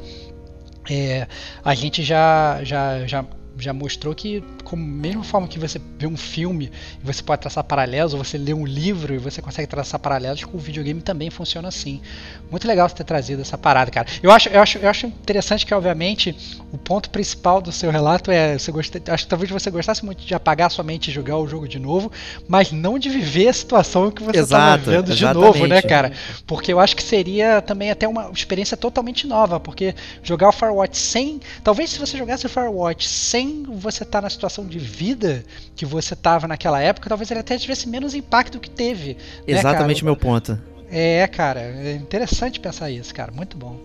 é, 0.90 1.28
a 1.64 1.76
gente 1.76 2.04
já, 2.04 2.64
já, 2.64 3.06
já, 3.06 3.26
já 3.58 3.74
mostrou 3.74 4.16
que, 4.16 4.44
como 4.64 4.84
mesma 4.84 5.24
forma 5.24 5.48
que 5.48 5.60
você 5.60 5.80
vê 5.98 6.08
um 6.08 6.18
filme 6.18 6.72
e 7.02 7.06
você 7.06 7.22
pode 7.22 7.42
traçar 7.42 7.64
paralelos, 7.64 8.14
ou 8.14 8.24
você 8.24 8.38
lê 8.38 8.54
um 8.54 8.66
livro 8.66 9.14
e 9.14 9.18
você 9.18 9.42
consegue 9.42 9.68
traçar 9.68 10.00
paralelos, 10.00 10.44
com 10.44 10.58
o 10.58 10.60
videogame 10.60 11.02
também 11.02 11.30
funciona 11.30 11.68
assim. 11.68 12.02
Muito 12.50 12.68
legal 12.68 12.88
você 12.88 12.96
ter 12.96 13.04
trazido 13.04 13.42
essa 13.42 13.58
parada, 13.58 13.92
cara. 13.92 14.08
Eu 14.22 14.32
acho, 14.32 14.50
eu 14.50 14.62
acho, 14.62 14.78
eu 14.78 14.90
acho 14.90 15.08
interessante 15.08 15.66
que, 15.66 15.74
obviamente, 15.74 16.36
o 16.72 16.78
ponto 16.78 17.10
principal 17.10 17.62
do 17.62 17.72
seu 17.72 17.92
relato 17.92 18.32
é. 18.32 18.58
Você 18.58 18.72
gosta, 18.72 19.02
acho 19.08 19.24
que 19.24 19.30
talvez 19.30 19.52
você 19.52 19.70
gostasse 19.70 20.04
muito 20.04 20.26
de 20.26 20.34
apagar 20.34 20.72
sua 20.72 20.84
mente 20.84 21.10
e 21.10 21.14
jogar 21.14 21.38
o 21.38 21.48
jogo 21.48 21.68
de 21.68 21.80
novo, 21.80 22.12
mas 22.48 22.72
não 22.72 22.98
de 22.98 23.10
viver 23.10 23.50
a 23.50 23.54
situação 23.54 24.10
que 24.12 24.24
você 24.24 24.40
estava 24.40 24.76
Exato, 24.76 24.90
vendo 24.90 25.16
de 25.16 25.34
novo, 25.34 25.68
né, 25.68 25.82
cara? 25.82 26.12
Porque 26.46 26.72
eu 26.72 26.80
acho 26.80 26.96
que 26.96 27.04
seria 27.04 27.62
também 27.62 27.92
até 27.92 28.08
uma 28.08 28.32
experiência 28.34 28.76
totalmente 28.76 29.28
nova, 29.28 29.60
porque 29.60 29.94
jogar 30.24 30.50
o 30.50 30.52
Firewatch 30.52 30.98
sem. 30.98 31.40
Talvez 31.64 31.90
se 31.92 32.00
você 32.00 32.18
jogasse 32.18 32.46
o 32.46 32.50
Firewatch 32.50 33.08
sem 33.08 33.51
você 33.68 34.04
estar 34.04 34.22
na 34.22 34.30
situação 34.30 34.66
de 34.66 34.80
vida 34.80 35.44
que 35.76 35.86
você 35.86 36.14
estava 36.14 36.48
naquela 36.48 36.82
época, 36.82 37.10
talvez 37.10 37.30
ele 37.32 37.40
até 37.40 37.58
tivesse 37.58 37.88
menos 37.88 38.14
impacto 38.14 38.60
que 38.60 38.70
teve. 38.70 39.14
né, 39.14 39.18
Exatamente 39.48 40.02
cara? 40.02 40.06
meu 40.06 40.16
ponto. 40.16 40.60
É, 40.90 41.26
cara, 41.28 41.62
é 41.62 41.94
interessante 41.94 42.60
pensar 42.60 42.90
isso, 42.92 43.14
cara. 43.14 43.32
Muito 43.32 43.58
bom. 43.58 43.80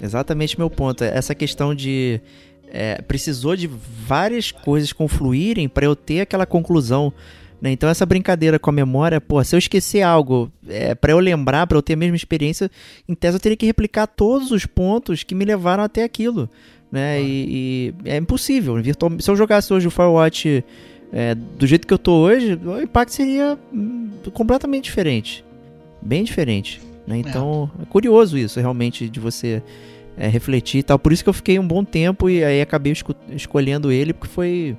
Exatamente 0.00 0.58
meu 0.58 0.70
ponto. 0.70 1.02
Essa 1.02 1.34
questão 1.34 1.74
de. 1.74 2.20
é, 2.72 3.00
precisou 3.02 3.56
de 3.56 3.66
várias 3.66 4.50
coisas 4.50 4.92
confluírem 4.92 5.68
para 5.68 5.86
eu 5.86 5.96
ter 5.96 6.20
aquela 6.20 6.46
conclusão. 6.46 7.12
né? 7.60 7.70
Então, 7.70 7.88
essa 7.88 8.04
brincadeira 8.04 8.58
com 8.58 8.70
a 8.70 8.72
memória, 8.72 9.20
pô, 9.20 9.42
se 9.42 9.54
eu 9.54 9.58
esquecer 9.58 10.02
algo, 10.02 10.52
é, 10.68 10.94
para 10.94 11.12
eu 11.12 11.18
lembrar, 11.18 11.66
para 11.66 11.78
eu 11.78 11.82
ter 11.82 11.94
a 11.94 11.96
mesma 11.96 12.16
experiência, 12.16 12.70
em 13.08 13.14
tese 13.14 13.36
eu 13.36 13.40
teria 13.40 13.56
que 13.56 13.66
replicar 13.66 14.06
todos 14.06 14.50
os 14.50 14.66
pontos 14.66 15.22
que 15.22 15.34
me 15.34 15.44
levaram 15.44 15.82
até 15.82 16.04
aquilo. 16.04 16.48
Né? 16.94 17.20
E, 17.20 17.92
e 18.04 18.08
é 18.08 18.16
impossível. 18.16 18.80
Virtual, 18.80 19.10
se 19.18 19.28
eu 19.28 19.34
jogasse 19.34 19.74
hoje 19.74 19.88
o 19.88 19.90
Firewatch 19.90 20.64
é, 21.12 21.34
do 21.34 21.66
jeito 21.66 21.88
que 21.88 21.92
eu 21.92 21.98
tô 21.98 22.12
hoje, 22.12 22.56
o 22.64 22.80
impacto 22.80 23.10
seria 23.10 23.58
hum, 23.72 24.10
completamente 24.32 24.84
diferente. 24.84 25.44
Bem 26.00 26.22
diferente. 26.22 26.80
Né? 27.04 27.18
Então, 27.18 27.68
é. 27.82 27.84
curioso 27.86 28.38
isso, 28.38 28.60
realmente, 28.60 29.08
de 29.08 29.18
você 29.18 29.60
é, 30.16 30.28
refletir 30.28 30.78
e 30.78 30.82
tal. 30.84 30.96
Por 30.96 31.12
isso 31.12 31.24
que 31.24 31.28
eu 31.28 31.34
fiquei 31.34 31.58
um 31.58 31.66
bom 31.66 31.82
tempo 31.82 32.30
e 32.30 32.44
aí 32.44 32.60
acabei 32.60 32.92
esco- 32.92 33.16
escolhendo 33.32 33.90
ele, 33.90 34.12
porque 34.12 34.32
foi. 34.32 34.76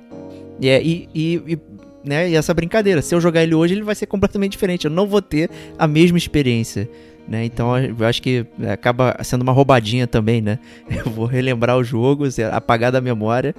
E, 0.58 0.70
é, 0.70 0.82
e, 0.82 1.10
e, 1.14 1.34
e, 1.46 1.58
né, 2.02 2.30
e 2.30 2.34
essa 2.34 2.54
brincadeira, 2.54 3.02
se 3.02 3.14
eu 3.14 3.20
jogar 3.20 3.42
ele 3.42 3.54
hoje, 3.54 3.74
ele 3.74 3.82
vai 3.82 3.94
ser 3.94 4.06
completamente 4.06 4.52
diferente. 4.52 4.86
Eu 4.86 4.90
não 4.90 5.06
vou 5.06 5.20
ter 5.20 5.50
a 5.78 5.86
mesma 5.86 6.16
experiência. 6.16 6.88
Né? 7.28 7.44
Então 7.44 7.76
eu 7.76 8.06
acho 8.06 8.22
que 8.22 8.46
acaba 8.72 9.16
sendo 9.24 9.42
uma 9.42 9.52
roubadinha 9.52 10.06
também, 10.06 10.40
né? 10.40 10.58
Eu 10.88 11.10
vou 11.10 11.26
relembrar 11.26 11.76
o 11.76 11.82
jogo, 11.82 12.24
apagar 12.52 12.92
da 12.92 13.00
memória 13.00 13.54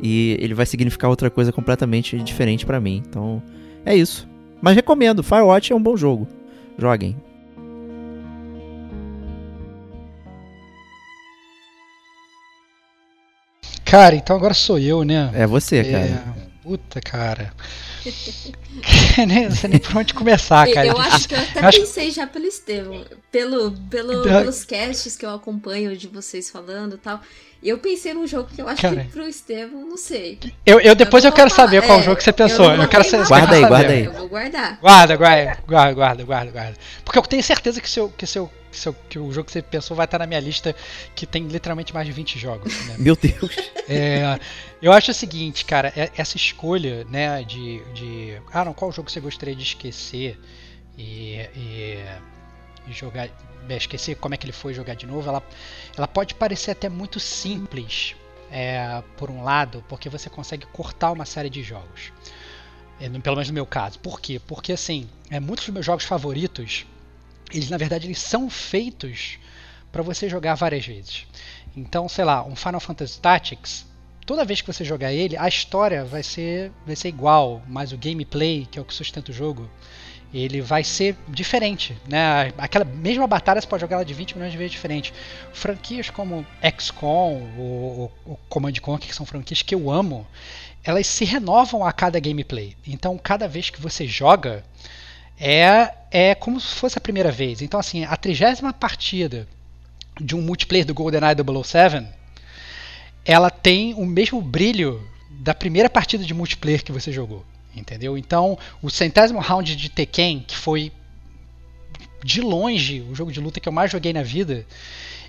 e 0.00 0.38
ele 0.40 0.54
vai 0.54 0.64
significar 0.64 1.10
outra 1.10 1.28
coisa 1.28 1.52
completamente 1.52 2.16
diferente 2.18 2.64
pra 2.64 2.80
mim. 2.80 3.02
Então 3.06 3.42
é 3.84 3.94
isso. 3.94 4.26
Mas 4.62 4.74
recomendo, 4.74 5.22
Firewatch 5.22 5.72
é 5.72 5.76
um 5.76 5.82
bom 5.82 5.96
jogo. 5.96 6.26
Joguem. 6.78 7.16
Cara, 13.84 14.14
então 14.14 14.36
agora 14.36 14.54
sou 14.54 14.78
eu, 14.78 15.02
né? 15.02 15.30
É 15.34 15.46
você, 15.46 15.82
cara. 15.82 16.04
É, 16.04 16.22
puta, 16.62 17.00
cara. 17.00 17.52
nem, 19.26 19.48
não 19.48 19.56
sei 19.56 19.70
nem 19.70 19.78
por 19.78 19.96
onde 19.96 20.14
começar, 20.14 20.66
cara. 20.72 20.86
eu 20.86 20.98
acho 20.98 21.28
que 21.28 21.34
eu 21.34 21.38
até 21.38 21.60
Eu 21.60 21.68
acho- 21.68 21.80
pensei 21.80 22.10
já 22.10 22.26
pelo 22.26 22.46
Estevão, 22.46 23.04
pelo, 23.30 23.72
pelo, 23.90 24.12
Então- 24.12 24.40
pelos 24.40 24.64
casts 24.64 25.16
que 25.16 25.24
eu 25.26 25.34
acompanho 25.34 25.96
de 25.96 26.08
vocês 26.08 26.48
falando 26.50 26.94
e 26.94 26.98
tal. 26.98 27.20
Eu 27.62 27.76
pensei 27.76 28.14
num 28.14 28.26
jogo 28.26 28.48
que 28.54 28.62
eu 28.62 28.66
acho 28.66 28.80
Cara. 28.80 29.04
que 29.04 29.10
pro 29.10 29.28
Estevão, 29.28 29.86
não 29.86 29.98
sei. 29.98 30.38
Eu, 30.64 30.80
eu 30.80 30.94
depois 30.94 31.24
eu, 31.24 31.28
não 31.30 31.36
quero 31.36 31.50
falar, 31.50 31.68
saber 31.68 31.82
qual 31.86 32.00
é, 32.00 32.02
jogo 32.02 32.16
que 32.16 32.24
você 32.24 32.30
eu 32.30 32.34
pensou. 32.34 32.70
Eu, 32.70 32.76
vou 32.78 32.88
quero 32.88 33.04
saber. 33.04 33.26
Guarda 33.26 33.54
aí, 33.54 33.64
guarda 33.66 33.92
aí. 33.92 34.04
Eu 34.06 34.12
vou 34.12 34.28
guardar. 34.28 34.78
Guarda, 34.80 35.16
guarda, 35.16 35.58
guarda, 35.66 36.24
guarda, 36.24 36.50
guarda. 36.50 36.74
Porque 37.04 37.18
eu 37.18 37.22
tenho 37.22 37.42
certeza 37.42 37.78
que, 37.78 37.90
seu, 37.90 38.08
que, 38.08 38.26
seu, 38.26 38.50
seu, 38.76 38.92
que 38.94 39.18
o 39.18 39.32
jogo 39.32 39.46
que 39.46 39.52
você 39.52 39.62
pensou 39.62 39.96
vai 39.96 40.04
estar 40.04 40.18
na 40.18 40.26
minha 40.26 40.40
lista, 40.40 40.74
que 41.14 41.26
tem 41.26 41.46
literalmente 41.46 41.92
mais 41.94 42.06
de 42.06 42.12
20 42.12 42.38
jogos. 42.38 42.86
Né? 42.86 42.96
Meu 42.98 43.16
Deus. 43.16 43.56
É, 43.88 44.38
eu 44.80 44.92
acho 44.92 45.10
o 45.10 45.14
seguinte, 45.14 45.64
cara, 45.64 45.92
é- 45.96 46.10
essa 46.16 46.36
escolha, 46.36 47.04
né, 47.04 47.42
de, 47.42 47.82
de. 47.92 48.40
Ah, 48.52 48.64
não, 48.64 48.72
qual 48.72 48.92
jogo 48.92 49.10
você 49.10 49.20
gostaria 49.20 49.54
de 49.54 49.62
esquecer 49.62 50.38
e, 50.96 51.36
e, 51.56 51.98
e 52.88 52.92
jogar. 52.92 53.28
é, 53.68 53.76
Esquecer 53.76 54.16
como 54.16 54.34
é 54.34 54.36
que 54.38 54.44
ele 54.46 54.52
foi 54.52 54.74
jogar 54.74 54.94
de 54.94 55.06
novo, 55.06 55.28
ela, 55.28 55.42
ela 55.96 56.08
pode 56.08 56.34
parecer 56.34 56.70
até 56.72 56.88
muito 56.88 57.20
simples, 57.20 58.14
é, 58.50 59.02
por 59.16 59.30
um 59.30 59.42
lado, 59.44 59.84
porque 59.88 60.08
você 60.08 60.28
consegue 60.30 60.66
cortar 60.66 61.12
uma 61.12 61.24
série 61.24 61.50
de 61.50 61.62
jogos. 61.62 62.12
É, 63.00 63.08
pelo 63.08 63.36
menos 63.36 63.48
no 63.48 63.54
meu 63.54 63.64
caso. 63.66 63.98
Por 63.98 64.20
quê? 64.20 64.40
Porque 64.46 64.72
assim, 64.72 65.08
é, 65.30 65.40
muitos 65.40 65.64
dos 65.66 65.72
meus 65.74 65.86
jogos 65.86 66.04
favoritos, 66.04 66.84
eles 67.52 67.70
na 67.70 67.76
verdade 67.76 68.06
eles 68.06 68.20
são 68.20 68.48
feitos 68.48 69.38
para 69.90 70.02
você 70.02 70.28
jogar 70.28 70.54
várias 70.54 70.86
vezes. 70.86 71.26
Então, 71.76 72.08
sei 72.08 72.24
lá, 72.24 72.44
um 72.44 72.56
Final 72.56 72.80
Fantasy 72.80 73.20
Tactics, 73.20 73.86
toda 74.26 74.44
vez 74.44 74.60
que 74.60 74.66
você 74.72 74.84
jogar 74.84 75.12
ele, 75.12 75.36
a 75.36 75.48
história 75.48 76.04
vai 76.04 76.22
ser, 76.22 76.72
vai 76.86 76.96
ser 76.96 77.08
igual, 77.08 77.62
mas 77.68 77.92
o 77.92 77.98
gameplay, 77.98 78.66
que 78.70 78.78
é 78.78 78.82
o 78.82 78.84
que 78.84 78.94
sustenta 78.94 79.30
o 79.30 79.34
jogo, 79.34 79.68
ele 80.32 80.60
vai 80.60 80.84
ser 80.84 81.16
diferente, 81.28 81.96
né? 82.08 82.52
Aquela 82.56 82.84
mesma 82.84 83.26
batalha 83.26 83.60
você 83.60 83.66
pode 83.66 83.80
jogar 83.80 83.96
ela 83.96 84.04
de 84.04 84.14
20 84.14 84.34
milhões 84.34 84.52
de 84.52 84.58
vezes 84.58 84.72
diferente. 84.72 85.12
Franquias 85.52 86.08
como 86.08 86.46
XCOM 86.78 87.48
ou, 87.58 88.12
ou 88.24 88.40
Command 88.48 88.74
Conquer, 88.80 89.08
que 89.08 89.14
são 89.14 89.26
franquias 89.26 89.62
que 89.62 89.74
eu 89.74 89.90
amo, 89.90 90.24
elas 90.84 91.06
se 91.06 91.24
renovam 91.24 91.84
a 91.84 91.92
cada 91.92 92.20
gameplay. 92.20 92.76
Então, 92.86 93.18
cada 93.18 93.48
vez 93.48 93.70
que 93.70 93.80
você 93.80 94.06
joga, 94.06 94.64
é, 95.40 95.94
é 96.10 96.34
como 96.34 96.60
se 96.60 96.74
fosse 96.74 96.98
a 96.98 97.00
primeira 97.00 97.32
vez. 97.32 97.62
Então, 97.62 97.80
assim, 97.80 98.04
a 98.04 98.16
trigésima 98.16 98.72
partida 98.72 99.48
de 100.20 100.36
um 100.36 100.42
multiplayer 100.42 100.86
do 100.86 100.92
GoldenEye 100.92 101.34
007, 101.64 102.06
ela 103.24 103.50
tem 103.50 103.94
o 103.94 104.04
mesmo 104.04 104.42
brilho 104.42 105.02
da 105.30 105.54
primeira 105.54 105.88
partida 105.88 106.22
de 106.22 106.34
multiplayer 106.34 106.84
que 106.84 106.92
você 106.92 107.10
jogou. 107.10 107.44
Entendeu? 107.74 108.18
Então, 108.18 108.58
o 108.82 108.90
centésimo 108.90 109.38
round 109.38 109.74
de 109.74 109.88
Tekken, 109.88 110.44
que 110.46 110.56
foi 110.56 110.92
de 112.22 112.42
longe 112.42 113.00
o 113.00 113.14
jogo 113.14 113.32
de 113.32 113.40
luta 113.40 113.60
que 113.60 113.68
eu 113.68 113.72
mais 113.72 113.90
joguei 113.90 114.12
na 114.12 114.22
vida, 114.22 114.66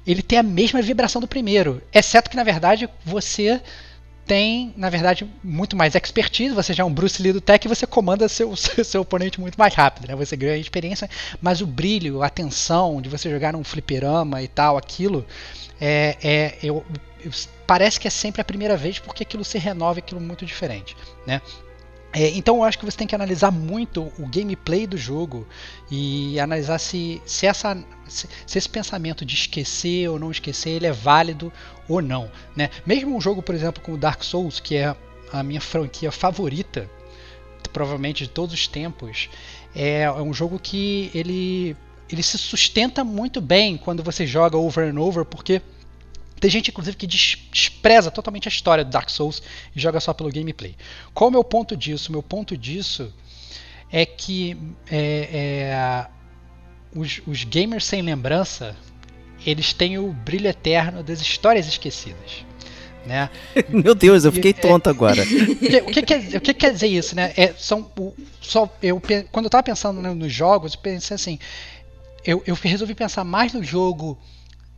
ele 0.05 0.21
tem 0.21 0.39
a 0.39 0.43
mesma 0.43 0.81
vibração 0.81 1.21
do 1.21 1.27
primeiro, 1.27 1.81
exceto 1.93 2.29
que 2.29 2.35
na 2.35 2.43
verdade 2.43 2.89
você 3.05 3.61
tem, 4.25 4.73
na 4.77 4.89
verdade, 4.89 5.29
muito 5.43 5.75
mais 5.75 5.95
expertise, 5.95 6.53
você 6.53 6.73
já 6.73 6.83
é 6.83 6.85
um 6.85 6.93
Bruce 6.93 7.21
Lee 7.21 7.33
do 7.33 7.41
tech 7.41 7.65
e 7.65 7.69
você 7.69 7.85
comanda 7.85 8.27
seu, 8.29 8.55
seu, 8.55 9.01
oponente 9.01 9.39
muito 9.41 9.57
mais 9.57 9.73
rápido, 9.73 10.07
né? 10.07 10.15
Você 10.15 10.35
ganha 10.35 10.57
experiência, 10.57 11.09
mas 11.41 11.61
o 11.61 11.67
brilho, 11.67 12.23
a 12.23 12.29
tensão 12.29 13.01
de 13.01 13.09
você 13.09 13.29
jogar 13.29 13.53
num 13.53 13.63
fliperama 13.63 14.41
e 14.41 14.47
tal, 14.47 14.77
aquilo, 14.77 15.25
é, 15.79 16.17
é 16.21 16.57
eu, 16.63 16.85
eu, 17.23 17.31
parece 17.65 17.99
que 17.99 18.07
é 18.07 18.11
sempre 18.11 18.41
a 18.41 18.45
primeira 18.45 18.77
vez 18.77 18.99
porque 18.99 19.23
aquilo 19.23 19.43
se 19.43 19.57
renova, 19.57 19.99
aquilo 19.99 20.21
muito 20.21 20.45
diferente, 20.45 20.95
né? 21.25 21.41
É, 22.13 22.29
então 22.31 22.57
eu 22.57 22.63
acho 22.63 22.77
que 22.77 22.85
você 22.85 22.97
tem 22.97 23.07
que 23.07 23.15
analisar 23.15 23.51
muito 23.51 24.11
o 24.19 24.27
gameplay 24.27 24.85
do 24.85 24.97
jogo 24.97 25.47
e 25.89 26.37
analisar 26.39 26.77
se, 26.77 27.21
se, 27.25 27.45
essa, 27.45 27.77
se, 28.05 28.27
se, 28.45 28.57
esse 28.57 28.67
pensamento 28.67 29.23
de 29.23 29.33
esquecer 29.33 30.09
ou 30.09 30.19
não 30.19 30.29
esquecer 30.29 30.71
ele 30.71 30.87
é 30.87 30.91
válido 30.91 31.51
ou 31.87 32.01
não. 32.01 32.29
Né? 32.55 32.69
Mesmo 32.85 33.15
um 33.15 33.21
jogo, 33.21 33.41
por 33.41 33.55
exemplo, 33.55 33.81
como 33.81 33.97
Dark 33.97 34.23
Souls, 34.23 34.59
que 34.59 34.75
é 34.75 34.95
a 35.31 35.41
minha 35.41 35.61
franquia 35.61 36.11
favorita, 36.11 36.89
provavelmente 37.71 38.25
de 38.25 38.29
todos 38.29 38.53
os 38.53 38.67
tempos, 38.67 39.29
é, 39.73 40.01
é 40.01 40.11
um 40.11 40.33
jogo 40.33 40.59
que 40.59 41.09
ele, 41.13 41.77
ele 42.09 42.21
se 42.21 42.37
sustenta 42.37 43.05
muito 43.05 43.39
bem 43.39 43.77
quando 43.77 44.03
você 44.03 44.27
joga 44.27 44.57
over 44.57 44.93
and 44.93 44.99
over, 44.99 45.23
porque 45.23 45.61
tem 46.41 46.49
gente, 46.49 46.71
inclusive, 46.71 46.97
que 46.97 47.05
despreza 47.05 48.09
totalmente 48.09 48.47
a 48.47 48.51
história 48.51 48.83
do 48.83 48.89
Dark 48.89 49.11
Souls 49.11 49.43
e 49.75 49.79
joga 49.79 49.99
só 49.99 50.11
pelo 50.11 50.31
gameplay. 50.31 50.75
Qual 51.13 51.27
é 51.27 51.29
o 51.29 51.31
meu 51.31 51.43
ponto 51.43 51.77
disso? 51.77 52.11
Meu 52.11 52.23
ponto 52.23 52.57
disso 52.57 53.13
é 53.91 54.07
que 54.07 54.57
é, 54.89 55.29
é, 55.31 56.07
os, 56.95 57.21
os 57.27 57.43
gamers 57.43 57.85
sem 57.85 58.01
lembrança 58.01 58.75
eles 59.45 59.71
têm 59.71 59.99
o 59.99 60.11
brilho 60.11 60.47
eterno 60.47 61.03
das 61.03 61.21
histórias 61.21 61.67
esquecidas. 61.67 62.43
Né? 63.05 63.29
Meu 63.69 63.93
Deus, 63.93 64.25
eu 64.25 64.31
fiquei 64.31 64.53
tonto 64.53 64.87
é, 64.87 64.91
agora. 64.91 65.21
o, 65.87 65.91
que, 65.91 66.01
quer, 66.01 66.37
o 66.37 66.41
que 66.41 66.53
quer 66.53 66.73
dizer 66.73 66.87
isso, 66.87 67.15
né? 67.15 67.33
É, 67.37 67.53
são, 67.53 67.91
o, 67.97 68.13
só, 68.39 68.67
eu, 68.81 68.99
quando 69.31 69.45
eu 69.45 69.47
estava 69.47 69.63
pensando 69.63 70.01
né, 70.01 70.11
nos 70.13 70.31
jogos, 70.31 70.73
eu 70.73 70.79
pensei 70.79 71.15
assim, 71.15 71.39
eu, 72.25 72.43
eu 72.45 72.55
resolvi 72.55 72.95
pensar 72.95 73.23
mais 73.23 73.53
no 73.53 73.63
jogo 73.63 74.17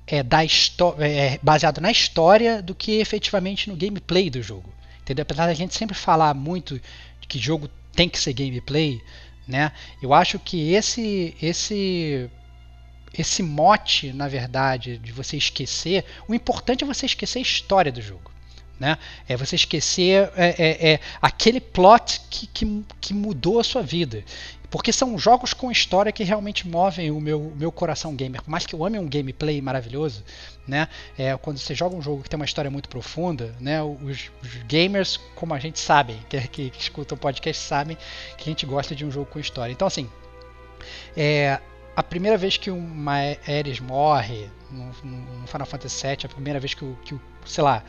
é, 0.05 0.21
da 0.23 0.43
é, 0.43 1.39
baseado 1.41 1.79
na 1.79 1.91
história 1.91 2.61
do 2.61 2.75
que 2.75 2.99
efetivamente 2.99 3.69
no 3.69 3.75
gameplay 3.75 4.29
do 4.29 4.41
jogo. 4.41 4.73
Entendeu? 5.01 5.23
Apesar 5.23 5.47
da 5.47 5.53
gente 5.53 5.73
sempre 5.75 5.95
falar 5.95 6.33
muito 6.33 6.79
que 7.27 7.39
jogo 7.39 7.69
tem 7.95 8.07
que 8.07 8.19
ser 8.19 8.33
gameplay, 8.33 9.01
né? 9.47 9.71
Eu 10.01 10.13
acho 10.13 10.39
que 10.39 10.73
esse 10.73 11.35
esse 11.41 12.29
esse 13.13 13.43
mote, 13.43 14.11
na 14.11 14.27
verdade, 14.27 14.97
de 14.97 15.11
você 15.11 15.37
esquecer, 15.37 16.03
o 16.27 16.33
importante 16.33 16.83
é 16.83 16.87
você 16.87 17.05
esquecer 17.05 17.39
a 17.39 17.41
história 17.43 17.91
do 17.91 18.01
jogo. 18.01 18.31
Né? 18.79 18.97
É 19.27 19.37
você 19.37 19.55
esquecer 19.55 20.31
é, 20.35 20.55
é, 20.57 20.93
é 20.93 20.99
aquele 21.21 21.61
plot 21.61 22.21
que, 22.29 22.47
que, 22.47 22.83
que, 22.99 23.13
mudou 23.13 23.59
a 23.59 23.63
sua 23.63 23.83
vida. 23.83 24.23
Porque 24.73 24.91
são 24.91 25.19
jogos 25.19 25.53
com 25.53 25.71
história 25.71 26.11
que 26.11 26.23
realmente 26.23 26.67
movem 26.67 27.11
o 27.11 27.21
meu, 27.21 27.53
meu 27.55 27.71
coração 27.71 28.15
gamer. 28.15 28.41
Por 28.41 28.49
mais 28.49 28.65
que 28.65 28.73
eu 28.73 28.83
ame 28.83 28.97
um 28.97 29.07
gameplay 29.07 29.61
maravilhoso, 29.61 30.23
né? 30.67 30.89
É, 31.15 31.37
quando 31.37 31.59
você 31.59 31.75
joga 31.75 31.95
um 31.95 32.01
jogo 32.01 32.23
que 32.23 32.29
tem 32.31 32.39
uma 32.39 32.45
história 32.45 32.71
muito 32.71 32.89
profunda, 32.89 33.55
né? 33.59 33.83
Os, 33.83 34.31
os 34.41 34.49
gamers, 34.65 35.17
como 35.35 35.53
a 35.53 35.59
gente 35.59 35.79
sabe, 35.79 36.17
que, 36.27 36.47
que, 36.47 36.69
que 36.71 36.81
escutam 36.81 37.15
o 37.15 37.19
podcast, 37.19 37.61
sabem 37.61 37.95
que 38.35 38.49
a 38.49 38.51
gente 38.51 38.65
gosta 38.65 38.95
de 38.95 39.05
um 39.05 39.11
jogo 39.11 39.27
com 39.27 39.39
história. 39.39 39.71
Então, 39.71 39.87
assim, 39.87 40.09
é, 41.15 41.59
a 41.95 42.01
primeira 42.01 42.35
vez 42.35 42.57
que 42.57 42.71
uma 42.71 43.17
Ares 43.47 43.79
morre 43.79 44.49
no, 44.71 44.85
no, 45.03 45.45
Final 45.45 45.67
Fantasy 45.67 46.07
VII, 46.07 46.17
a 46.23 46.29
primeira 46.29 46.59
vez 46.59 46.73
que 46.73 46.83
o, 46.83 46.97
que 47.05 47.13
o 47.13 47.21
sei 47.45 47.63
lá, 47.63 47.83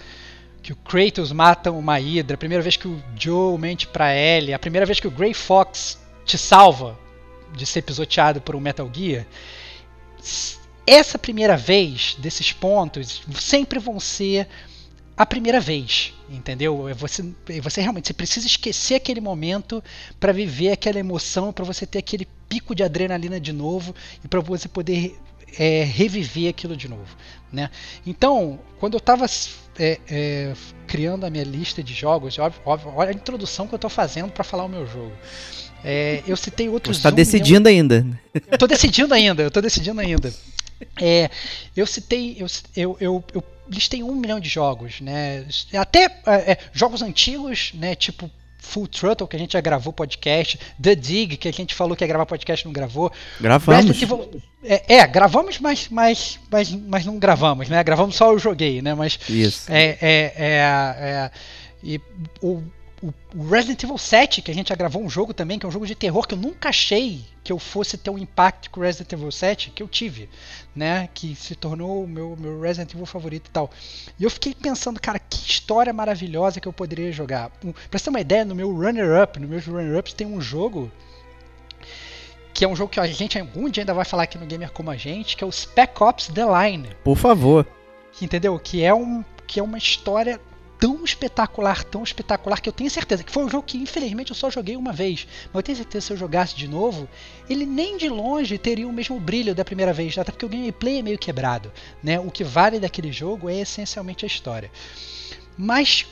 que 0.62 0.74
o 0.74 0.76
Kratos 0.76 1.32
mata 1.32 1.72
uma 1.72 1.96
Hydra, 1.96 2.34
a 2.34 2.38
primeira 2.38 2.62
vez 2.62 2.76
que 2.76 2.86
o 2.86 3.02
Joe 3.18 3.58
mente 3.58 3.86
pra 3.86 4.14
Ellie, 4.14 4.52
a 4.52 4.58
primeira 4.58 4.84
vez 4.84 5.00
que 5.00 5.08
o 5.08 5.10
Grey 5.10 5.32
Fox 5.32 6.03
te 6.24 6.38
salva 6.38 6.98
de 7.52 7.66
ser 7.66 7.82
pisoteado 7.82 8.40
por 8.40 8.56
um 8.56 8.60
Metal 8.60 8.90
Gear, 8.92 9.26
essa 10.86 11.18
primeira 11.18 11.56
vez 11.56 12.16
desses 12.18 12.52
pontos 12.52 13.22
sempre 13.34 13.78
vão 13.78 13.98
ser 13.98 14.48
a 15.16 15.24
primeira 15.24 15.60
vez, 15.60 16.12
entendeu? 16.28 16.88
É 16.88 16.94
você, 16.94 17.24
é 17.48 17.60
você 17.60 17.80
realmente 17.80 18.08
você 18.08 18.14
precisa 18.14 18.46
esquecer 18.46 18.96
aquele 18.96 19.20
momento 19.20 19.82
para 20.18 20.32
viver 20.32 20.72
aquela 20.72 20.98
emoção, 20.98 21.52
para 21.52 21.64
você 21.64 21.86
ter 21.86 21.98
aquele 21.98 22.26
pico 22.48 22.74
de 22.74 22.82
adrenalina 22.82 23.38
de 23.38 23.52
novo 23.52 23.94
e 24.24 24.28
para 24.28 24.40
você 24.40 24.68
poder 24.68 25.16
é, 25.56 25.84
reviver 25.84 26.50
aquilo 26.50 26.76
de 26.76 26.88
novo, 26.88 27.16
né? 27.52 27.70
Então, 28.04 28.58
quando 28.80 28.94
eu 28.94 28.98
estava 28.98 29.24
é, 29.78 30.00
é, 30.08 30.52
criando 30.86 31.24
a 31.24 31.30
minha 31.30 31.44
lista 31.44 31.82
de 31.82 31.94
jogos, 31.94 32.38
óbvio, 32.38 32.60
óbvio, 32.64 32.92
olha 32.96 33.10
a 33.10 33.14
introdução 33.14 33.68
que 33.68 33.74
eu 33.74 33.76
estou 33.76 33.90
fazendo 33.90 34.32
para 34.32 34.42
falar 34.42 34.64
o 34.64 34.68
meu 34.68 34.86
jogo. 34.86 35.12
É, 35.84 36.22
eu 36.26 36.36
citei 36.36 36.68
outros. 36.68 36.96
Você 36.96 37.00
está 37.00 37.10
decidindo 37.10 37.68
milhão... 37.68 37.82
ainda. 37.82 38.20
Eu 38.34 38.54
estou 38.54 38.68
decidindo 38.68 39.14
ainda, 39.14 39.42
eu 39.42 39.48
estou 39.48 39.62
decidindo 39.62 40.00
ainda. 40.00 40.32
É, 41.00 41.30
eu 41.76 41.86
citei, 41.86 42.36
eu, 42.38 42.46
eu, 42.74 42.96
eu, 43.00 43.24
eu, 43.34 43.44
listei 43.68 44.02
um 44.02 44.14
milhão 44.14 44.40
de 44.40 44.48
jogos, 44.48 45.00
né? 45.00 45.46
Até 45.74 46.04
é, 46.26 46.52
é, 46.52 46.58
jogos 46.72 47.02
antigos, 47.02 47.72
né? 47.74 47.94
Tipo 47.94 48.30
Full 48.58 48.88
Throttle, 48.88 49.28
que 49.28 49.36
a 49.36 49.38
gente 49.38 49.52
já 49.52 49.60
gravou 49.60 49.92
podcast, 49.92 50.58
The 50.82 50.94
Dig, 50.94 51.36
que 51.36 51.48
a 51.48 51.52
gente 51.52 51.74
falou 51.74 51.94
que 51.94 52.02
ia 52.02 52.08
gravar 52.08 52.26
podcast 52.26 52.64
não 52.64 52.72
gravou. 52.72 53.12
Gravamos. 53.40 54.02
É, 54.62 54.96
é, 54.96 55.06
gravamos, 55.06 55.58
mas, 55.58 55.88
mas, 55.90 56.40
mas, 56.50 56.70
mas 56.72 57.04
não 57.04 57.18
gravamos, 57.18 57.68
né? 57.68 57.84
Gravamos 57.84 58.16
só 58.16 58.32
eu 58.32 58.38
joguei, 58.38 58.80
né? 58.80 58.94
Mas 58.94 59.18
Isso. 59.28 59.70
É, 59.70 59.98
é, 60.00 60.32
é, 60.36 60.54
é 60.56 61.30
e 61.82 62.00
o 62.40 62.62
o, 63.04 63.48
Resident 63.48 63.82
Evil 63.82 63.98
7, 63.98 64.40
que 64.40 64.50
a 64.50 64.54
gente 64.54 64.68
já 64.68 64.74
gravou 64.74 65.02
um 65.02 65.10
jogo 65.10 65.34
também, 65.34 65.58
que 65.58 65.66
é 65.66 65.68
um 65.68 65.72
jogo 65.72 65.86
de 65.86 65.94
terror 65.94 66.26
que 66.26 66.34
eu 66.34 66.38
nunca 66.38 66.70
achei 66.70 67.24
que 67.42 67.52
eu 67.52 67.58
fosse 67.58 67.98
ter 67.98 68.08
um 68.08 68.16
impacto 68.16 68.70
com 68.70 68.80
o 68.80 68.82
Resident 68.82 69.12
Evil 69.12 69.30
7, 69.30 69.70
que 69.70 69.82
eu 69.82 69.88
tive, 69.88 70.30
né? 70.74 71.08
Que 71.12 71.34
se 71.34 71.54
tornou 71.54 72.04
o 72.04 72.08
meu, 72.08 72.34
meu 72.38 72.60
Resident 72.60 72.94
Evil 72.94 73.04
favorito 73.04 73.48
e 73.48 73.50
tal. 73.50 73.70
E 74.18 74.24
eu 74.24 74.30
fiquei 74.30 74.54
pensando, 74.54 74.98
cara, 74.98 75.18
que 75.18 75.36
história 75.36 75.92
maravilhosa 75.92 76.60
que 76.60 76.66
eu 76.66 76.72
poderia 76.72 77.12
jogar. 77.12 77.50
Pra 77.50 77.98
você 77.98 78.04
ter 78.04 78.10
uma 78.10 78.20
ideia, 78.20 78.44
no 78.44 78.54
meu 78.54 78.72
runner-up, 78.74 79.38
no 79.38 79.46
meus 79.46 79.66
runner-ups 79.66 80.14
tem 80.14 80.26
um 80.26 80.40
jogo 80.40 80.90
que 82.54 82.64
é 82.64 82.68
um 82.68 82.76
jogo 82.76 82.92
que 82.92 83.00
a 83.00 83.06
gente 83.06 83.36
algum 83.36 83.68
dia 83.68 83.82
ainda 83.82 83.92
vai 83.92 84.04
falar 84.04 84.22
aqui 84.22 84.38
no 84.38 84.46
Gamer 84.46 84.70
Como 84.70 84.88
a 84.88 84.96
Gente, 84.96 85.36
que 85.36 85.42
é 85.42 85.46
o 85.46 85.50
Spec 85.50 86.00
Ops 86.00 86.28
The 86.28 86.44
Line. 86.44 86.88
Por 87.02 87.16
favor. 87.16 87.66
Entendeu? 88.22 88.56
Que 88.60 88.84
é, 88.84 88.94
um, 88.94 89.24
que 89.44 89.58
é 89.58 89.62
uma 89.62 89.76
história 89.76 90.40
tão 90.78 91.04
espetacular, 91.04 91.84
tão 91.84 92.02
espetacular, 92.02 92.60
que 92.60 92.68
eu 92.68 92.72
tenho 92.72 92.90
certeza 92.90 93.24
que 93.24 93.32
foi 93.32 93.44
um 93.44 93.48
jogo 93.48 93.64
que 93.64 93.78
infelizmente 93.78 94.30
eu 94.30 94.36
só 94.36 94.50
joguei 94.50 94.76
uma 94.76 94.92
vez. 94.92 95.26
Mas 95.46 95.54
eu 95.54 95.62
tenho 95.62 95.76
certeza 95.76 96.02
que 96.02 96.06
se 96.06 96.12
eu 96.12 96.16
jogasse 96.16 96.56
de 96.56 96.68
novo, 96.68 97.08
ele 97.48 97.64
nem 97.64 97.96
de 97.96 98.08
longe 98.08 98.58
teria 98.58 98.86
o 98.86 98.92
mesmo 98.92 99.18
brilho 99.18 99.54
da 99.54 99.64
primeira 99.64 99.92
vez, 99.92 100.16
até 100.18 100.30
porque 100.30 100.46
o 100.46 100.48
gameplay 100.48 100.98
é 100.98 101.02
meio 101.02 101.18
quebrado. 101.18 101.72
Né? 102.02 102.18
O 102.20 102.30
que 102.30 102.44
vale 102.44 102.78
daquele 102.78 103.12
jogo 103.12 103.48
é 103.48 103.60
essencialmente 103.60 104.24
a 104.24 104.28
história. 104.28 104.70
Mas 105.56 106.06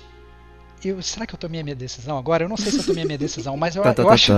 eu, 0.84 1.00
será 1.02 1.26
que 1.26 1.34
eu 1.34 1.38
tomei 1.38 1.60
a 1.60 1.64
minha 1.64 1.76
decisão 1.76 2.18
agora? 2.18 2.44
Eu 2.44 2.48
não 2.48 2.56
sei 2.56 2.72
se 2.72 2.78
eu 2.78 2.84
tomei 2.84 3.04
a 3.04 3.06
minha 3.06 3.18
decisão, 3.18 3.56
mas 3.56 3.76
eu, 3.76 3.82
tá, 3.82 3.94
tá, 3.94 4.02
eu, 4.02 4.06
tá, 4.06 4.14
acho, 4.14 4.32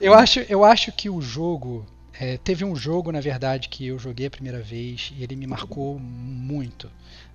eu, 0.00 0.14
acho, 0.14 0.40
eu 0.40 0.64
acho 0.64 0.92
que 0.92 1.10
o 1.10 1.20
jogo. 1.20 1.84
É, 2.18 2.36
teve 2.38 2.64
um 2.64 2.76
jogo, 2.76 3.10
na 3.10 3.20
verdade, 3.20 3.68
que 3.68 3.88
eu 3.88 3.98
joguei 3.98 4.26
a 4.26 4.30
primeira 4.30 4.62
vez 4.62 5.12
e 5.18 5.24
ele 5.24 5.34
me 5.34 5.48
marcou 5.48 5.98
muito. 5.98 6.88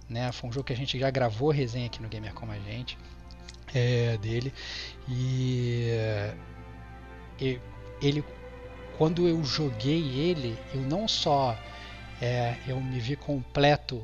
Né? 0.09 0.31
Foi 0.31 0.49
um 0.49 0.53
jogo 0.53 0.65
que 0.65 0.73
a 0.73 0.77
gente 0.77 0.97
já 0.97 1.09
gravou 1.11 1.51
resenha 1.51 1.85
aqui 1.85 2.01
no 2.01 2.09
Gamer 2.09 2.33
Como 2.33 2.51
a 2.51 2.59
Gente 2.59 2.97
é, 3.73 4.17
dele. 4.17 4.53
E, 5.07 5.87
e, 7.39 7.59
ele, 8.01 8.23
quando 8.97 9.27
eu 9.27 9.43
joguei 9.43 10.19
ele, 10.19 10.57
eu 10.73 10.81
não 10.81 11.07
só 11.07 11.57
é, 12.21 12.55
eu 12.67 12.79
me 12.81 12.99
vi 12.99 13.15
completo 13.15 14.03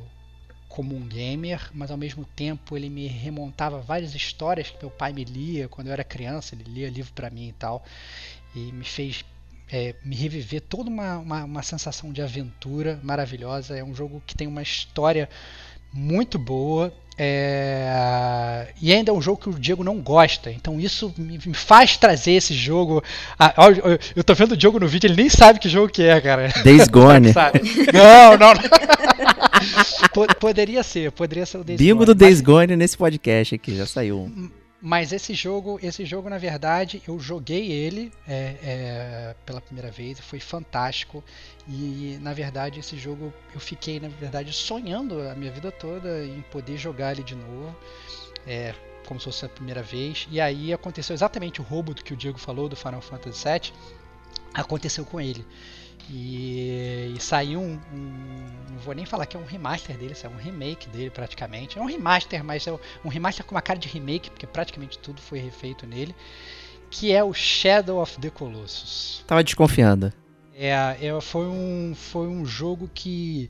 como 0.70 0.96
um 0.96 1.08
gamer, 1.08 1.70
mas 1.74 1.90
ao 1.90 1.98
mesmo 1.98 2.26
tempo 2.36 2.76
ele 2.76 2.90
me 2.90 3.08
remontava 3.08 3.80
várias 3.80 4.14
histórias 4.14 4.70
que 4.70 4.78
meu 4.82 4.92
pai 4.92 5.14
me 5.14 5.24
lia 5.24 5.70
quando 5.70 5.88
eu 5.88 5.94
era 5.94 6.04
criança, 6.04 6.54
ele 6.54 6.66
lia 6.66 6.90
livro 6.90 7.14
para 7.14 7.30
mim 7.30 7.48
e 7.48 7.54
tal, 7.54 7.84
e 8.54 8.72
me 8.74 8.84
fez 8.84 9.24
é, 9.72 9.96
me 10.04 10.16
reviver 10.16 10.62
toda 10.62 10.90
uma, 10.90 11.18
uma, 11.18 11.44
uma 11.44 11.64
sensação 11.64 12.12
de 12.12 12.22
aventura 12.22 13.00
maravilhosa. 13.04 13.78
É 13.78 13.84
um 13.84 13.96
jogo 13.96 14.22
que 14.26 14.36
tem 14.36 14.48
uma 14.48 14.62
história 14.62 15.30
muito 15.94 16.38
boa. 16.38 16.94
É... 17.18 18.68
E 18.82 18.94
ainda 18.94 19.10
é 19.10 19.14
um 19.14 19.22
jogo 19.22 19.40
que 19.40 19.50
o 19.50 19.54
Diego 19.54 19.84
não 19.84 20.02
gosta, 20.02 20.52
então 20.52 20.80
isso 20.80 21.14
me 21.18 21.40
faz 21.54 21.96
trazer 21.96 22.34
esse 22.34 22.54
jogo. 22.54 23.02
Ah, 23.40 23.54
eu 24.16 24.24
tô 24.24 24.34
vendo 24.34 24.52
o 24.52 24.58
Diego 24.58 24.80
no 24.80 24.88
vídeo, 24.88 25.08
ele 25.08 25.16
nem 25.16 25.30
sabe 25.30 25.60
que 25.60 25.70
jogo 25.70 25.88
que 25.88 26.04
é, 26.04 26.20
cara. 26.20 26.52
Days 26.64 26.88
Gone. 26.90 27.34
não, 27.94 28.38
não. 28.38 28.54
poderia 30.40 30.84
ser, 30.84 31.12
poderia 31.12 31.46
ser 31.46 31.58
o 31.58 31.64
Days 31.64 31.80
Bingo 31.80 32.00
Gone. 32.00 32.06
do 32.08 32.16
Days 32.16 32.42
Gone 32.42 32.76
nesse 32.76 32.98
podcast 32.98 33.56
aqui, 33.56 33.76
já 33.76 33.86
saiu. 33.86 34.30
Mas 34.88 35.12
esse 35.12 35.34
jogo, 35.34 35.80
esse 35.82 36.06
jogo 36.06 36.30
na 36.30 36.38
verdade, 36.38 37.02
eu 37.08 37.20
joguei 37.20 37.72
ele 37.72 38.12
é, 38.28 38.56
é, 38.62 39.36
pela 39.44 39.60
primeira 39.60 39.90
vez, 39.90 40.20
foi 40.20 40.40
fantástico. 40.40 41.24
E 41.68 42.20
na 42.22 42.34
verdade 42.34 42.82
esse 42.82 42.96
jogo 42.96 43.34
eu 43.52 43.60
fiquei 43.60 44.00
na 44.00 44.10
verdade 44.10 44.54
sonhando 44.54 45.28
a 45.28 45.34
minha 45.34 45.52
vida 45.52 45.72
toda 45.72 46.24
em 46.24 46.40
poder 46.52 46.78
jogar 46.78 47.14
ele 47.14 47.24
de 47.24 47.34
novo, 47.34 47.76
é, 48.46 48.76
como 49.08 49.20
se 49.20 49.24
fosse 49.24 49.44
a 49.48 49.50
primeira 49.50 49.82
vez. 49.82 50.28
E 50.30 50.40
aí 50.40 50.72
aconteceu 50.72 51.16
exatamente 51.16 51.60
o 51.60 51.64
roubo 51.64 51.96
do 51.96 52.04
que 52.04 52.14
o 52.14 52.16
Diego 52.16 52.38
falou 52.38 52.70
do 52.70 52.76
Final 52.76 53.02
Fantasy 53.02 53.44
VII, 53.44 53.74
aconteceu 54.54 55.04
com 55.04 55.20
ele. 55.20 55.44
E, 56.10 57.14
e 57.16 57.20
saiu 57.20 57.60
um, 57.60 57.80
um, 57.94 58.46
Não 58.72 58.80
vou 58.80 58.94
nem 58.94 59.06
falar 59.06 59.26
que 59.26 59.36
é 59.36 59.40
um 59.40 59.46
remaster 59.46 59.98
dele, 59.98 60.16
é 60.22 60.28
um 60.28 60.38
remake 60.38 60.88
dele 60.90 61.10
praticamente. 61.10 61.80
É 61.80 61.82
um 61.82 61.86
remaster, 61.86 62.44
mas 62.44 62.68
é 62.68 62.78
um 63.04 63.10
remaster 63.10 63.44
com 63.46 63.56
uma 63.56 63.62
cara 63.62 63.80
de 63.80 63.88
remake, 63.88 64.30
porque 64.30 64.46
praticamente 64.46 65.00
tudo 65.00 65.20
foi 65.22 65.40
refeito 65.40 65.88
nele. 65.88 66.14
Que 66.92 67.12
é 67.12 67.24
o 67.24 67.34
Shadow 67.34 68.00
of 68.02 68.20
the 68.20 68.30
Colossus. 68.30 69.24
Tava 69.26 69.44
desconfiando. 69.44 70.14
É, 70.54 70.98
é 71.02 71.22
foi, 71.22 71.48
um, 71.48 71.94
foi 71.96 72.28
um 72.28 72.46
jogo 72.46 72.88
que. 72.94 73.50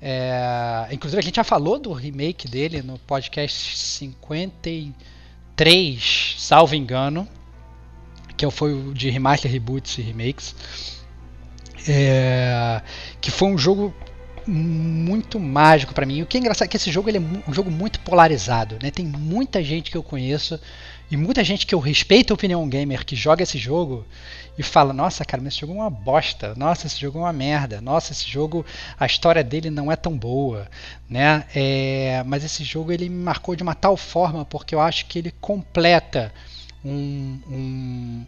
É, 0.00 0.88
inclusive 0.90 1.20
a 1.20 1.22
gente 1.22 1.36
já 1.36 1.44
falou 1.44 1.78
do 1.78 1.92
remake 1.92 2.48
dele 2.48 2.82
no 2.82 2.98
podcast 3.00 3.78
53, 3.78 6.36
salvo 6.38 6.74
engano. 6.74 7.28
Que 8.36 8.50
foi 8.50 8.72
o 8.72 8.94
de 8.94 9.10
remaster, 9.10 9.50
reboots 9.50 9.98
e 9.98 10.02
remakes. 10.02 11.01
É, 11.88 12.80
que 13.20 13.30
foi 13.30 13.48
um 13.48 13.58
jogo 13.58 13.94
muito 14.46 15.38
mágico 15.38 15.94
para 15.94 16.06
mim. 16.06 16.22
O 16.22 16.26
que 16.26 16.36
é 16.36 16.40
engraçado 16.40 16.66
é 16.66 16.68
que 16.68 16.76
esse 16.76 16.90
jogo 16.90 17.08
ele 17.08 17.18
é 17.18 17.20
um 17.48 17.52
jogo 17.52 17.70
muito 17.70 18.00
polarizado, 18.00 18.78
né? 18.82 18.90
Tem 18.90 19.06
muita 19.06 19.62
gente 19.62 19.90
que 19.90 19.96
eu 19.96 20.02
conheço 20.02 20.58
e 21.10 21.16
muita 21.16 21.44
gente 21.44 21.66
que 21.66 21.74
eu 21.74 21.78
respeito 21.78 22.32
a 22.32 22.34
opinião 22.34 22.68
gamer 22.68 23.04
que 23.04 23.14
joga 23.14 23.42
esse 23.42 23.58
jogo 23.58 24.04
e 24.58 24.62
fala: 24.62 24.92
"Nossa, 24.92 25.24
cara, 25.24 25.42
mas 25.42 25.52
esse 25.52 25.60
jogo 25.60 25.74
é 25.74 25.76
uma 25.76 25.90
bosta. 25.90 26.54
Nossa, 26.56 26.86
esse 26.86 27.00
jogo 27.00 27.18
é 27.18 27.22
uma 27.22 27.32
merda. 27.32 27.80
Nossa, 27.80 28.12
esse 28.12 28.28
jogo 28.28 28.64
a 28.98 29.06
história 29.06 29.44
dele 29.44 29.70
não 29.70 29.90
é 29.90 29.96
tão 29.96 30.16
boa", 30.16 30.68
né? 31.08 31.44
É, 31.54 32.22
mas 32.26 32.44
esse 32.44 32.64
jogo 32.64 32.92
ele 32.92 33.08
me 33.08 33.22
marcou 33.22 33.54
de 33.54 33.62
uma 33.62 33.74
tal 33.74 33.96
forma 33.96 34.44
porque 34.44 34.74
eu 34.74 34.80
acho 34.80 35.06
que 35.06 35.18
ele 35.18 35.30
completa 35.40 36.32
um, 36.84 37.38
um 37.48 38.26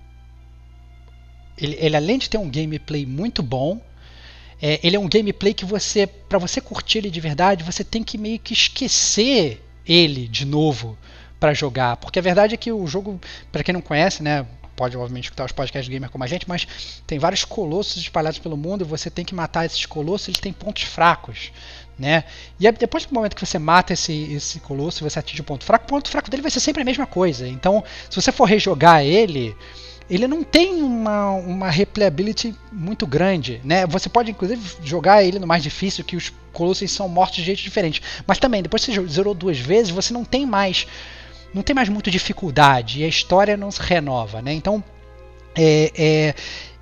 ele, 1.56 1.76
ele, 1.78 1.96
além 1.96 2.18
de 2.18 2.28
ter 2.28 2.38
um 2.38 2.50
gameplay 2.50 3.06
muito 3.06 3.42
bom, 3.42 3.80
é, 4.60 4.80
ele 4.82 4.96
é 4.96 4.98
um 4.98 5.08
gameplay 5.08 5.54
que 5.54 5.64
você, 5.64 6.06
para 6.06 6.38
você 6.38 6.60
curtir 6.60 6.98
ele 6.98 7.10
de 7.10 7.20
verdade, 7.20 7.64
você 7.64 7.84
tem 7.84 8.02
que 8.02 8.16
meio 8.16 8.38
que 8.38 8.52
esquecer 8.52 9.62
ele 9.86 10.26
de 10.26 10.44
novo 10.44 10.96
para 11.38 11.52
jogar, 11.52 11.96
porque 11.98 12.18
a 12.18 12.22
verdade 12.22 12.54
é 12.54 12.56
que 12.56 12.72
o 12.72 12.86
jogo, 12.86 13.20
para 13.52 13.62
quem 13.62 13.74
não 13.74 13.82
conhece, 13.82 14.22
né, 14.22 14.46
pode 14.74 14.96
obviamente 14.96 15.24
escutar 15.24 15.44
os 15.44 15.52
podcasts 15.52 15.88
gamer 15.88 16.10
como 16.10 16.24
a 16.24 16.26
gente, 16.26 16.48
mas 16.48 16.66
tem 17.06 17.18
vários 17.18 17.44
colossos 17.44 17.96
espalhados 17.96 18.38
pelo 18.38 18.56
mundo 18.56 18.82
e 18.82 18.88
você 18.88 19.10
tem 19.10 19.24
que 19.24 19.34
matar 19.34 19.64
esses 19.64 19.86
colossos, 19.86 20.28
eles 20.28 20.40
têm 20.40 20.52
pontos 20.52 20.82
fracos, 20.84 21.52
né? 21.98 22.24
E 22.58 22.70
depois 22.72 23.04
do 23.06 23.14
momento 23.14 23.36
que 23.36 23.44
você 23.44 23.58
mata 23.58 23.92
esse, 23.92 24.32
esse 24.32 24.60
colosso 24.60 25.08
você 25.08 25.18
atinge 25.18 25.40
o 25.40 25.44
ponto 25.44 25.64
fraco, 25.64 25.84
o 25.84 25.88
ponto 25.88 26.10
fraco 26.10 26.30
dele 26.30 26.42
vai 26.42 26.50
ser 26.50 26.60
sempre 26.60 26.82
a 26.82 26.84
mesma 26.84 27.06
coisa. 27.06 27.46
Então, 27.46 27.84
se 28.10 28.20
você 28.20 28.32
for 28.32 28.46
rejogar 28.46 29.04
ele, 29.04 29.56
ele 30.08 30.28
não 30.28 30.42
tem 30.42 30.82
uma, 30.82 31.30
uma 31.30 31.70
replayability 31.70 32.54
muito 32.70 33.06
grande, 33.06 33.60
né? 33.64 33.86
Você 33.86 34.08
pode 34.08 34.30
inclusive 34.30 34.76
jogar 34.82 35.24
ele 35.24 35.38
no 35.38 35.46
mais 35.46 35.62
difícil, 35.62 36.04
que 36.04 36.16
os 36.16 36.32
colossos 36.52 36.90
são 36.90 37.08
mortos 37.08 37.36
de 37.36 37.44
jeito 37.44 37.62
diferente. 37.62 38.02
Mas 38.26 38.38
também, 38.38 38.62
depois 38.62 38.84
que 38.84 38.92
você 38.92 39.06
zerou 39.06 39.34
duas 39.34 39.58
vezes, 39.58 39.90
você 39.90 40.12
não 40.12 40.24
tem 40.24 40.44
mais 40.44 40.86
não 41.54 41.62
tem 41.62 41.74
mais 41.74 41.88
muita 41.88 42.10
dificuldade 42.10 43.00
e 43.00 43.04
a 43.04 43.08
história 43.08 43.56
não 43.56 43.70
se 43.70 43.80
renova, 43.80 44.42
né? 44.42 44.52
Então, 44.52 44.82
é, 45.54 45.92
é, 45.96 46.34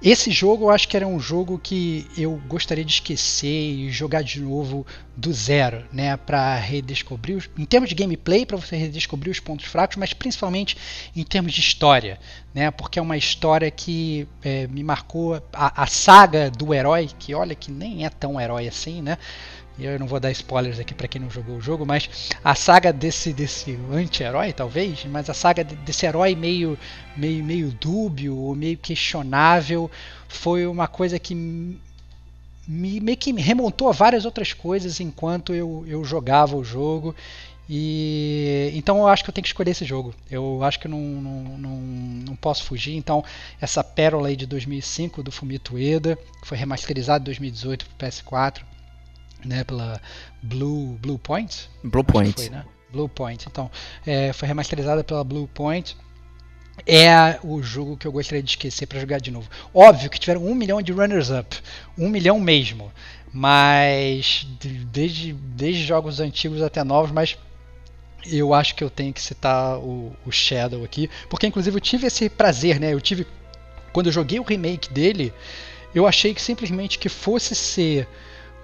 esse 0.02 0.30
jogo 0.32 0.64
eu 0.64 0.70
acho 0.70 0.88
que 0.88 0.96
era 0.96 1.06
um 1.06 1.20
jogo 1.20 1.58
que 1.58 2.06
eu 2.18 2.40
gostaria 2.48 2.84
de 2.84 2.92
esquecer 2.92 3.46
e 3.48 3.90
jogar 3.90 4.22
de 4.22 4.40
novo 4.40 4.84
do 5.16 5.32
zero, 5.32 5.84
né, 5.92 6.16
para 6.16 6.56
redescobrir 6.56 7.36
os, 7.36 7.48
em 7.56 7.64
termos 7.64 7.88
de 7.88 7.94
gameplay 7.94 8.44
para 8.44 8.56
você 8.56 8.74
redescobrir 8.76 9.30
os 9.30 9.38
pontos 9.38 9.66
fracos, 9.66 9.96
mas 9.96 10.12
principalmente 10.12 10.76
em 11.14 11.22
termos 11.22 11.52
de 11.52 11.60
história, 11.60 12.18
né, 12.52 12.70
porque 12.70 12.98
é 12.98 13.02
uma 13.02 13.16
história 13.16 13.70
que 13.70 14.26
é, 14.42 14.66
me 14.66 14.82
marcou 14.82 15.34
a, 15.52 15.82
a 15.82 15.86
saga 15.86 16.50
do 16.50 16.74
herói, 16.74 17.08
que 17.18 17.34
olha 17.34 17.54
que 17.54 17.70
nem 17.70 18.04
é 18.04 18.10
tão 18.10 18.40
herói 18.40 18.66
assim, 18.66 19.02
né, 19.02 19.18
eu 19.84 19.98
não 19.98 20.06
vou 20.06 20.20
dar 20.20 20.30
spoilers 20.30 20.78
aqui 20.78 20.94
para 20.94 21.08
quem 21.08 21.20
não 21.20 21.30
jogou 21.30 21.56
o 21.56 21.60
jogo, 21.60 21.84
mas 21.84 22.30
a 22.42 22.54
saga 22.54 22.92
desse 22.92 23.32
desse 23.32 23.78
anti-herói, 23.90 24.52
talvez, 24.52 25.04
mas 25.06 25.28
a 25.28 25.34
saga 25.34 25.64
desse 25.64 26.06
herói 26.06 26.34
meio 26.34 26.78
meio 27.16 27.44
meio 27.44 27.70
dúbio 27.72 28.54
meio 28.54 28.76
questionável 28.78 29.90
foi 30.28 30.66
uma 30.66 30.86
coisa 30.88 31.18
que 31.18 31.34
me 31.34 33.00
meio 33.00 33.16
que 33.16 33.32
me 33.32 33.42
remontou 33.42 33.88
a 33.88 33.92
várias 33.92 34.24
outras 34.24 34.52
coisas 34.52 35.00
enquanto 35.00 35.54
eu, 35.54 35.84
eu 35.86 36.04
jogava 36.04 36.56
o 36.56 36.64
jogo 36.64 37.14
e 37.68 38.70
então 38.74 38.98
eu 38.98 39.08
acho 39.08 39.24
que 39.24 39.30
eu 39.30 39.34
tenho 39.34 39.42
que 39.42 39.48
escolher 39.48 39.70
esse 39.70 39.84
jogo. 39.84 40.14
Eu 40.30 40.62
acho 40.62 40.78
que 40.78 40.86
eu 40.86 40.90
não, 40.90 41.00
não, 41.00 41.42
não, 41.58 41.76
não 42.26 42.36
posso 42.36 42.64
fugir. 42.64 42.94
Então, 42.94 43.24
essa 43.60 43.82
pérola 43.82 44.28
aí 44.28 44.36
de 44.36 44.46
2005 44.46 45.22
do 45.22 45.32
Fumito 45.32 45.74
Ueda, 45.74 46.18
que 46.40 46.46
foi 46.46 46.58
remasterizado 46.58 47.22
em 47.22 47.26
2018 47.26 47.86
para 47.96 48.08
PS4, 48.08 48.62
né, 49.44 49.64
pela 49.64 50.00
Blue 50.42 50.98
Blue 51.00 51.18
Point. 51.18 51.70
Blue 51.82 52.04
Point. 52.04 52.34
Foi, 52.34 52.50
né? 52.50 52.64
Blue 52.90 53.08
Point. 53.08 53.46
Então, 53.48 53.70
é, 54.06 54.32
foi 54.32 54.46
remasterizada 54.48 55.02
pela 55.02 55.24
Blue 55.24 55.48
Point. 55.48 55.96
É 56.86 57.38
o 57.42 57.62
jogo 57.62 57.96
que 57.96 58.06
eu 58.06 58.12
gostaria 58.12 58.42
de 58.42 58.50
esquecer 58.50 58.86
para 58.86 58.98
jogar 58.98 59.20
de 59.20 59.30
novo. 59.30 59.48
Óbvio 59.74 60.08
que 60.08 60.18
tiveram 60.18 60.44
um 60.44 60.54
milhão 60.54 60.80
de 60.80 60.90
runners-up, 60.90 61.60
um 61.98 62.08
milhão 62.08 62.40
mesmo, 62.40 62.90
mas 63.32 64.46
desde, 64.90 65.32
desde 65.32 65.84
jogos 65.84 66.18
antigos 66.18 66.62
até 66.62 66.82
novos, 66.82 67.12
mas 67.12 67.36
eu 68.24 68.54
acho 68.54 68.74
que 68.74 68.82
eu 68.82 68.90
tenho 68.90 69.12
que 69.12 69.20
citar 69.20 69.78
o, 69.78 70.16
o 70.24 70.30
Shadow 70.30 70.82
aqui, 70.84 71.10
porque 71.28 71.46
inclusive 71.46 71.76
eu 71.76 71.80
tive 71.80 72.06
esse 72.06 72.28
prazer, 72.30 72.80
né? 72.80 72.92
Eu 72.92 73.00
tive 73.00 73.26
quando 73.92 74.06
eu 74.06 74.12
joguei 74.12 74.40
o 74.40 74.42
remake 74.42 74.92
dele, 74.92 75.32
eu 75.94 76.06
achei 76.06 76.32
que 76.32 76.40
simplesmente 76.40 76.98
que 76.98 77.08
fosse 77.08 77.54
ser 77.54 78.08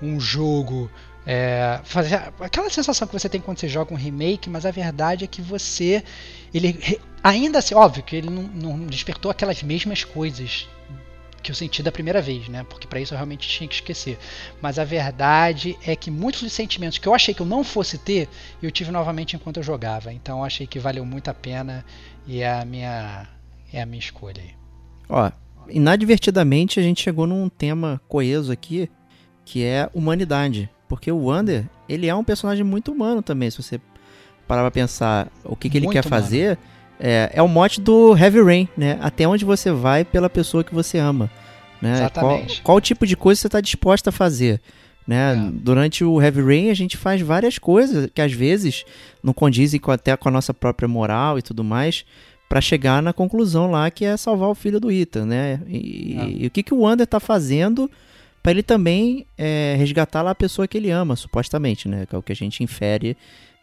um 0.02 0.18
jogo. 0.18 0.90
É, 1.26 1.80
fazer 1.84 2.14
aquela 2.40 2.70
sensação 2.70 3.06
que 3.06 3.12
você 3.12 3.28
tem 3.28 3.40
quando 3.40 3.58
você 3.58 3.68
joga 3.68 3.92
um 3.92 3.96
remake, 3.96 4.48
mas 4.48 4.64
a 4.64 4.70
verdade 4.70 5.24
é 5.24 5.26
que 5.26 5.42
você. 5.42 6.02
Ele 6.54 6.98
ainda 7.22 7.58
assim, 7.58 7.74
óbvio 7.74 8.02
que 8.02 8.16
ele 8.16 8.30
não, 8.30 8.42
não 8.42 8.86
despertou 8.86 9.30
aquelas 9.30 9.62
mesmas 9.62 10.04
coisas 10.04 10.66
que 11.42 11.50
eu 11.50 11.54
senti 11.54 11.82
da 11.82 11.92
primeira 11.92 12.20
vez, 12.20 12.48
né? 12.48 12.64
Porque 12.68 12.86
para 12.86 13.00
isso 13.00 13.14
eu 13.14 13.16
realmente 13.16 13.48
tinha 13.48 13.68
que 13.68 13.74
esquecer. 13.74 14.18
Mas 14.60 14.78
a 14.78 14.84
verdade 14.84 15.78
é 15.86 15.94
que 15.94 16.10
muitos 16.10 16.42
dos 16.42 16.52
sentimentos 16.52 16.98
que 16.98 17.06
eu 17.06 17.14
achei 17.14 17.32
que 17.32 17.40
eu 17.40 17.46
não 17.46 17.62
fosse 17.62 17.96
ter, 17.98 18.28
eu 18.62 18.70
tive 18.70 18.90
novamente 18.90 19.36
enquanto 19.36 19.58
eu 19.58 19.62
jogava. 19.62 20.12
Então 20.12 20.38
eu 20.38 20.44
achei 20.44 20.66
que 20.66 20.78
valeu 20.78 21.04
muito 21.04 21.28
a 21.28 21.34
pena 21.34 21.84
e 22.26 22.40
é 22.40 22.50
a 22.50 22.64
minha 22.64 23.28
é 23.72 23.82
a 23.82 23.86
minha 23.86 24.00
escolha 24.00 24.42
aí. 24.42 24.54
Ó, 25.08 25.30
inadvertidamente 25.68 26.80
a 26.80 26.82
gente 26.82 27.02
chegou 27.02 27.26
num 27.26 27.48
tema 27.48 28.00
coeso 28.08 28.50
aqui 28.50 28.90
que 29.48 29.64
é 29.64 29.88
humanidade. 29.94 30.68
Porque 30.86 31.10
o 31.10 31.24
Wander, 31.24 31.64
ele 31.88 32.06
é 32.06 32.14
um 32.14 32.22
personagem 32.22 32.62
muito 32.62 32.92
humano 32.92 33.22
também, 33.22 33.50
se 33.50 33.62
você 33.62 33.80
parar 34.46 34.60
pra 34.60 34.70
pensar 34.70 35.28
o 35.42 35.56
que, 35.56 35.70
que 35.70 35.78
ele 35.78 35.88
quer 35.88 36.04
humano. 36.04 36.22
fazer. 36.22 36.58
É, 37.00 37.30
é 37.32 37.42
o 37.42 37.48
mote 37.48 37.80
do 37.80 38.14
Heavy 38.16 38.42
Rain, 38.42 38.68
né? 38.76 38.98
Até 39.00 39.26
onde 39.26 39.44
você 39.44 39.70
vai 39.70 40.04
pela 40.04 40.28
pessoa 40.28 40.62
que 40.62 40.74
você 40.74 40.98
ama. 40.98 41.30
Né? 41.80 41.92
Exatamente. 41.92 42.56
Qual, 42.56 42.64
qual 42.64 42.80
tipo 42.80 43.06
de 43.06 43.16
coisa 43.16 43.40
você 43.40 43.46
está 43.46 43.60
disposta 43.60 44.10
a 44.10 44.12
fazer? 44.12 44.60
Né? 45.06 45.32
É. 45.32 45.50
Durante 45.52 46.04
o 46.04 46.20
Heavy 46.20 46.42
Rain 46.42 46.70
a 46.70 46.74
gente 46.74 46.96
faz 46.96 47.22
várias 47.22 47.56
coisas 47.56 48.10
que 48.12 48.20
às 48.20 48.32
vezes 48.32 48.84
não 49.22 49.32
condizem 49.32 49.80
com, 49.80 49.90
até 49.90 50.14
com 50.16 50.28
a 50.28 50.32
nossa 50.32 50.52
própria 50.52 50.88
moral 50.88 51.38
e 51.38 51.42
tudo 51.42 51.64
mais 51.64 52.04
para 52.48 52.60
chegar 52.60 53.02
na 53.02 53.12
conclusão 53.12 53.70
lá 53.70 53.90
que 53.90 54.04
é 54.04 54.16
salvar 54.16 54.48
o 54.48 54.54
filho 54.54 54.80
do 54.80 54.90
Ethan, 54.90 55.24
né? 55.24 55.60
E, 55.68 56.16
é. 56.18 56.42
e 56.42 56.46
o 56.46 56.50
que, 56.50 56.62
que 56.62 56.74
o 56.74 56.80
Wander 56.80 57.04
está 57.04 57.20
fazendo 57.20 57.90
para 58.48 58.52
ele 58.52 58.62
também 58.62 59.26
é, 59.36 59.74
resgatar 59.76 60.22
lá 60.22 60.30
a 60.30 60.34
pessoa 60.34 60.66
que 60.66 60.78
ele 60.78 60.90
ama, 60.90 61.14
supostamente, 61.16 61.86
né? 61.86 62.06
Que 62.06 62.14
é 62.14 62.18
o 62.18 62.22
que 62.22 62.32
a 62.32 62.34
gente 62.34 62.62
infere 62.64 63.14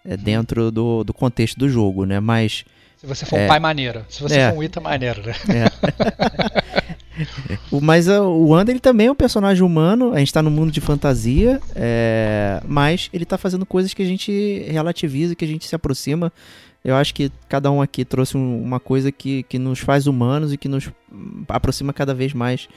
é, 0.05 0.11
uhum. 0.11 0.17
dentro 0.17 0.69
do, 0.69 1.03
do 1.03 1.11
contexto 1.11 1.57
do 1.57 1.67
jogo, 1.67 2.05
né? 2.05 2.19
Mas... 2.19 2.63
Se 2.95 3.07
você 3.07 3.25
for 3.25 3.39
é, 3.39 3.45
um 3.45 3.47
pai 3.47 3.59
maneiro. 3.59 4.05
Se 4.07 4.21
você 4.21 4.37
é, 4.37 4.51
for 4.51 4.59
um 4.59 4.63
Ita 4.63 4.79
maneiro, 4.79 5.23
né? 5.23 5.33
É. 5.49 5.65
Mas 7.81 8.07
o 8.07 8.49
Wanda, 8.49 8.69
ele 8.69 8.79
também 8.79 9.07
é 9.07 9.11
um 9.11 9.15
personagem 9.15 9.63
humano, 9.63 10.13
a 10.13 10.19
gente 10.19 10.31
tá 10.31 10.43
no 10.43 10.51
mundo 10.51 10.71
de 10.71 10.81
fantasia, 10.81 11.59
é, 11.73 12.61
mas 12.67 13.09
ele 13.13 13.25
tá 13.25 13.37
fazendo 13.37 13.65
coisas 13.65 13.93
que 13.93 14.03
a 14.03 14.05
gente 14.05 14.65
relativiza, 14.69 15.33
que 15.33 15.45
a 15.45 15.47
gente 15.47 15.65
se 15.65 15.73
aproxima. 15.73 16.31
Eu 16.83 16.95
acho 16.95 17.13
que 17.13 17.31
cada 17.47 17.71
um 17.71 17.81
aqui 17.81 18.03
trouxe 18.05 18.37
um- 18.37 18.61
uma 18.61 18.79
coisa 18.79 19.11
que, 19.11 19.43
que 19.43 19.57
nos 19.57 19.79
faz 19.79 20.05
humanos 20.05 20.51
e 20.53 20.57
que 20.57 20.67
nos 20.67 20.91
hum, 21.11 21.43
aproxima 21.47 21.93
cada 21.93 22.13
vez 22.13 22.33
mais 22.33 22.67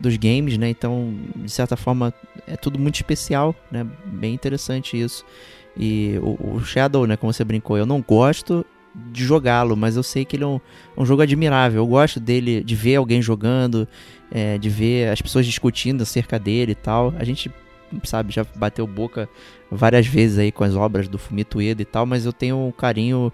dos 0.00 0.16
games, 0.16 0.56
né? 0.56 0.70
Então, 0.70 1.14
de 1.36 1.50
certa 1.50 1.76
forma, 1.76 2.12
é 2.46 2.56
tudo 2.56 2.78
muito 2.78 2.96
especial, 2.96 3.54
né? 3.70 3.86
Bem 4.06 4.34
interessante 4.34 5.00
isso. 5.00 5.24
E 5.76 6.18
o, 6.22 6.56
o 6.56 6.64
Shadow, 6.64 7.06
né, 7.06 7.16
como 7.16 7.32
você 7.32 7.44
brincou, 7.44 7.76
eu 7.76 7.86
não 7.86 8.00
gosto 8.00 8.64
de 8.94 9.24
jogá-lo, 9.24 9.76
mas 9.76 9.96
eu 9.96 10.02
sei 10.02 10.24
que 10.24 10.36
ele 10.36 10.44
é 10.44 10.46
um, 10.46 10.60
um 10.96 11.06
jogo 11.06 11.22
admirável. 11.22 11.82
Eu 11.82 11.86
gosto 11.86 12.18
dele, 12.18 12.64
de 12.64 12.74
ver 12.74 12.96
alguém 12.96 13.22
jogando, 13.22 13.86
é, 14.32 14.58
de 14.58 14.68
ver 14.68 15.10
as 15.10 15.20
pessoas 15.20 15.46
discutindo 15.46 16.02
acerca 16.02 16.38
dele 16.38 16.72
e 16.72 16.74
tal. 16.74 17.14
A 17.18 17.24
gente, 17.24 17.50
sabe, 18.04 18.32
já 18.32 18.44
bateu 18.56 18.86
boca 18.86 19.28
várias 19.70 20.06
vezes 20.06 20.38
aí 20.38 20.50
com 20.50 20.64
as 20.64 20.74
obras 20.74 21.06
do 21.06 21.18
Fumito 21.18 21.58
Ueda 21.58 21.82
e 21.82 21.84
tal, 21.84 22.04
mas 22.04 22.26
eu 22.26 22.32
tenho 22.32 22.56
um 22.56 22.72
carinho 22.72 23.32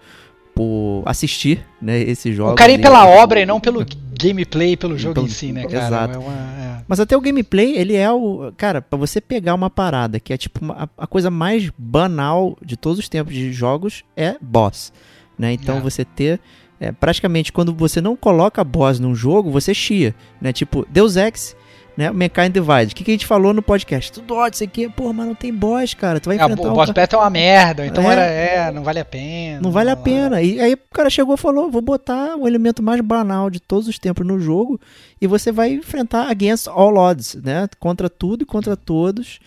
por 0.55 1.03
assistir, 1.07 1.67
né, 1.81 2.01
esses 2.01 2.35
jogos. 2.35 2.53
Um 2.53 2.57
carinho 2.57 2.81
pela 2.81 3.07
obra 3.07 3.41
e 3.41 3.47
não 3.47 3.61
pelo 3.61 3.85
gameplay, 4.21 4.77
pelo 4.77 4.97
jogo 4.99 5.15
Pelo- 5.15 5.27
em 5.27 5.31
si, 5.31 5.53
né, 5.53 5.65
cara? 5.67 5.87
Exato. 5.87 6.15
É 6.15 6.19
uma- 6.19 6.33
é. 6.33 6.83
Mas 6.89 7.01
até 7.01 7.17
o 7.17 7.21
gameplay, 7.21 7.77
ele 7.77 7.95
é 7.95 8.11
o. 8.11 8.53
Cara, 8.57 8.81
pra 8.81 8.99
você 8.99 9.21
pegar 9.21 9.55
uma 9.55 9.69
parada 9.71 10.19
que 10.21 10.33
é 10.33 10.37
tipo 10.37 10.65
uma- 10.65 10.85
a, 10.85 11.05
a 11.05 11.07
coisa 11.07 11.31
mais 11.31 11.71
banal 11.77 12.57
de 12.65 12.77
todos 12.77 12.99
os 12.99 13.09
tempos 13.09 13.35
de 13.35 13.53
jogos 13.53 14.05
é 14.17 14.37
boss. 14.41 14.93
Né? 15.39 15.53
Então 15.53 15.79
É. 15.79 15.81
você 15.81 16.05
ter. 16.05 16.41
é, 16.79 16.93
praticamente 16.93 17.51
quando 17.53 17.73
você 17.73 18.03
não 18.03 18.15
coloca 18.15 18.63
boss 18.63 19.01
num 19.01 19.15
jogo, 19.15 19.51
você 19.51 19.73
chia. 19.73 20.15
Né? 20.41 20.53
Tipo, 20.53 20.87
Deus 20.91 21.17
Ex, 21.17 21.57
né? 21.97 22.11
Mankind 22.11 22.53
Divide. 22.53 22.93
O 22.93 22.95
que, 22.97 23.05
que 23.05 23.11
a 23.11 23.15
gente 23.15 23.27
falou 23.27 23.55
no 23.55 23.63
podcast? 23.63 24.13
Tudo 24.13 24.35
ótimo, 24.35 24.55
isso 24.55 24.65
aqui. 24.65 24.89
Pô, 24.89 25.13
mas 25.13 25.27
não 25.27 25.35
tem 25.35 25.53
boss, 25.53 25.95
cara. 25.95 26.21
Tu 26.21 26.27
vai 26.29 26.37
É, 26.37 26.43
o 26.43 26.45
enfrentar 26.45 26.71
um 26.71 26.75
boss 26.75 26.87
ca- 26.89 26.93
battle 26.93 27.21
é 27.21 27.25
uma 27.25 27.31
merda, 27.31 27.87
então 27.87 28.05
É. 28.11 28.13
era, 28.13 28.23
é, 28.23 28.71
não 28.73 28.83
vale 28.83 29.01
a 29.01 29.05
pena. 29.05 29.61
Não 29.61 29.71
vale 29.71 29.91
a 29.91 29.97
pena. 29.97 30.43
E 30.43 30.61
aí 30.61 30.75
o 30.75 30.79
cara 30.95 31.09
chegou 31.09 31.35
e 31.35 31.39
falou: 31.39 31.71
vou 31.71 31.81
botar 31.83 32.37
o 32.37 32.47
elemento 32.47 32.83
mais 32.83 33.01
banal 33.01 33.49
de 33.49 33.61
todos 33.61 33.89
os 33.89 33.99
tempos 33.99 34.27
no 34.27 34.39
jogo 34.39 34.79
e 35.21 35.27
você 35.27 35.51
vai 35.51 35.73
enfrentar 35.73 36.29
against 36.31 36.67
all 36.69 36.97
odds, 36.97 37.35
né? 37.37 37.69
Contra 37.81 38.11
tudo 38.11 38.43
e 38.43 38.47
contra 38.47 38.77
todos. 38.77 39.39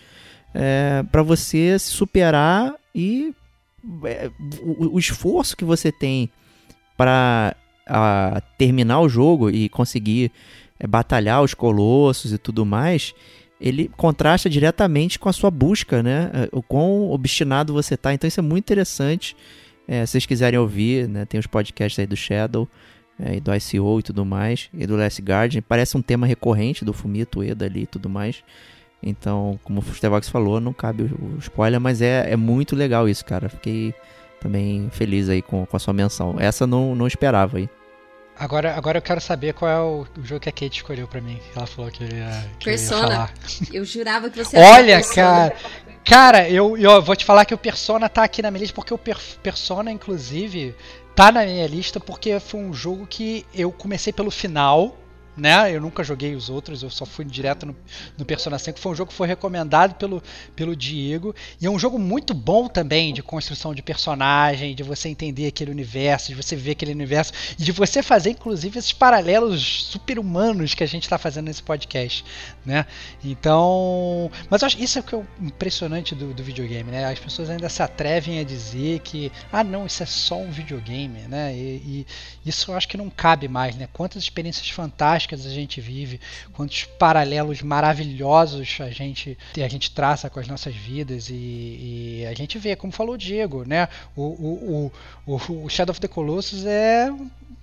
É, 0.52 1.04
para 1.12 1.22
você 1.22 1.78
se 1.78 1.90
superar 1.92 2.74
e 2.92 3.32
é, 4.04 4.28
o, 4.60 4.96
o 4.96 4.98
esforço 4.98 5.56
que 5.56 5.64
você 5.64 5.92
tem 5.92 6.28
para 6.96 7.54
terminar 8.58 9.00
o 9.00 9.08
jogo 9.08 9.50
e 9.50 9.68
conseguir 9.68 10.30
é, 10.80 10.86
batalhar 10.86 11.42
os 11.42 11.54
colossos 11.54 12.32
e 12.32 12.38
tudo 12.38 12.64
mais, 12.64 13.14
ele 13.60 13.90
contrasta 13.96 14.48
diretamente 14.48 15.18
com 15.18 15.28
a 15.28 15.32
sua 15.32 15.50
busca, 15.50 16.02
né? 16.02 16.30
É, 16.32 16.48
O 16.50 16.62
quão 16.62 17.10
obstinado 17.10 17.72
você 17.74 17.96
tá. 17.96 18.12
Então 18.14 18.26
isso 18.26 18.40
é 18.40 18.42
muito 18.42 18.64
interessante. 18.64 19.36
É, 19.86 20.04
se 20.06 20.12
vocês 20.12 20.26
quiserem 20.26 20.58
ouvir, 20.58 21.06
né? 21.08 21.26
Tem 21.26 21.38
os 21.38 21.46
podcasts 21.46 21.98
aí 21.98 22.06
do 22.06 22.16
Shadow 22.16 22.66
é, 23.18 23.36
e 23.36 23.40
do 23.40 23.54
ICO 23.54 24.00
e 24.00 24.02
tudo 24.02 24.24
mais, 24.24 24.70
e 24.72 24.86
do 24.86 24.96
Last 24.96 25.20
Guardian. 25.20 25.62
Parece 25.62 25.96
um 25.96 26.02
tema 26.02 26.26
recorrente 26.26 26.84
do 26.84 26.92
Fumito 26.92 27.42
Eda 27.42 27.66
ali 27.66 27.82
e 27.82 27.86
tudo 27.86 28.08
mais. 28.08 28.42
Então, 29.02 29.58
como 29.62 29.80
o 29.80 29.94
Stevox 29.94 30.28
falou, 30.28 30.60
não 30.60 30.72
cabe 30.72 31.04
o 31.04 31.36
o 31.36 31.38
spoiler, 31.38 31.80
mas 31.80 32.02
é, 32.02 32.32
é 32.32 32.36
muito 32.36 32.74
legal 32.74 33.08
isso, 33.08 33.24
cara. 33.24 33.48
Fiquei 33.48 33.94
também 34.40 34.88
feliz 34.90 35.28
aí 35.28 35.42
com, 35.42 35.66
com 35.66 35.76
a 35.76 35.80
sua 35.80 35.92
menção. 35.92 36.36
Essa 36.38 36.66
não, 36.66 36.94
não 36.94 37.06
esperava 37.06 37.58
aí. 37.58 37.68
Agora, 38.40 38.74
agora 38.74 38.96
eu 38.98 39.02
quero 39.02 39.20
saber 39.20 39.52
qual 39.52 39.70
é 39.70 39.78
o, 39.78 40.06
o 40.18 40.24
jogo 40.24 40.40
que 40.40 40.48
a 40.48 40.52
Kate 40.52 40.78
escolheu 40.78 41.06
pra 41.06 41.20
mim. 41.20 41.38
Ela 41.54 41.66
falou 41.66 41.90
que, 41.90 42.02
ia, 42.02 42.08
que 42.58 42.70
eu 42.70 42.72
ia 42.72 42.78
Persona. 42.78 43.02
falar. 43.02 43.34
Eu 43.70 43.84
jurava 43.84 44.30
que 44.30 44.42
você 44.42 44.56
Olha, 44.56 44.96
Persona. 44.96 45.14
cara. 45.26 45.56
Cara, 46.02 46.48
eu, 46.48 46.76
eu 46.78 47.02
vou 47.02 47.14
te 47.14 47.26
falar 47.26 47.44
que 47.44 47.52
o 47.52 47.58
Persona 47.58 48.08
tá 48.08 48.24
aqui 48.24 48.40
na 48.40 48.50
minha 48.50 48.62
lista, 48.62 48.74
porque 48.74 48.94
o 48.94 48.98
Per- 48.98 49.36
Persona, 49.42 49.92
inclusive, 49.92 50.74
tá 51.14 51.30
na 51.30 51.44
minha 51.44 51.66
lista 51.66 52.00
porque 52.00 52.40
foi 52.40 52.60
um 52.60 52.72
jogo 52.72 53.06
que 53.06 53.44
eu 53.54 53.70
comecei 53.70 54.10
pelo 54.10 54.30
final, 54.30 54.96
né? 55.40 55.74
Eu 55.74 55.80
nunca 55.80 56.04
joguei 56.04 56.34
os 56.34 56.50
outros, 56.50 56.82
eu 56.82 56.90
só 56.90 57.06
fui 57.06 57.24
direto 57.24 57.66
no, 57.66 57.76
no 58.18 58.24
Persona 58.24 58.58
5. 58.58 58.78
Foi 58.78 58.92
um 58.92 58.94
jogo 58.94 59.10
que 59.10 59.16
foi 59.16 59.26
recomendado 59.26 59.94
pelo, 59.94 60.22
pelo 60.54 60.76
Diego. 60.76 61.34
E 61.60 61.66
é 61.66 61.70
um 61.70 61.78
jogo 61.78 61.98
muito 61.98 62.34
bom 62.34 62.68
também 62.68 63.12
de 63.12 63.22
construção 63.22 63.74
de 63.74 63.82
personagem, 63.82 64.74
de 64.74 64.82
você 64.82 65.08
entender 65.08 65.46
aquele 65.46 65.70
universo, 65.70 66.28
de 66.28 66.34
você 66.34 66.54
ver 66.54 66.72
aquele 66.72 66.92
universo, 66.92 67.32
e 67.58 67.62
de 67.62 67.72
você 67.72 68.02
fazer, 68.02 68.30
inclusive, 68.30 68.78
esses 68.78 68.92
paralelos 68.92 69.84
super-humanos 69.84 70.74
que 70.74 70.84
a 70.84 70.86
gente 70.86 71.04
está 71.04 71.16
fazendo 71.16 71.46
nesse 71.46 71.62
podcast, 71.62 72.24
né? 72.64 72.86
Então. 73.24 74.30
Mas 74.48 74.62
acho 74.62 74.80
isso 74.80 74.98
é 74.98 75.00
o 75.00 75.04
que 75.04 75.14
é 75.14 75.22
impressionante 75.40 76.14
do, 76.14 76.34
do 76.34 76.42
videogame, 76.42 76.90
né? 76.90 77.06
As 77.06 77.18
pessoas 77.18 77.48
ainda 77.48 77.68
se 77.68 77.82
atrevem 77.82 78.38
a 78.38 78.44
dizer 78.44 79.00
que, 79.00 79.32
ah, 79.50 79.64
não, 79.64 79.86
isso 79.86 80.02
é 80.02 80.06
só 80.06 80.36
um 80.36 80.50
videogame, 80.50 81.20
né? 81.28 81.54
E, 81.54 82.06
e 82.44 82.48
isso 82.48 82.70
eu 82.70 82.76
acho 82.76 82.88
que 82.88 82.96
não 82.96 83.08
cabe 83.08 83.48
mais, 83.48 83.76
né? 83.76 83.88
Quantas 83.92 84.22
experiências 84.22 84.68
fantásticas 84.68 85.29
a 85.34 85.50
gente 85.50 85.80
vive, 85.80 86.20
quantos 86.52 86.84
paralelos 86.84 87.62
maravilhosos 87.62 88.78
a 88.80 88.90
gente, 88.90 89.36
a 89.56 89.68
gente 89.68 89.90
traça 89.90 90.30
com 90.30 90.40
as 90.40 90.48
nossas 90.48 90.74
vidas 90.74 91.28
e, 91.30 92.22
e 92.22 92.26
a 92.26 92.34
gente 92.34 92.58
vê, 92.58 92.74
como 92.76 92.92
falou 92.92 93.14
o 93.14 93.18
Diego, 93.18 93.64
né? 93.66 93.88
O, 94.16 94.22
o, 94.22 94.92
o, 95.26 95.64
o 95.64 95.68
Shadow 95.68 95.92
of 95.92 96.00
the 96.00 96.08
Colossus 96.08 96.64
é 96.64 97.10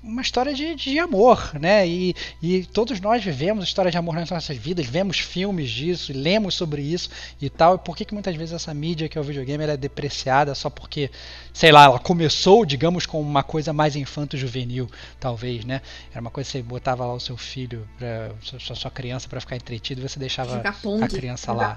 uma 0.07 0.21
história 0.21 0.53
de, 0.53 0.73
de 0.73 0.97
amor, 0.97 1.51
né? 1.59 1.85
E, 1.85 2.15
e 2.41 2.65
todos 2.65 2.99
nós 3.01 3.23
vivemos 3.23 3.65
história 3.65 3.91
de 3.91 3.97
amor 3.97 4.15
nas 4.15 4.29
nossas 4.29 4.55
vidas, 4.55 4.85
vemos 4.85 5.19
filmes 5.19 5.69
disso, 5.69 6.13
lemos 6.15 6.55
sobre 6.55 6.81
isso 6.81 7.09
e 7.41 7.49
tal. 7.49 7.75
E 7.75 7.77
por 7.77 7.95
que, 7.95 8.05
que 8.05 8.13
muitas 8.13 8.35
vezes 8.35 8.53
essa 8.53 8.73
mídia 8.73 9.09
que 9.09 9.17
é 9.17 9.21
o 9.21 9.23
videogame 9.23 9.63
ela 9.63 9.73
é 9.73 9.77
depreciada 9.77 10.55
só 10.55 10.69
porque, 10.69 11.11
sei 11.53 11.71
lá, 11.71 11.83
ela 11.83 11.99
começou, 11.99 12.65
digamos, 12.65 13.05
com 13.05 13.19
uma 13.19 13.43
coisa 13.43 13.73
mais 13.73 13.95
infanto-juvenil, 13.95 14.89
talvez, 15.19 15.65
né? 15.65 15.81
Era 16.11 16.21
uma 16.21 16.31
coisa 16.31 16.49
que 16.49 16.57
você 16.57 16.63
botava 16.63 17.05
lá 17.05 17.13
o 17.13 17.19
seu 17.19 17.35
filho, 17.35 17.87
pra, 17.97 18.31
sua, 18.41 18.75
sua 18.75 18.91
criança 18.91 19.27
para 19.27 19.41
ficar 19.41 19.57
entretido 19.57 19.99
e 19.99 20.07
você 20.07 20.17
deixava 20.17 20.61
a 20.61 21.07
criança 21.07 21.51
lá. 21.51 21.75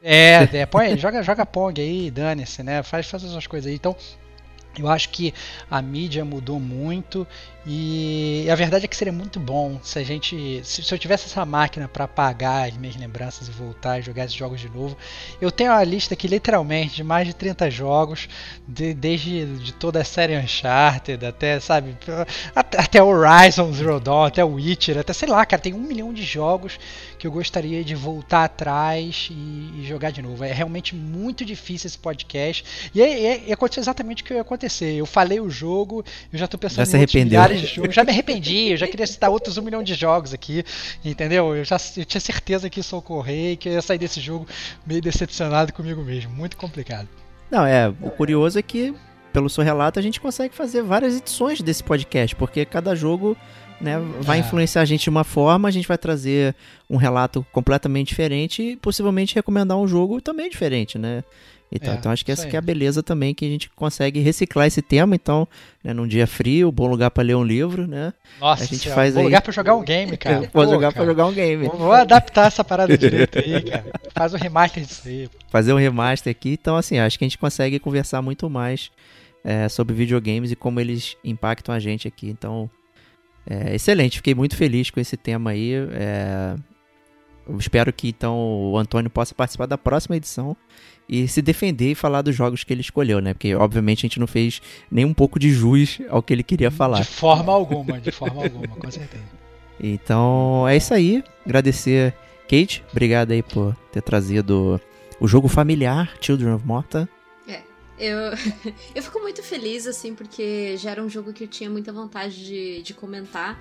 É, 0.00 0.48
é 0.52 0.66
põe, 0.66 0.96
joga, 0.96 1.22
joga 1.22 1.44
Pong 1.44 1.80
aí, 1.80 2.10
dane-se, 2.10 2.62
né? 2.62 2.82
Faz, 2.82 3.08
faz 3.08 3.24
essas 3.24 3.46
coisas 3.46 3.68
aí. 3.68 3.76
Então, 3.76 3.96
eu 4.78 4.88
acho 4.88 5.10
que 5.10 5.34
a 5.70 5.82
mídia 5.82 6.24
mudou 6.24 6.58
muito 6.58 7.26
e 7.64 8.48
a 8.50 8.54
verdade 8.56 8.84
é 8.84 8.88
que 8.88 8.96
seria 8.96 9.12
muito 9.12 9.38
bom 9.38 9.78
se 9.82 9.98
a 9.98 10.02
gente, 10.02 10.60
se, 10.64 10.82
se 10.82 10.92
eu 10.92 10.98
tivesse 10.98 11.26
essa 11.26 11.44
máquina 11.46 11.86
para 11.86 12.04
apagar 12.04 12.68
as 12.68 12.76
minhas 12.76 12.96
lembranças 12.96 13.46
e 13.46 13.50
voltar 13.52 14.00
e 14.00 14.02
jogar 14.02 14.24
esses 14.24 14.34
jogos 14.36 14.60
de 14.60 14.68
novo. 14.68 14.96
Eu 15.40 15.50
tenho 15.50 15.70
uma 15.70 15.84
lista 15.84 16.14
aqui 16.14 16.26
literalmente 16.26 16.96
de 16.96 17.04
mais 17.04 17.26
de 17.26 17.34
30 17.34 17.70
jogos, 17.70 18.28
de- 18.66 18.92
desde 18.94 19.46
de 19.58 19.72
toda 19.72 20.00
a 20.00 20.04
série 20.04 20.36
Uncharted 20.36 21.24
até, 21.24 21.60
sabe, 21.60 21.96
até, 22.54 22.80
até 22.80 23.02
Horizon 23.02 23.72
Zero 23.72 24.00
Dawn, 24.00 24.24
até 24.24 24.42
Witcher, 24.44 24.98
até 24.98 25.12
sei 25.12 25.28
lá, 25.28 25.46
cara, 25.46 25.62
tem 25.62 25.72
um 25.72 25.78
milhão 25.80 26.12
de 26.12 26.24
jogos 26.24 26.78
que 27.18 27.26
eu 27.28 27.30
gostaria 27.30 27.84
de 27.84 27.94
voltar 27.94 28.44
atrás 28.44 29.28
e, 29.30 29.34
e 29.80 29.84
jogar 29.86 30.10
de 30.10 30.20
novo. 30.20 30.42
É 30.42 30.52
realmente 30.52 30.96
muito 30.96 31.44
difícil 31.44 31.86
esse 31.86 31.98
podcast. 31.98 32.90
E, 32.92 33.00
é, 33.00 33.48
é- 33.48 33.52
aconteceu 33.52 33.80
exatamente 33.80 34.22
o 34.24 34.26
que 34.26 34.34
ia 34.34 34.40
acontecer. 34.40 34.94
Eu 34.96 35.06
falei 35.06 35.38
o 35.38 35.48
jogo, 35.48 36.04
eu 36.32 36.38
já 36.38 36.48
tô 36.48 36.58
pensando 36.58 36.78
Já 36.78 36.86
se 36.86 36.96
arrependeu. 36.96 37.51
Milhares 37.52 37.70
de 37.70 37.76
jogos. 37.76 37.94
Já 37.94 38.04
me 38.04 38.10
arrependi, 38.10 38.70
eu 38.72 38.76
já 38.76 38.86
queria 38.86 39.06
citar 39.06 39.30
outros 39.30 39.56
um 39.58 39.62
milhão 39.62 39.82
de 39.82 39.94
jogos 39.94 40.32
aqui, 40.34 40.64
entendeu? 41.04 41.54
Eu 41.56 41.64
já 41.64 41.76
eu 41.96 42.04
tinha 42.04 42.20
certeza 42.20 42.68
que 42.70 42.80
isso 42.80 42.94
ia 42.94 42.98
ocorrer 42.98 43.52
e 43.52 43.56
que 43.56 43.68
eu 43.68 43.72
ia 43.74 43.82
sair 43.82 43.98
desse 43.98 44.20
jogo 44.20 44.46
meio 44.86 45.00
decepcionado 45.00 45.72
comigo 45.72 46.02
mesmo. 46.02 46.32
Muito 46.32 46.56
complicado. 46.56 47.08
Não, 47.50 47.64
é, 47.66 47.88
o 48.00 48.10
curioso 48.10 48.58
é 48.58 48.62
que, 48.62 48.94
pelo 49.32 49.48
seu 49.50 49.62
relato, 49.62 49.98
a 49.98 50.02
gente 50.02 50.20
consegue 50.20 50.54
fazer 50.54 50.82
várias 50.82 51.16
edições 51.16 51.60
desse 51.60 51.84
podcast, 51.84 52.34
porque 52.36 52.64
cada 52.64 52.94
jogo 52.94 53.36
né, 53.80 53.98
vai 54.20 54.38
É. 54.38 54.40
influenciar 54.40 54.82
a 54.82 54.84
gente 54.84 55.02
de 55.02 55.10
uma 55.10 55.24
forma, 55.24 55.68
a 55.68 55.70
gente 55.70 55.88
vai 55.88 55.98
trazer 55.98 56.54
um 56.88 56.96
relato 56.96 57.44
completamente 57.52 58.08
diferente 58.08 58.62
e 58.62 58.76
possivelmente 58.76 59.34
recomendar 59.34 59.76
um 59.76 59.88
jogo 59.88 60.20
também 60.20 60.48
diferente, 60.48 60.96
né? 60.98 61.24
Então, 61.74 61.94
É, 61.94 61.96
então 61.96 62.12
acho 62.12 62.22
que 62.24 62.30
essa 62.30 62.46
é 62.46 62.56
a 62.56 62.60
beleza 62.60 63.02
também, 63.02 63.32
que 63.34 63.44
a 63.46 63.48
gente 63.48 63.70
consegue 63.70 64.20
reciclar 64.20 64.66
esse 64.66 64.82
tema, 64.82 65.14
então, 65.14 65.48
né, 65.82 65.94
num 65.94 66.06
dia 66.06 66.26
frio, 66.26 66.70
bom 66.70 66.86
lugar 66.86 67.10
para 67.10 67.22
ler 67.22 67.34
um 67.34 67.42
livro, 67.42 67.86
né? 67.86 68.12
Nossa, 68.38 68.64
A 68.64 68.66
gente 68.66 68.80
senhora, 68.82 68.94
faz 69.00 69.14
bom 69.14 69.20
aí- 69.20 69.24
lugar 69.26 69.40
pra 69.40 69.52
jogar 69.52 69.74
um 69.74 69.82
game, 69.82 70.16
cara. 70.18 70.48
Pô, 70.52 70.64
jogar 70.64 70.78
cara. 70.80 70.92
para 70.92 71.04
jogar 71.06 71.26
um 71.26 71.32
game. 71.32 71.66
Vou, 71.68 71.76
vou 71.78 71.92
adaptar 71.92 72.48
essa 72.48 72.62
parada 72.62 72.96
direito 72.98 73.38
aí, 73.38 73.62
cara. 73.62 73.86
Faz 74.14 74.34
um 74.34 74.36
remaster 74.36 74.84
disso 74.84 75.08
aí. 75.08 75.30
fazer 75.50 75.72
um 75.72 75.78
remaster 75.78 76.30
aqui. 76.30 76.50
Então, 76.60 76.76
assim, 76.76 76.98
acho 76.98 77.18
que 77.18 77.24
a 77.24 77.28
gente 77.28 77.38
consegue 77.38 77.78
conversar 77.78 78.20
muito 78.20 78.50
mais 78.50 78.90
é, 79.42 79.66
sobre 79.68 79.94
videogames 79.94 80.50
e 80.50 80.56
como 80.56 80.78
eles 80.78 81.16
impactam 81.24 81.74
a 81.74 81.78
gente 81.78 82.06
aqui. 82.06 82.28
Então, 82.28 82.68
é, 83.48 83.74
excelente. 83.74 84.18
Fiquei 84.18 84.34
muito 84.34 84.56
feliz 84.56 84.90
com 84.90 85.00
esse 85.00 85.16
tema 85.16 85.50
aí. 85.52 85.72
É, 85.92 86.54
eu 87.48 87.56
espero 87.58 87.92
que 87.92 88.08
então 88.08 88.36
o 88.36 88.78
Antônio 88.78 89.10
possa 89.10 89.34
participar 89.34 89.66
da 89.66 89.76
próxima 89.76 90.16
edição 90.16 90.56
e 91.08 91.26
se 91.28 91.42
defender 91.42 91.92
e 91.92 91.94
falar 91.94 92.22
dos 92.22 92.34
jogos 92.34 92.64
que 92.64 92.72
ele 92.72 92.80
escolheu, 92.80 93.20
né? 93.20 93.34
Porque, 93.34 93.54
obviamente, 93.54 94.00
a 94.00 94.08
gente 94.08 94.20
não 94.20 94.26
fez 94.26 94.62
nem 94.90 95.04
um 95.04 95.14
pouco 95.14 95.38
de 95.38 95.50
jus 95.50 96.00
ao 96.08 96.22
que 96.22 96.32
ele 96.32 96.42
queria 96.42 96.70
falar. 96.70 97.00
De 97.00 97.06
forma 97.06 97.52
alguma, 97.52 98.00
de 98.00 98.10
forma 98.10 98.42
alguma, 98.42 98.68
com 98.68 98.90
certeza. 98.90 99.24
Então 99.80 100.66
é 100.68 100.76
isso 100.76 100.94
aí. 100.94 101.24
Agradecer, 101.44 102.14
Kate. 102.48 102.84
Obrigado 102.90 103.32
aí 103.32 103.42
por 103.42 103.74
ter 103.90 104.02
trazido 104.02 104.80
o 105.18 105.26
jogo 105.26 105.48
familiar 105.48 106.12
Children 106.20 106.54
of 106.54 106.66
Morta. 106.66 107.08
Eu, 108.02 108.18
eu 108.96 109.02
fico 109.02 109.20
muito 109.20 109.44
feliz, 109.44 109.86
assim, 109.86 110.12
porque 110.12 110.76
já 110.76 110.90
era 110.90 111.02
um 111.02 111.08
jogo 111.08 111.32
que 111.32 111.44
eu 111.44 111.48
tinha 111.48 111.70
muita 111.70 111.92
vontade 111.92 112.44
de, 112.44 112.82
de 112.82 112.92
comentar. 112.92 113.56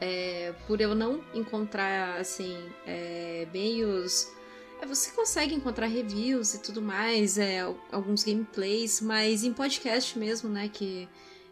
É, 0.00 0.54
por 0.66 0.80
eu 0.80 0.94
não 0.94 1.20
encontrar, 1.34 2.20
assim, 2.20 2.56
é, 2.86 3.48
meios. 3.52 4.28
É, 4.28 4.40
você 4.86 5.10
consegue 5.10 5.54
encontrar 5.54 5.86
reviews 5.86 6.54
e 6.54 6.58
tudo 6.62 6.80
mais, 6.80 7.38
é, 7.38 7.60
alguns 7.92 8.24
gameplays, 8.24 9.00
mas 9.00 9.44
em 9.44 9.52
podcast 9.52 10.18
mesmo, 10.18 10.48
né? 10.48 10.68
Que, 10.72 11.08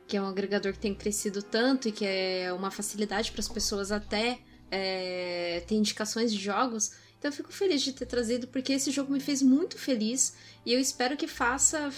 que 0.07 0.17
é 0.17 0.23
um 0.23 0.27
agregador 0.27 0.73
que 0.73 0.79
tem 0.79 0.95
crescido 0.95 1.43
tanto 1.43 1.89
e 1.89 1.93
que 1.93 2.05
é 2.05 2.53
uma 2.53 2.71
facilidade 2.71 3.31
para 3.33 3.41
as 3.41 3.49
pessoas 3.49 3.93
até 3.93 4.39
é, 4.71 5.63
ter 5.67 5.75
indicações 5.75 6.33
de 6.33 6.39
jogos. 6.39 6.93
Então 7.19 7.31
eu 7.31 7.33
fico 7.33 7.53
feliz 7.53 7.83
de 7.83 7.93
ter 7.93 8.07
trazido, 8.07 8.47
porque 8.49 8.73
esse 8.73 8.91
jogo 8.91 9.13
me 9.13 9.21
fez 9.21 9.43
muito 9.43 9.77
feliz 9.77 10.35
e 10.65 10.73
eu 10.73 10.81
espero 10.81 11.17
que 11.17 11.27
faça 11.27 11.91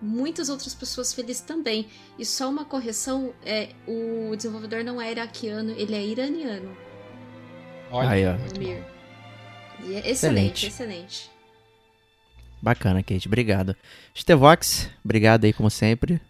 muitas 0.00 0.48
outras 0.48 0.74
pessoas 0.74 1.12
felizes 1.12 1.42
também. 1.42 1.88
E 2.18 2.24
só 2.24 2.48
uma 2.48 2.64
correção, 2.64 3.32
é, 3.44 3.70
o 3.86 4.34
desenvolvedor 4.34 4.82
não 4.82 5.00
é 5.00 5.12
iraquiano, 5.12 5.72
ele 5.72 5.94
é 5.94 6.04
iraniano. 6.04 6.76
Olha, 7.90 8.08
Aí, 8.08 8.26
ó. 8.26 8.30
É 8.30 8.91
excelente, 9.80 10.10
excelente, 10.10 10.66
excelente. 10.66 11.30
Bacana, 12.60 13.02
Kate. 13.02 13.26
Obrigado. 13.26 13.76
Stevox, 14.16 14.88
obrigado 15.04 15.44
aí 15.44 15.52
como 15.52 15.68
sempre. 15.68 16.20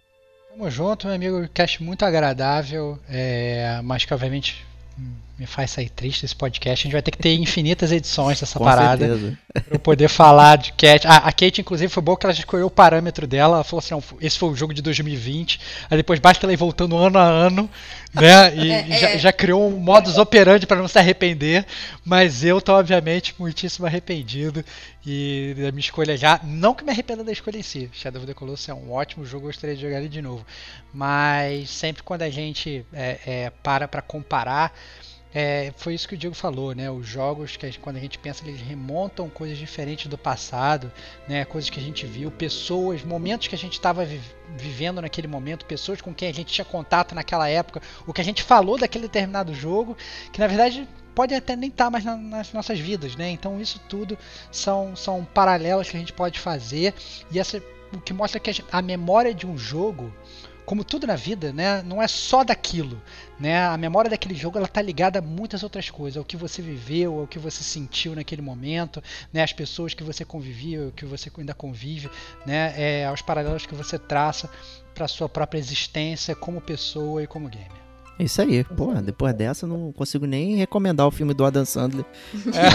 Tamo 0.50 0.70
junto, 0.70 1.06
meu 1.06 1.16
amigo. 1.16 1.48
Cast 1.52 1.82
muito 1.82 2.04
agradável, 2.04 2.98
é, 3.08 3.80
mas 3.84 4.04
que 4.04 4.14
obviamente 4.14 4.64
me 5.38 5.46
faz 5.46 5.70
sair 5.70 5.88
triste 5.88 6.24
esse 6.24 6.36
podcast. 6.36 6.82
A 6.82 6.84
gente 6.84 6.92
vai 6.92 7.02
ter 7.02 7.10
que 7.10 7.18
ter 7.18 7.34
infinitas 7.34 7.90
edições 7.90 8.38
dessa 8.40 8.58
Com 8.58 8.64
parada. 8.64 9.06
Certeza. 9.06 9.38
Pra 9.52 9.64
eu 9.70 9.78
poder 9.78 10.08
falar 10.08 10.56
de 10.56 10.72
Cat. 10.72 11.06
Ah, 11.06 11.18
a 11.18 11.32
Kate, 11.32 11.60
inclusive, 11.60 11.92
foi 11.92 12.02
boa 12.02 12.16
que 12.16 12.26
ela 12.26 12.32
escolheu 12.32 12.66
o 12.66 12.70
parâmetro 12.70 13.26
dela. 13.26 13.56
Ela 13.56 13.64
falou 13.64 13.80
assim: 13.80 13.94
não, 13.94 14.02
esse 14.20 14.38
foi 14.38 14.50
o 14.50 14.54
jogo 14.54 14.74
de 14.74 14.82
2020. 14.82 15.60
Aí 15.90 15.96
depois 15.96 16.20
basta 16.20 16.44
ela 16.46 16.52
ir 16.52 16.56
voltando 16.56 16.96
ano 16.96 17.18
a 17.18 17.24
ano, 17.24 17.68
né? 18.14 18.54
E 18.56 18.70
é, 18.70 18.98
já, 18.98 19.10
é. 19.10 19.18
já, 19.18 19.32
criou 19.32 19.68
um 19.68 19.78
modus 19.78 20.18
operandi 20.18 20.66
para 20.66 20.78
não 20.78 20.88
se 20.88 20.98
arrepender. 20.98 21.66
Mas 22.04 22.44
eu 22.44 22.60
tô, 22.60 22.74
obviamente, 22.74 23.34
muitíssimo 23.38 23.86
arrependido. 23.86 24.64
E 25.04 25.54
da 25.56 25.72
minha 25.72 25.80
escolha 25.80 26.16
já. 26.16 26.40
Não 26.44 26.74
que 26.74 26.84
me 26.84 26.90
arrependa 26.90 27.24
da 27.24 27.32
escolha 27.32 27.58
em 27.58 27.62
si. 27.62 27.90
Shadow 27.92 28.20
of 28.20 28.26
the 28.26 28.34
Colossus 28.34 28.68
é 28.68 28.74
um 28.74 28.92
ótimo 28.92 29.24
jogo, 29.24 29.46
gostaria 29.46 29.74
de 29.74 29.82
jogar 29.82 29.98
ele 29.98 30.08
de 30.08 30.22
novo. 30.22 30.46
Mas 30.94 31.70
sempre 31.70 32.02
quando 32.02 32.22
a 32.22 32.30
gente 32.30 32.86
é, 32.92 33.18
é 33.26 33.52
para 33.62 33.88
para 33.88 34.00
comparar 34.00 34.72
é, 35.34 35.72
foi 35.76 35.94
isso 35.94 36.06
que 36.06 36.14
o 36.14 36.18
Diego 36.18 36.34
falou, 36.34 36.74
né? 36.74 36.90
Os 36.90 37.06
jogos 37.06 37.56
que 37.56 37.78
quando 37.78 37.96
a 37.96 38.00
gente 38.00 38.18
pensa 38.18 38.46
eles 38.46 38.60
remontam 38.60 39.30
coisas 39.30 39.56
diferentes 39.56 40.06
do 40.06 40.18
passado, 40.18 40.92
né? 41.26 41.44
Coisas 41.46 41.70
que 41.70 41.80
a 41.80 41.82
gente 41.82 42.04
viu, 42.04 42.30
pessoas, 42.30 43.02
momentos 43.02 43.48
que 43.48 43.54
a 43.54 43.58
gente 43.58 43.74
estava 43.74 44.04
vi 44.04 44.20
vivendo 44.54 45.00
naquele 45.00 45.26
momento, 45.26 45.64
pessoas 45.64 46.02
com 46.02 46.12
quem 46.12 46.28
a 46.28 46.34
gente 46.34 46.52
tinha 46.52 46.64
contato 46.64 47.14
naquela 47.14 47.48
época, 47.48 47.80
o 48.06 48.12
que 48.12 48.20
a 48.20 48.24
gente 48.24 48.42
falou 48.42 48.76
daquele 48.76 49.04
determinado 49.04 49.54
jogo, 49.54 49.96
que 50.30 50.38
na 50.38 50.46
verdade 50.46 50.86
pode 51.14 51.34
até 51.34 51.56
nem 51.56 51.70
estar 51.70 51.84
tá 51.84 51.90
mais 51.90 52.04
na, 52.04 52.14
nas 52.16 52.52
nossas 52.52 52.78
vidas, 52.78 53.16
né? 53.16 53.30
Então 53.30 53.58
isso 53.58 53.80
tudo 53.88 54.18
são 54.50 54.94
são 54.94 55.24
paralelos 55.24 55.88
que 55.88 55.96
a 55.96 56.00
gente 56.00 56.12
pode 56.12 56.38
fazer 56.38 56.92
e 57.30 57.38
essa 57.38 57.62
o 57.94 58.00
que 58.00 58.12
mostra 58.12 58.40
que 58.40 58.50
a, 58.50 58.54
a 58.78 58.82
memória 58.82 59.32
de 59.34 59.46
um 59.46 59.56
jogo 59.56 60.12
como 60.64 60.84
tudo 60.84 61.06
na 61.06 61.16
vida, 61.16 61.52
né, 61.52 61.82
não 61.82 62.02
é 62.02 62.08
só 62.08 62.44
daquilo, 62.44 63.00
né? 63.38 63.66
A 63.66 63.76
memória 63.76 64.10
daquele 64.10 64.34
jogo 64.34 64.58
ela 64.58 64.68
tá 64.68 64.80
ligada 64.80 65.18
a 65.18 65.22
muitas 65.22 65.62
outras 65.62 65.90
coisas, 65.90 66.16
ao 66.16 66.24
que 66.24 66.36
você 66.36 66.62
viveu, 66.62 67.20
ao 67.20 67.26
que 67.26 67.38
você 67.38 67.62
sentiu 67.62 68.14
naquele 68.14 68.42
momento, 68.42 69.02
né? 69.32 69.42
As 69.42 69.52
pessoas 69.52 69.94
que 69.94 70.04
você 70.04 70.24
convivia, 70.24 70.92
que 70.96 71.04
você 71.04 71.30
ainda 71.36 71.54
convive, 71.54 72.08
né? 72.46 72.74
É, 72.76 73.06
aos 73.06 73.22
paralelos 73.22 73.66
que 73.66 73.74
você 73.74 73.98
traça 73.98 74.48
para 74.94 75.08
sua 75.08 75.28
própria 75.28 75.58
existência 75.58 76.34
como 76.34 76.60
pessoa 76.60 77.22
e 77.22 77.26
como 77.26 77.48
gamer. 77.48 77.82
É 78.18 78.24
isso 78.24 78.40
aí. 78.42 78.62
Pô, 78.62 78.92
depois 78.94 79.34
dessa 79.34 79.64
eu 79.64 79.68
não 79.68 79.90
consigo 79.92 80.26
nem 80.26 80.56
recomendar 80.56 81.06
o 81.06 81.10
filme 81.10 81.34
do 81.34 81.44
Adam 81.44 81.64
Sandler. 81.64 82.04
É, 82.54 82.68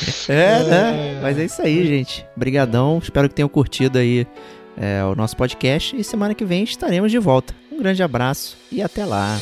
é 0.28 0.62
né? 0.64 1.18
Mas 1.22 1.38
é 1.38 1.44
isso 1.44 1.62
aí, 1.62 1.86
gente. 1.86 2.26
Brigadão. 2.36 2.98
Espero 3.02 3.28
que 3.28 3.34
tenham 3.34 3.48
curtido 3.48 3.98
aí 3.98 4.26
é, 4.76 5.04
o 5.04 5.14
nosso 5.14 5.36
podcast. 5.36 5.96
E 5.96 6.02
semana 6.02 6.34
que 6.34 6.44
vem 6.44 6.64
estaremos 6.64 7.10
de 7.10 7.18
volta. 7.18 7.54
Um 7.70 7.78
grande 7.78 8.02
abraço 8.02 8.56
e 8.70 8.82
até 8.82 9.04
lá. 9.04 9.38